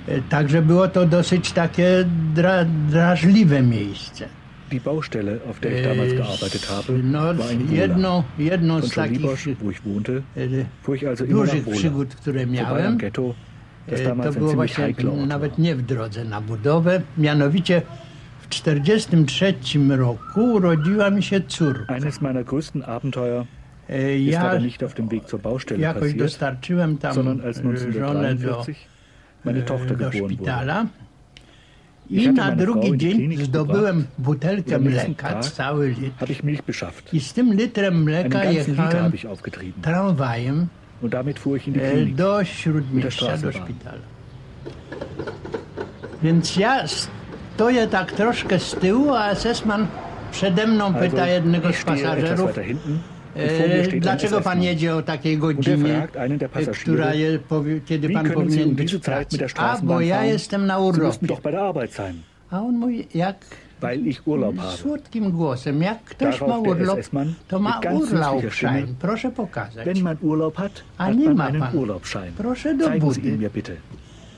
Y, 0.09 0.23
Także 0.29 0.63
było 0.63 0.89
to 0.89 1.07
dosyć 1.07 1.53
takie 1.53 2.05
dra, 2.35 2.65
drażliwe 2.91 3.63
miejsce. 3.63 4.29
Die 4.71 4.81
Baustelle, 4.81 5.39
auf 5.49 5.61
der 5.61 5.73
ich 5.73 5.85
damals 5.85 6.13
Äh, 6.13 6.17
gearbeitet 6.17 6.67
habe, 6.67 6.93
no, 7.03 7.19
war 7.19 7.51
ein 7.51 7.73
jedno, 7.73 8.25
jedno 8.39 8.83
z 8.83 8.95
takich 8.95 9.21
wo 9.63 9.71
ich 9.71 9.83
wohnte, 9.85 10.13
y, 10.37 10.67
fuhr 10.83 10.97
ich 10.97 11.09
also 11.09 11.25
immer 11.25 11.47
dużych 11.47 11.69
przygód, 11.69 12.15
które 12.15 12.47
miałem, 12.47 12.97
Ghetto, 12.97 13.35
das 13.89 14.03
damals 14.03 14.35
to 14.35 14.41
było 14.41 14.53
właśnie 14.53 14.95
nawet 15.27 15.59
nie 15.59 15.77
w 15.77 15.83
drodze 15.83 16.25
na 16.25 16.41
budowę. 16.41 17.03
Mianowicie 17.17 17.83
w 18.51 18.61
1943 18.61 19.79
roku 19.97 20.41
urodziła 20.55 21.11
mi 21.11 21.23
się 21.23 21.41
córka. 21.41 21.95
Eines 21.95 22.21
meiner 22.21 22.45
größten 22.45 22.83
Abenteuer 22.85 23.45
Y, 23.91 24.19
ist 24.19 24.33
Ja 24.33 24.41
aber 24.51 24.61
nicht 24.61 24.85
auf 24.85 24.95
dem 24.95 25.09
Weg 25.11 25.29
zur 25.29 25.41
Baustelle 25.41 25.81
jakoś 25.81 26.01
passiert, 26.03 26.19
dostarczyłem 26.19 26.99
tam 26.99 27.15
sondern 27.15 27.41
als 27.41 27.59
y, 27.59 27.93
żonę 27.93 28.35
do, 28.35 28.65
1943 28.65 28.77
meine 29.45 29.63
Tochter 29.63 29.93
y, 29.93 29.97
do 29.97 30.11
geboren 30.11 30.23
wurde. 30.23 30.35
szpitala. 30.35 30.87
Ich 32.11 32.23
I 32.23 32.27
hatte 32.27 32.33
na 32.37 32.45
meine 32.49 32.57
Frau 32.63 32.73
drugi 32.75 32.89
in 32.89 32.99
die 32.99 33.09
dzień 33.09 33.17
Klinik 33.19 33.41
zdobyłem 33.41 33.97
gebracht. 33.97 34.15
butelkę 34.19 34.77
Am 34.77 34.85
nächsten 34.85 35.07
mleka, 35.13 35.29
Tag 35.33 35.45
cały 35.45 35.89
litr. 35.89 36.21
habe 36.21 36.33
ich 36.33 36.43
Milch 36.45 36.63
beschafft. 36.63 37.15
I 37.15 37.21
z 37.21 37.33
tym 37.33 37.53
litrem 37.55 37.95
Einen 37.95 38.05
mleka 38.05 38.29
ganzen 38.29 38.53
Liter 38.53 38.71
jechałem 38.85 39.05
habe 39.05 39.17
ich 39.17 39.27
aufgetrieben. 39.27 39.83
tramwajem 39.83 40.67
Und 41.03 41.15
damit 41.15 41.39
fuhr 41.39 41.57
ich 41.57 41.69
in 41.69 41.75
die 41.75 41.83
e, 41.83 41.91
Klinik. 41.93 42.15
do 42.17 42.39
Mit 42.39 42.39
der 42.39 42.45
Śródmieścia, 42.45 43.03
do 43.03 43.11
Straßenbahn. 43.11 43.53
szpitala. 43.65 44.03
Więc 46.23 46.57
ja 46.57 46.85
stoję 47.59 47.87
tak 47.87 48.13
troszkę 48.13 48.59
z 48.59 48.75
tyłu, 48.75 49.15
a 49.15 49.35
SS-man 49.35 49.87
przede 50.33 50.67
mną 50.67 50.95
pyta 50.95 51.27
jednego 51.27 51.69
ich 51.71 51.77
z 51.79 51.81
stehe 51.81 51.97
etwas 51.97 52.15
pasażerów, 52.15 52.47
weiter 52.47 52.65
hinten 52.65 52.93
und 53.35 53.53
vor 53.53 53.69
mir 53.69 53.81
e, 53.81 53.85
steht 53.85 53.95
ein 53.95 54.01
dlaczego 54.01 54.41
pan 54.41 54.59
SS-Mann. 54.59 54.63
jedzie 54.63 54.95
o 54.95 55.03
takiej 55.03 55.35
Und 55.35 55.45
er 55.45 55.55
godzinie, 55.55 55.95
fragt 55.99 56.17
einen 56.17 56.39
der 56.39 56.47
e, 56.49 56.53
Passagiere, 56.53 56.83
która 56.83 57.15
je, 57.15 57.39
powie, 57.39 57.81
kiedy 57.81 58.09
wie 58.09 58.15
pan 58.15 58.27
können 58.27 58.51
Sie 58.51 58.57
powinien 58.59 58.69
um 58.69 58.75
być 58.77 58.87
diese 58.91 58.99
w 58.99 59.05
Zeit 59.05 59.33
mit 59.33 59.41
der 59.41 59.53
pracy? 59.53 59.83
A, 59.83 59.87
bo 59.87 59.95
Straßenbahn 59.95 60.03
ja 60.05 60.17
fahren? 60.17 60.29
jestem 60.33 60.67
na 60.67 60.75
Sie 60.75 60.81
müssten 60.83 60.99
urlopie. 61.01 61.27
doch 61.27 61.41
bei 61.41 61.51
der 61.51 61.61
Arbeit 61.63 61.93
sein, 61.93 62.15
A 62.51 62.61
on 62.61 62.77
mówi, 62.77 63.07
jak 63.15 63.37
weil 63.81 64.07
ich 64.07 64.27
Urlaub 64.27 64.59
habe. 64.59 64.77
słodkim 64.77 65.31
głosem, 65.31 65.83
jak 65.83 65.99
ktoś 66.05 66.41
ma 66.41 66.47
Darauf 66.47 66.63
der 66.65 66.73
urlop, 66.73 66.99
SS-Mann 66.99 67.35
to 67.49 67.59
ma 67.59 67.71
mit 67.75 67.83
ganz 67.83 68.01
süßlicher 68.01 68.15
urlaubschein. 68.15 68.83
Stimme. 68.85 68.99
Proszę 69.01 69.31
pokazać. 69.31 69.85
Wenn 69.87 70.03
man 70.03 70.17
Urlaub 70.23 70.57
hat, 70.57 70.83
A 70.99 71.05
hat 71.05 71.17
nie 71.17 71.25
man 71.25 71.37
ma 71.37 71.45
einen 71.47 71.61
pan. 71.63 71.77
Urlaubsschein. 71.77 72.33
Proszę 72.39 72.75
do 72.75 72.85
Zeigen 72.85 73.13
Sie 73.13 73.21
budy. 73.21 73.29
ihn 73.29 73.39
mir 73.41 73.51
bitte. 73.51 73.73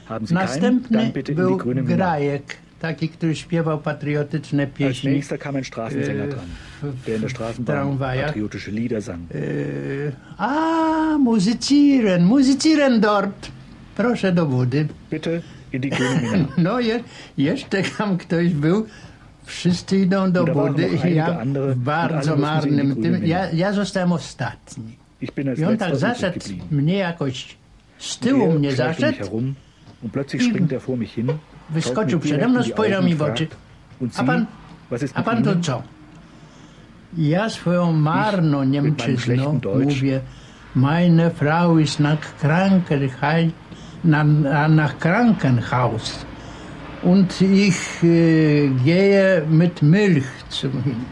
Haben 0.08 0.26
Sie 0.26 0.34
keinen, 0.34 0.46
Następny 0.48 0.98
dann 0.98 1.12
bitte 1.12 1.32
in 1.32 1.36
die 1.38 1.42
był 1.44 1.56
grüne 1.56 1.82
Mine. 1.82 1.96
Grajek, 1.96 2.56
taki, 2.80 3.08
który 3.08 3.36
śpiewał 3.36 3.78
patriotyczne 3.78 4.62
Als 4.62 4.72
pieśni. 4.72 5.10
nächster 5.10 5.38
kam 5.38 5.56
ein 5.56 5.64
Straßensänger 5.64 6.28
Äh, 6.28 6.34
dran, 6.34 6.48
der 7.06 7.14
in 7.14 7.20
der 7.20 7.30
Straßenbahn 7.30 7.98
patriotische 7.98 8.70
Lieder 8.70 9.00
sang. 9.02 9.30
Yy, 9.34 10.12
a, 10.38 11.18
muzyciren, 11.18 12.24
muzyciren 12.24 13.00
dort. 13.00 13.50
Proszę 13.96 14.32
do 14.32 14.46
budy. 14.46 14.88
Bitte 15.10 15.40
in 15.72 15.80
die 15.80 15.90
grüne 15.90 16.20
Mine. 16.22 16.46
No, 16.66 16.80
je, 16.80 17.00
jeszcze 17.38 17.82
tam 17.82 18.18
ktoś 18.18 18.48
był. 18.54 18.86
Wszyscy 19.44 19.98
idą 19.98 20.32
do 20.32 20.44
noch 20.44 21.04
i 21.04 21.14
ja 21.14 21.44
w 21.44 21.76
bardzo 21.76 22.36
marnym 22.36 23.02
tym. 23.02 23.26
Ja, 23.26 23.50
ja 23.50 23.72
zostałem 23.72 24.12
ostatni. 24.12 24.96
Ich 25.20 25.34
bin 25.34 25.48
als 25.48 25.58
I 25.58 25.64
on 25.64 25.76
tak 25.76 25.96
zaszedł, 25.96 26.38
mnie 26.70 26.96
jakoś 26.96 27.56
z 27.98 28.18
tyłu 28.18 28.52
mnie 28.52 28.68
um 28.68 28.76
zaszedł, 28.76 29.42
und 30.02 30.12
plötzlich 30.12 30.42
springt 30.42 30.72
er 30.72 30.80
vor 30.80 30.96
mich 30.96 31.12
hin, 31.12 31.32
wyskoczył 31.72 32.20
przede 32.20 32.48
mną, 32.48 32.62
spojrzał 32.62 33.02
mi 33.02 33.14
w 33.14 33.22
oczy. 33.22 33.46
A 34.16 34.24
pan, 34.24 34.46
a 35.14 35.22
pan 35.22 35.42
to 35.42 35.50
Ihnen? 35.50 35.62
co? 35.62 35.82
Ja 37.18 37.50
swoją 37.50 37.92
marną 37.92 38.64
Niemczyzną 38.64 39.60
mówię, 39.84 40.20
meine 40.74 41.30
Frau 41.30 41.78
ist 41.78 42.00
nach, 42.00 42.36
Krankenhei, 42.40 43.50
na, 44.04 44.24
nach 44.68 44.98
Krankenhaus 44.98 46.26
und 47.02 47.40
ich 47.40 48.02
äh, 48.02 48.70
gehe 48.84 49.42
mit 49.50 49.82
Milch 49.82 50.30
zum 50.48 50.82
hin. 50.82 51.04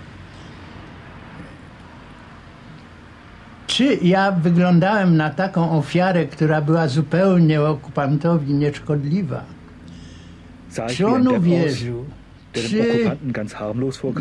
Czy 3.67 3.99
ja 4.03 4.33
wyglądałem 4.33 5.17
na 5.17 5.31
taką 5.31 5.71
ofiarę, 5.71 6.27
która 6.27 6.61
była 6.61 6.89
zupełnie 6.89 7.63
okupantowi 7.63 8.55
nieszkodliwa? 8.55 9.58
Czy 10.87 11.07
on 11.07 11.29
uwierzył? 11.29 12.05
czy 12.53 13.05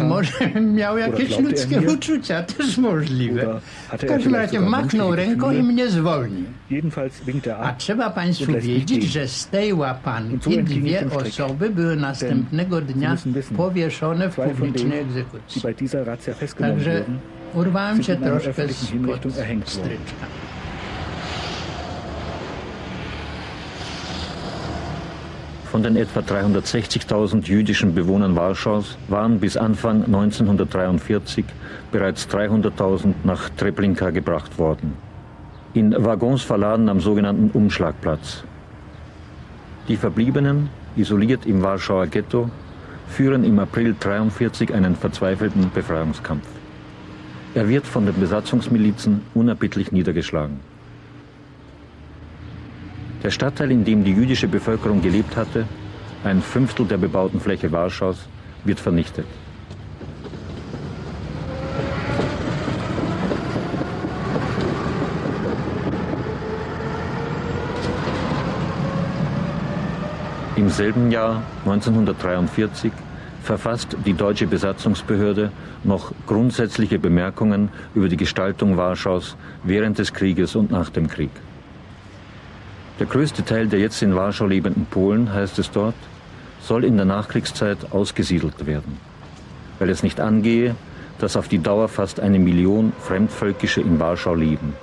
może 0.04 0.32
miał 0.62 0.98
jakieś 0.98 1.40
ludzkie 1.40 1.82
uczucia, 1.82 2.44
też 2.58 2.78
możliwe. 2.78 3.60
W 4.00 4.06
każdym 4.06 4.36
razie 4.36 4.60
machnął 4.60 5.16
ręką 5.16 5.52
i 5.52 5.64
mnie 5.64 5.90
zwolnił. 5.90 6.46
A 7.62 7.74
trzeba 7.74 8.10
Państwu 8.10 8.54
wiedzieć, 8.60 9.04
że 9.04 9.28
z 9.28 9.48
tej 9.48 9.74
łapanki 9.74 10.64
dwie 10.64 11.06
osoby 11.12 11.70
były 11.70 11.96
następnego 11.96 12.82
dnia 12.82 13.18
powieszone 13.58 14.30
w 14.30 14.36
publicznej 14.36 15.00
egzekucji. 15.00 15.62
Także 16.60 17.04
urwałem 17.54 18.04
się 18.04 18.16
troszkę 18.16 18.68
z 18.68 18.92
stryczka. 19.66 20.26
Von 25.72 25.84
den 25.84 25.98
etwa 25.98 26.22
360.000 26.22 27.46
jüdischen 27.46 27.94
Bewohnern 27.94 28.38
Warschaus 28.38 28.98
waren 29.10 29.40
bis 29.40 29.58
Anfang 29.58 30.06
1943 30.06 31.44
bereits 31.92 32.28
300.000 32.30 33.14
nach 33.26 33.50
Treblinka 33.50 34.12
gebracht 34.12 34.58
worden. 34.58 34.94
In 35.74 35.94
Waggons 35.98 36.42
verladen 36.42 36.88
am 36.88 37.02
sogenannten 37.02 37.52
Umschlagplatz. 37.52 38.44
Die 39.90 39.98
Verbliebenen, 39.98 40.70
isoliert 40.96 41.46
im 41.46 41.62
Warschauer 41.62 42.08
Ghetto, 42.08 42.50
führen 43.10 43.44
im 43.44 43.60
April 43.60 43.90
1943 43.90 44.74
einen 44.74 44.96
verzweifelten 44.96 45.70
Befreiungskampf. 45.74 46.48
Er 47.54 47.68
wird 47.68 47.86
von 47.86 48.06
den 48.06 48.20
Besatzungsmilizen 48.20 49.22
unerbittlich 49.34 49.92
niedergeschlagen. 49.92 50.60
Der 53.24 53.32
Stadtteil, 53.32 53.72
in 53.72 53.84
dem 53.84 54.04
die 54.04 54.14
jüdische 54.14 54.48
Bevölkerung 54.48 55.02
gelebt 55.02 55.36
hatte, 55.36 55.66
ein 56.24 56.42
Fünftel 56.42 56.86
der 56.86 56.98
bebauten 56.98 57.40
Fläche 57.40 57.72
Warschaus, 57.72 58.28
wird 58.64 58.80
vernichtet. 58.80 59.26
Im 70.56 70.70
selben 70.70 71.12
Jahr, 71.12 71.44
1943, 71.66 72.92
verfasst 73.44 73.96
die 74.06 74.14
deutsche 74.14 74.48
Besatzungsbehörde 74.48 75.52
noch 75.84 76.12
grundsätzliche 76.26 77.00
Bemerkungen 77.00 77.70
über 77.96 78.10
die 78.10 78.18
Gestaltung 78.18 78.76
Warschaus 78.76 79.38
während 79.64 80.00
des 80.00 80.14
Krieges 80.14 80.56
und 80.56 80.72
nach 80.72 80.90
dem 80.90 81.08
Krieg. 81.08 81.30
Der 83.00 83.06
größte 83.06 83.46
Teil 83.46 83.68
der 83.68 83.80
jetzt 83.80 84.02
in 84.02 84.16
Warschau 84.16 84.48
lebenden 84.48 84.86
Polen, 84.86 85.32
heißt 85.32 85.60
es 85.60 85.70
dort, 85.70 85.96
soll 86.60 86.84
in 86.84 86.98
der 86.98 87.06
Nachkriegszeit 87.06 87.92
ausgesiedelt 87.92 88.66
werden, 88.66 88.98
weil 89.78 89.90
es 89.90 90.02
nicht 90.02 90.20
angehe, 90.20 90.76
dass 91.20 91.38
auf 91.38 91.48
die 91.48 91.60
Dauer 91.60 91.88
fast 91.88 92.20
eine 92.20 92.40
Million 92.40 92.94
Fremdvölkische 93.00 93.82
in 93.82 94.00
Warschau 94.00 94.34
leben. 94.34 94.74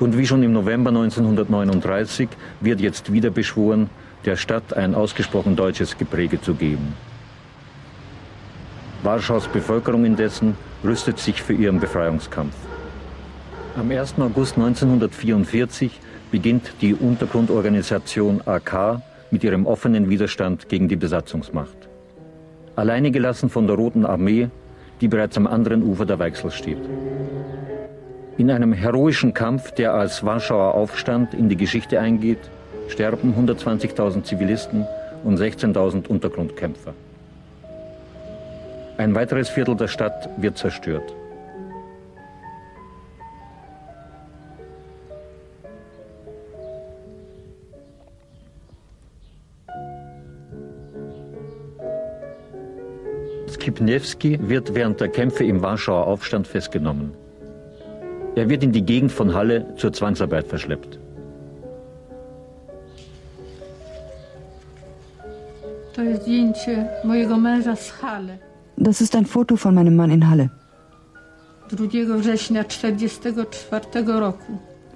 Und 0.00 0.18
wie 0.18 0.26
schon 0.26 0.42
im 0.42 0.52
November 0.52 0.90
1939 0.90 2.28
wird 2.60 2.80
jetzt 2.80 3.12
wieder 3.12 3.30
beschworen, 3.30 3.88
der 4.24 4.36
Stadt 4.36 4.74
ein 4.76 4.94
ausgesprochen 4.94 5.54
deutsches 5.54 5.96
Gepräge 5.96 6.40
zu 6.40 6.54
geben. 6.54 6.94
Warschaus 9.04 9.46
Bevölkerung 9.48 10.04
indessen 10.04 10.56
rüstet 10.84 11.18
sich 11.18 11.42
für 11.42 11.52
ihren 11.52 11.80
Befreiungskampf. 11.80 12.54
Am 13.76 13.90
1. 13.90 14.14
August 14.18 14.56
1944 14.56 15.98
beginnt 16.32 16.72
die 16.80 16.94
Untergrundorganisation 16.94 18.40
AK 18.44 19.00
mit 19.30 19.44
ihrem 19.44 19.66
offenen 19.66 20.10
Widerstand 20.10 20.68
gegen 20.68 20.88
die 20.88 20.96
Besatzungsmacht. 20.96 21.76
Alleine 22.74 23.12
gelassen 23.12 23.50
von 23.50 23.68
der 23.68 23.76
Roten 23.76 24.04
Armee, 24.04 24.48
die 25.00 25.08
bereits 25.08 25.36
am 25.36 25.46
anderen 25.46 25.82
Ufer 25.84 26.06
der 26.06 26.18
Weichsel 26.18 26.50
steht. 26.50 26.80
In 28.38 28.50
einem 28.50 28.72
heroischen 28.72 29.34
Kampf, 29.34 29.72
der 29.72 29.92
als 29.92 30.24
Warschauer 30.24 30.74
Aufstand 30.74 31.34
in 31.34 31.48
die 31.50 31.56
Geschichte 31.56 32.00
eingeht, 32.00 32.50
sterben 32.88 33.34
120.000 33.38 34.24
Zivilisten 34.24 34.86
und 35.22 35.38
16.000 35.38 36.08
Untergrundkämpfer. 36.08 36.94
Ein 38.96 39.14
weiteres 39.14 39.50
Viertel 39.50 39.76
der 39.76 39.88
Stadt 39.88 40.30
wird 40.38 40.56
zerstört. 40.56 41.14
Skipniewski 53.82 54.38
wird 54.48 54.74
während 54.74 55.00
der 55.00 55.08
Kämpfe 55.08 55.44
im 55.44 55.62
Warschauer 55.62 56.06
Aufstand 56.06 56.46
festgenommen. 56.46 57.12
Er 58.34 58.48
wird 58.48 58.62
in 58.62 58.72
die 58.72 58.82
Gegend 58.82 59.12
von 59.12 59.34
Halle 59.34 59.74
zur 59.76 59.92
Zwangsarbeit 59.92 60.46
verschleppt. 60.46 60.98
Das 68.76 69.00
ist 69.00 69.16
ein 69.16 69.26
Foto 69.26 69.56
von 69.56 69.74
meinem 69.74 69.96
Mann 69.96 70.10
in 70.10 70.30
Halle. 70.30 70.50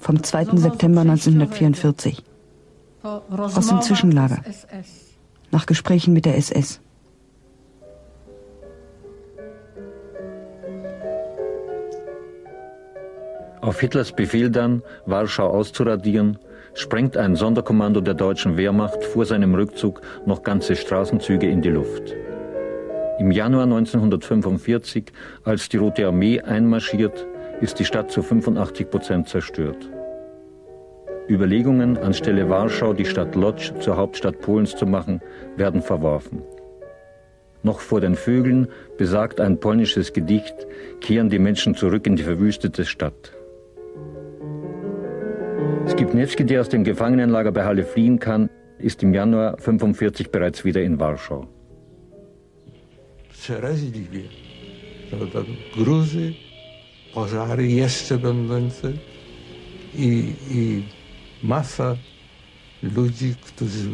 Vom 0.01 0.23
2. 0.23 0.45
September 0.57 1.01
1944. 1.03 2.23
Aus 3.03 3.69
dem 3.69 3.83
Zwischenlager. 3.83 4.41
Nach 5.51 5.67
Gesprächen 5.67 6.13
mit 6.15 6.25
der 6.25 6.37
SS. 6.39 6.81
Auf 13.67 13.81
Hitlers 13.81 14.13
Befehl 14.13 14.49
dann, 14.49 14.85
Warschau 15.07 15.49
auszuradieren, 15.49 16.39
sprengt 16.75 17.17
ein 17.17 17.35
Sonderkommando 17.35 18.01
der 18.01 18.15
deutschen 18.15 18.57
Wehrmacht 18.57 19.03
vor 19.03 19.25
seinem 19.25 19.57
Rückzug 19.57 20.03
noch 20.25 20.45
ganze 20.45 20.77
Straßenzüge 20.77 21.49
in 21.49 21.63
die 21.63 21.71
Luft. 21.71 22.15
Im 23.19 23.33
Januar 23.33 23.65
1945, 23.65 25.07
als 25.43 25.69
die 25.69 25.79
Rote 25.79 26.07
Armee 26.07 26.41
einmarschiert, 26.41 27.27
ist 27.61 27.81
die 27.81 27.85
Stadt 27.85 28.13
zu 28.13 28.23
85 28.23 28.89
Prozent 28.89 29.29
zerstört. 29.29 29.91
Überlegungen, 31.29 31.99
anstelle 31.99 32.49
Warschau 32.49 32.93
die 32.93 33.05
Stadt 33.05 33.35
Lodz 33.35 33.73
zur 33.81 33.97
Hauptstadt 33.97 34.41
Polens 34.43 34.77
zu 34.77 34.87
machen, 34.87 35.21
werden 35.57 35.83
verworfen. 35.83 36.41
Noch 37.65 37.81
vor 37.81 38.01
den 38.01 38.15
Vögeln, 38.15 38.69
besagt 38.97 39.41
ein 39.41 39.59
polnisches 39.59 40.13
Gedicht, 40.13 40.55
kehren 41.01 41.31
die 41.31 41.41
Menschen 41.41 41.75
zurück 41.75 42.07
in 42.07 42.15
die 42.15 42.23
verwüstete 42.23 42.85
Stadt. 42.85 43.36
Skipniewski, 45.89 46.45
der 46.45 46.61
aus 46.61 46.69
dem 46.69 46.85
Gefangenenlager 46.85 47.53
bei 47.53 47.65
Halle 47.65 47.85
fliehen 47.85 48.19
kann, 48.19 48.51
ist 48.79 49.03
im 49.03 49.15
Januar 49.15 49.57
1945 49.57 50.31
bereits 50.31 50.65
wieder 50.65 50.83
in 50.83 50.99
Warschau. 50.99 51.47
Przeraźliwie. 53.31 54.23
Prawda? 55.11 55.41
Gruzy, 55.75 56.33
pożary 57.15 57.67
jeszcze 57.67 58.19
będące 58.19 58.93
i, 59.95 60.33
i 60.51 60.83
masa 61.43 61.97
ludzi, 62.83 63.35
którzy 63.47 63.89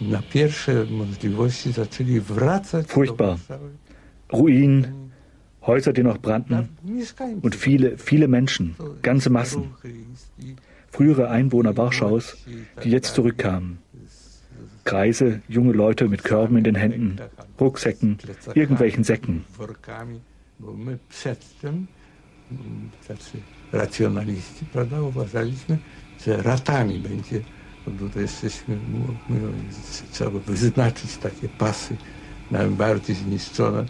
na 0.00 0.22
pierwsze 0.22 0.84
możliwości 0.90 1.72
zaczęli 1.72 2.20
wracać 2.20 2.86
Furchtbar. 2.86 3.36
Ruin, 4.32 4.86
Häuser, 5.66 5.92
die 5.92 6.02
noch 6.02 6.18
brannten 6.18 6.68
und 7.42 7.54
viele, 7.54 7.96
viele 7.98 8.28
Menschen, 8.28 8.76
ganze 9.02 9.30
Massen. 9.30 9.70
Frühere 10.90 11.30
Einwohner 11.30 11.76
Warschaus, 11.76 12.36
die 12.82 12.90
jetzt 12.90 13.14
zurückkamen. 13.14 13.78
Kreise, 14.84 15.40
junge 15.48 15.72
Leute 15.72 16.08
mit 16.08 16.24
Körben 16.24 16.58
in 16.58 16.64
den 16.64 16.74
Händen, 16.74 17.18
Rucksäcken, 17.58 18.18
irgendwelchen 18.54 19.02
Säcken. 19.02 19.44
racjonaliści, 23.72 24.64
prawda, 24.72 25.00
uważaliśmy, 25.02 25.78
że 26.24 26.42
ratami 26.42 26.98
będzie, 26.98 27.40
bo 27.86 27.90
tutaj 27.90 28.22
jesteśmy, 28.22 28.78
trzeba 30.12 30.38
wyznaczyć 30.38 31.16
takie 31.16 31.48
pasy 31.48 31.96
najbardziej 32.50 33.16
zniszczone, 33.16 33.86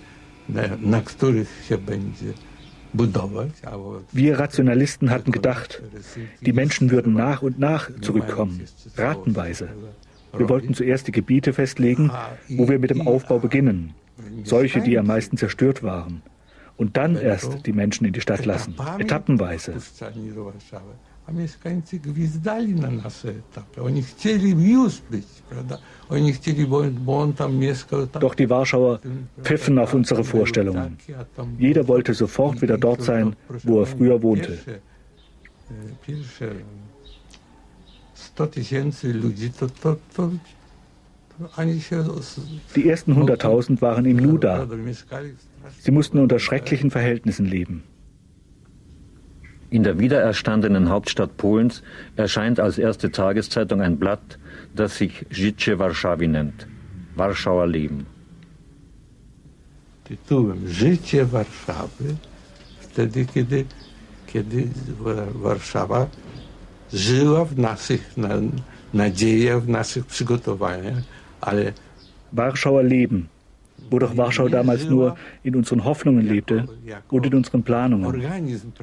Wir 4.13 4.39
Rationalisten 4.39 5.11
hatten 5.11 5.33
gedacht, 5.33 5.83
die 6.43 6.53
Menschen 6.53 6.91
würden 6.91 7.15
nach 7.15 7.43
und 7.43 7.59
nach 7.59 7.91
zurückkommen, 8.01 8.63
ratenweise. 8.97 9.69
Wir 10.37 10.49
wollten 10.49 10.75
zuerst 10.75 11.07
die 11.07 11.13
Gebiete 11.13 11.53
festlegen, 11.53 12.11
wo 12.49 12.69
wir 12.69 12.79
mit 12.79 12.91
dem 12.91 13.07
Aufbau 13.07 13.39
beginnen, 13.39 13.95
solche, 14.45 14.81
die 14.81 14.99
am 14.99 15.07
meisten 15.07 15.37
zerstört 15.37 15.83
waren, 15.83 16.23
und 16.77 16.97
dann 16.97 17.17
erst 17.17 17.67
die 17.67 17.73
Menschen 17.73 18.07
in 18.07 18.13
die 18.13 18.21
Stadt 18.21 18.45
lassen, 18.45 18.75
etappenweise. 18.99 19.75
Na 22.75 22.91
nasze 22.91 23.31
etapy. 23.31 23.83
Oni 23.83 24.03
chcieli 24.03 24.73
już 24.73 25.01
być, 25.11 25.27
prawda? 25.49 25.79
Oni 26.09 26.33
chcieli, 26.33 26.67
bo, 26.67 26.83
bo 26.91 27.19
on 27.19 27.33
tam 27.33 27.57
mieszkał. 27.57 28.07
Tam, 28.07 28.21
Doch 28.21 28.35
die 28.35 28.47
Warschauer 28.47 28.99
pfiffen 29.43 29.79
auf 29.79 29.95
unsere 29.95 30.25
Vorstellungen. 30.25 30.97
Jeder 31.59 31.89
wollte 31.89 32.15
sofort 32.15 32.63
wieder 32.63 32.79
dort 32.79 33.03
sein, 33.03 33.35
wo 33.65 33.81
er 33.81 33.87
früher 33.87 34.23
wohnte. 34.23 34.59
Pierwsze 36.07 36.51
100 38.15 38.51
tysięcy 38.51 39.13
ludzi, 39.13 39.51
to, 39.51 39.67
to, 39.67 39.97
to, 40.17 40.31
Die 42.77 42.89
ersten 42.89 43.13
100.000 43.13 43.81
waren 43.81 44.05
im 44.07 44.19
Luda. 44.19 44.69
Sie 45.81 45.91
mussten 45.91 46.19
unter 46.19 46.39
schrecklichen 46.39 46.91
Verhältnissen 46.91 47.47
leben. 47.47 47.83
In 49.75 49.83
der 49.83 49.99
wiedererstandenen 49.99 50.89
Hauptstadt 50.89 51.37
Polens 51.37 51.83
erscheint 52.15 52.61
als 52.61 52.79
erste 52.79 53.11
Tageszeitung 53.11 53.81
ein 53.83 53.99
Blatt, 53.99 54.39
das 54.77 54.99
sich 54.99 55.27
Życie 55.31 55.81
Warszawy 55.81 56.29
nennt. 56.29 56.69
Warschauer 57.17 57.67
Leben. 57.67 58.07
Tytułem 60.05 60.69
Życie 60.69 61.27
Warszawy, 61.27 62.15
wtedy 62.81 63.27
kiedy, 63.27 63.65
kiedy 64.27 64.69
Warszawa 65.43 66.07
żyła 66.93 67.45
w 67.45 67.59
naszych 67.59 68.17
na, 68.17 68.35
nadziejach, 68.93 69.63
w 69.63 69.69
naszych 69.69 70.07
przygotowaniach, 70.07 71.03
ale 71.41 71.73
Warschauer 72.33 72.85
Leben. 72.85 73.34
Wo 73.91 73.99
doch 73.99 74.17
Warschau 74.17 74.49
damals 74.49 74.89
nur 74.89 75.17
in 75.43 75.57
unseren 75.57 75.85
Hoffnungen 75.85 76.27
lebte 76.27 76.69
und 77.11 77.27
in 77.27 77.35
unseren 77.35 77.63
Planungen, 77.63 78.23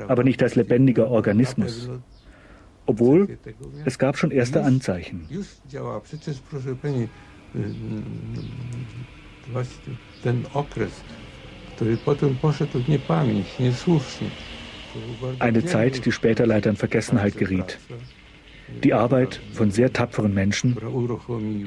aber 0.08 0.24
nicht 0.24 0.42
als 0.44 0.56
lebendiger 0.56 1.10
Organismus. 1.10 1.90
Obwohl 2.86 3.38
es 3.86 3.98
gab 3.98 4.18
schon 4.18 4.32
erste 4.32 4.64
Anzeichen. 4.64 5.28
ten 10.24 10.46
okres, 10.54 10.92
który 11.76 11.98
potem 11.98 12.36
poszedł 12.36 12.80
w 12.80 12.90
niepamięć, 12.90 13.60
niesłusznie. 13.60 14.30
Eine 15.40 15.64
Zeit, 15.64 16.06
die 16.06 16.12
später 16.12 16.48
leider 16.48 16.72
in 16.72 16.78
Vergessenheit 16.78 17.38
geriet. 17.38 17.80
Die 18.84 18.94
Arbeit 18.94 19.40
von 19.54 19.72
sehr 19.72 19.94
tapferen 19.94 20.34
Menschen, 20.34 20.76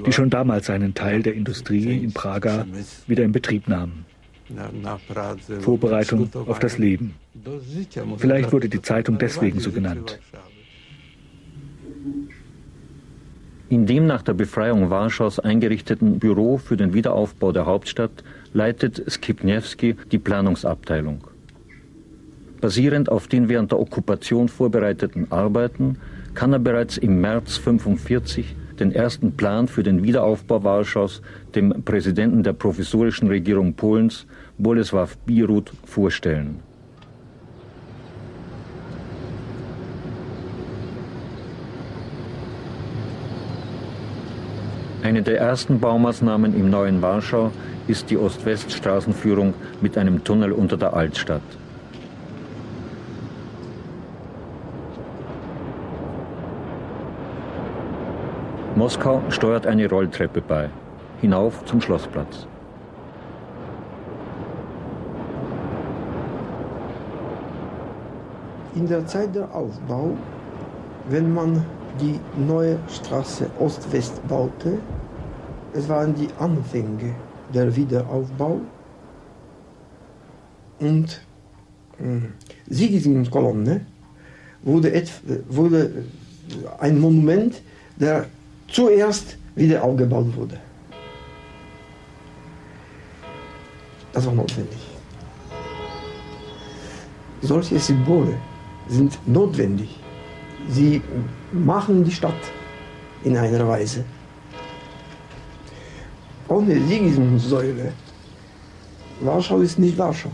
die 0.07 0.13
schon 0.13 0.31
damals 0.31 0.71
einen 0.71 0.95
Teil 0.95 1.23
der 1.23 1.35
Industrie 1.35 2.03
in 2.03 2.13
Praga 2.13 2.67
wieder 3.07 3.25
in 3.25 3.33
Betrieb 3.33 3.69
nahmen. 3.69 4.05
Vorbereitung 5.61 6.29
auf 6.47 6.59
das 6.59 6.79
Leben. 6.79 7.15
Vielleicht 8.19 8.53
wurde 8.53 8.69
die 8.69 8.83
Zeitung 8.83 9.19
deswegen 9.19 9.61
so 9.61 9.71
genannt. 9.71 10.19
In 13.71 13.87
dem 13.87 14.07
nach 14.07 14.23
der 14.23 14.35
Befreiung 14.35 14.91
Warschaus 14.91 15.39
eingerichteten 15.39 16.19
Büro 16.19 16.59
für 16.59 16.77
den 16.77 16.93
Wiederaufbau 16.93 17.51
der 17.51 17.67
Hauptstadt 17.67 18.23
leitet 18.53 19.03
Skipniewski 19.11 19.97
die 20.13 20.19
Planungsabteilung. 20.19 21.27
Basierend 22.61 23.11
auf 23.11 23.27
den 23.27 23.49
während 23.49 23.73
der 23.73 23.81
Okkupation 23.81 24.49
vorbereiteten 24.49 25.33
Arbeiten 25.33 25.99
kann 26.35 26.53
er 26.53 26.59
bereits 26.59 26.97
im 26.97 27.21
März 27.21 27.59
1945 27.59 28.57
den 28.79 28.93
ersten 28.93 29.33
Plan 29.33 29.69
für 29.69 29.83
den 29.83 30.03
Wiederaufbau 30.03 30.65
Warschaus 30.65 31.23
dem 31.55 31.85
Präsidenten 31.85 32.43
der 32.43 32.53
provisorischen 32.53 33.29
Regierung 33.29 33.75
Polens, 33.75 34.27
Bolesław 34.61 35.11
Bierut, 35.27 35.73
vorstellen. 35.85 36.61
Eine 45.03 45.23
der 45.23 45.39
ersten 45.39 45.81
Baumaßnahmen 45.81 46.57
im 46.57 46.71
neuen 46.71 47.03
Warschau 47.03 47.53
ist 47.87 48.09
die 48.09 48.17
Ost-West-Straßenführung 48.17 49.53
mit 49.83 49.99
einem 49.99 50.25
Tunnel 50.25 50.51
unter 50.53 50.79
der 50.79 50.95
Altstadt. 50.95 51.43
Moskau 58.77 59.23
steuert 59.29 59.69
eine 59.69 59.89
Rolltreppe 59.89 60.41
bei, 60.41 60.69
hinauf 61.21 61.65
zum 61.65 61.81
Schlossplatz. 61.81 62.49
In 68.75 68.89
der 68.89 69.07
Zeit 69.07 69.33
der 69.33 69.55
Aufbau, 69.55 70.17
wenn 71.09 71.33
man 71.33 71.65
die 72.01 72.19
neue 72.37 72.77
Straße 72.89 73.49
Ost-West 73.61 74.27
baute, 74.27 74.79
es 75.73 75.89
waren 75.89 76.13
die 76.17 76.29
Anfänge 76.41 77.15
der 77.55 77.77
Wiederaufbau 77.77 78.61
und 80.81 81.21
äh, 82.01 82.73
Sigismund-Kolonne 82.75 83.83
wurde, 84.65 85.03
wurde 85.49 85.91
ein 86.81 87.01
Monument, 87.01 87.63
der 88.01 88.27
zuerst 88.69 89.37
wieder 89.55 89.83
aufgebaut 89.83 90.35
wurde. 90.37 90.59
Das 94.13 94.27
war 94.27 94.33
notwendig. 94.33 94.79
Solche 97.43 97.79
Symbole 97.79 98.39
sind 98.89 99.19
notwendig. 99.27 99.99
Sie 100.69 101.03
machen 101.53 102.05
die 102.05 102.13
Stadt 102.13 102.33
in 103.25 103.37
einer 103.37 103.69
Weise. 103.69 104.05
Ohne 106.49 106.81
Sigismund-Säule, 106.81 107.93
Warschau 109.21 109.61
ist 109.61 109.79
nicht 109.79 109.97
Warschau. 109.99 110.31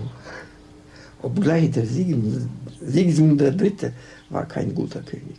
Obgleich 1.22 1.70
der 1.70 1.86
Sigismund, 1.86 2.48
Sigismund 2.80 3.40
III. 3.40 3.92
war 4.30 4.46
kein 4.46 4.74
guter 4.74 5.00
König. 5.02 5.38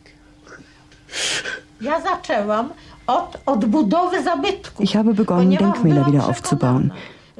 Ich 4.79 4.95
habe 4.95 5.13
begonnen, 5.13 5.57
Denkmäler 5.57 6.05
wieder 6.05 6.27
aufzubauen. 6.27 6.93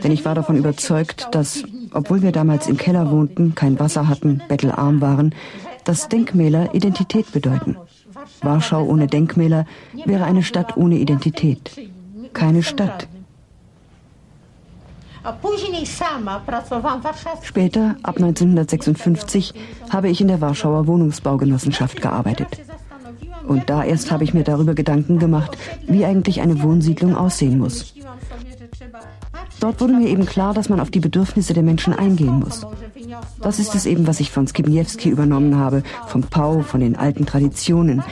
Denn 0.04 0.12
ich 0.12 0.26
war 0.26 0.36
davon 0.36 0.58
überzeugt, 0.58 1.28
dass, 1.32 1.64
obwohl 1.94 2.22
wir 2.22 2.32
damals 2.32 2.68
im 2.68 2.78
Keller 2.78 3.12
wohnten, 3.12 3.56
kein 3.56 3.80
Wasser 3.80 4.08
hatten, 4.08 4.42
bettelarm 4.48 5.02
waren, 5.02 5.36
dass 5.84 6.10
Denkmäler 6.10 6.74
Identität 6.74 7.32
bedeuten. 7.32 7.78
Warschau 8.42 8.84
ohne 8.84 9.08
Denkmäler 9.08 9.66
wäre 10.06 10.26
eine 10.26 10.44
Stadt 10.44 10.78
ohne 10.78 10.96
Identität. 10.96 11.90
Keine 12.34 12.64
Stadt. 12.64 13.08
Später, 17.44 17.96
ab 18.02 18.16
1956, 18.18 19.54
habe 19.92 20.10
ich 20.10 20.20
in 20.20 20.28
der 20.28 20.42
Warschauer 20.42 20.88
Wohnungsbaugenossenschaft 20.88 22.02
gearbeitet. 22.02 22.60
Und 23.52 23.70
da 23.70 23.84
erst 23.84 24.12
habe 24.12 24.24
ich 24.24 24.34
mir 24.34 24.46
darüber 24.46 24.74
Gedanken 24.74 25.20
gemacht, 25.20 25.58
wie 25.86 26.06
eigentlich 26.06 26.40
eine 26.40 26.64
Wohnsiedlung 26.64 27.18
aussehen 27.18 27.60
muss. 27.60 27.94
Dort 29.60 29.82
wurde 29.82 29.92
mir 29.92 30.08
eben 30.08 30.26
klar, 30.26 30.54
dass 30.54 30.70
man 30.70 30.80
auf 30.80 30.90
die 30.90 31.02
Bedürfnisse 31.02 31.54
der 31.54 31.62
Menschen 31.62 31.94
eingehen 31.94 32.40
muss. 32.40 32.66
Das 33.42 33.60
ist 33.60 33.76
es 33.76 33.86
eben, 33.86 34.08
was 34.08 34.22
ich 34.22 34.32
von 34.32 34.48
Skibniewski 34.48 35.10
übernommen 35.10 35.58
habe, 35.58 35.84
vom 36.08 36.22
Pau, 36.22 36.62
von 36.62 36.80
den 36.80 36.96
alten 36.96 37.26
Traditionen. 37.26 38.04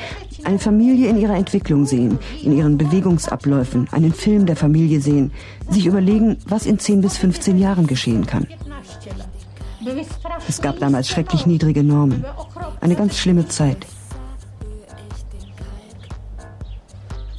Eine 0.43 0.59
Familie 0.59 1.07
in 1.07 1.17
ihrer 1.17 1.35
Entwicklung 1.35 1.85
sehen, 1.85 2.19
in 2.43 2.57
ihren 2.57 2.77
Bewegungsabläufen, 2.77 3.87
einen 3.93 4.11
Film 4.11 4.45
der 4.45 4.57
Familie 4.57 4.99
sehen, 4.99 5.31
sich 5.69 5.85
überlegen, 5.85 6.35
was 6.47 6.65
in 6.65 6.79
10 6.79 6.99
bis 6.99 7.17
15 7.17 7.57
Jahren 7.57 7.87
geschehen 7.87 8.25
kann. 8.25 8.45
Es 10.49 10.61
gab 10.61 10.79
damals 10.79 11.07
schrecklich 11.07 11.45
niedrige 11.45 11.85
Normen. 11.85 12.25
Eine 12.81 12.95
ganz 12.95 13.17
schlimme 13.17 13.47
Zeit. 13.47 13.87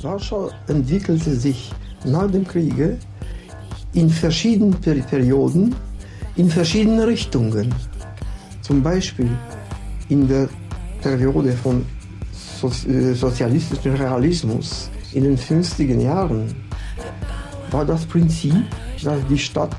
Warschau 0.02 0.50
entwickelte 0.68 1.34
sich 1.34 1.70
nach 2.04 2.30
dem 2.30 2.46
Kriege 2.46 2.96
in 3.92 4.08
verschiedenen 4.08 4.74
Perioden, 4.80 5.74
in 6.36 6.48
verschiedene 6.48 7.06
Richtungen. 7.06 7.74
Zum 8.62 8.82
Beispiel 8.82 9.28
in 10.08 10.26
der 10.26 10.48
Periode 11.02 11.52
von 11.52 11.84
äh, 12.62 13.12
sozialistischem 13.14 13.94
Realismus 13.94 14.90
in 15.12 15.24
den 15.24 15.36
50er 15.36 16.00
Jahren 16.00 16.54
war 17.70 17.84
das 17.84 18.04
Prinzip, 18.06 18.54
dass 19.02 19.18
die 19.28 19.38
Stadt 19.38 19.76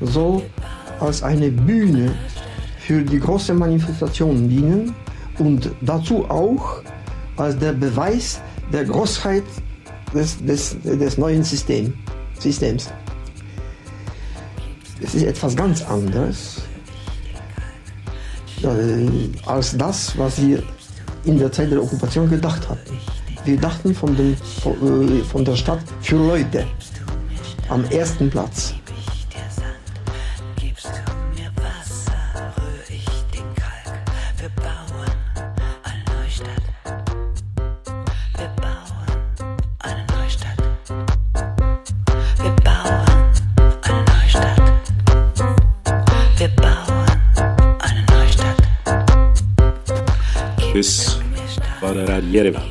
so 0.00 0.42
als 1.00 1.22
eine 1.22 1.50
Bühne 1.50 2.12
für 2.78 3.02
die 3.02 3.18
großen 3.18 3.56
Manifestationen 3.56 4.48
dienen 4.48 4.94
und 5.38 5.70
dazu 5.82 6.24
auch 6.30 6.82
als 7.36 7.58
der 7.58 7.72
Beweis 7.72 8.40
der 8.72 8.84
Großheit 8.84 9.44
des, 10.14 10.44
des, 10.44 10.76
des 10.82 11.18
neuen 11.18 11.42
System, 11.42 11.94
Systems. 12.38 12.88
Es 15.02 15.14
ist 15.14 15.24
etwas 15.24 15.54
ganz 15.54 15.82
anderes 15.82 16.62
äh, 18.62 19.46
als 19.46 19.76
das, 19.76 20.16
was 20.18 20.40
wir 20.40 20.62
in 21.24 21.38
der 21.38 21.52
Zeit 21.52 21.70
der 21.70 21.82
Okkupation 21.82 22.30
gedacht 22.30 22.68
hatten. 22.68 22.98
Wir 23.44 23.58
dachten 23.58 23.94
von, 23.94 24.16
dem, 24.16 24.32
äh, 24.32 25.22
von 25.24 25.44
der 25.44 25.56
Stadt 25.56 25.80
für 26.00 26.16
Leute 26.16 26.66
am 27.68 27.84
ersten 27.86 28.30
Platz. 28.30 28.74
Jerewan. 52.36 52.68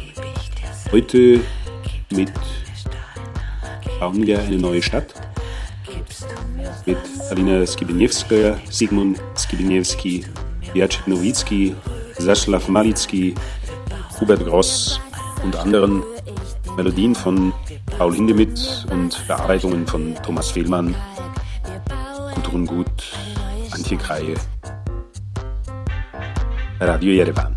Heute 0.91 1.41
mit 2.11 2.32
bauen 3.99 4.24
wir 4.24 4.39
eine 4.39 4.59
neue 4.59 4.80
Stadt 4.80 5.16
mit 6.86 6.99
Alina 7.32 7.66
Skibiniewska, 7.66 8.59
Sigmund 8.70 9.20
Skibiniewski, 9.36 10.24
Jacek 10.76 11.07
Nowicki, 11.07 11.76
Zaslav 12.13 12.68
Malicki, 12.68 13.34
Hubert 14.22 14.45
Gross 14.45 15.01
und 15.43 15.55
anderen. 15.55 16.03
Melodien 16.78 17.16
von 17.16 17.51
Paul 17.97 18.13
Hindemith 18.13 18.86
und 18.91 19.20
Bearbeitungen 19.28 19.88
von 19.88 20.13
Thomas 20.22 20.51
Fehlmann, 20.51 20.93
Gudrun 22.36 22.68
Gut, 22.68 23.16
Antje 23.72 23.97
Kreie. 23.97 24.36
Radio 26.80 27.13
Yerevan. 27.13 27.54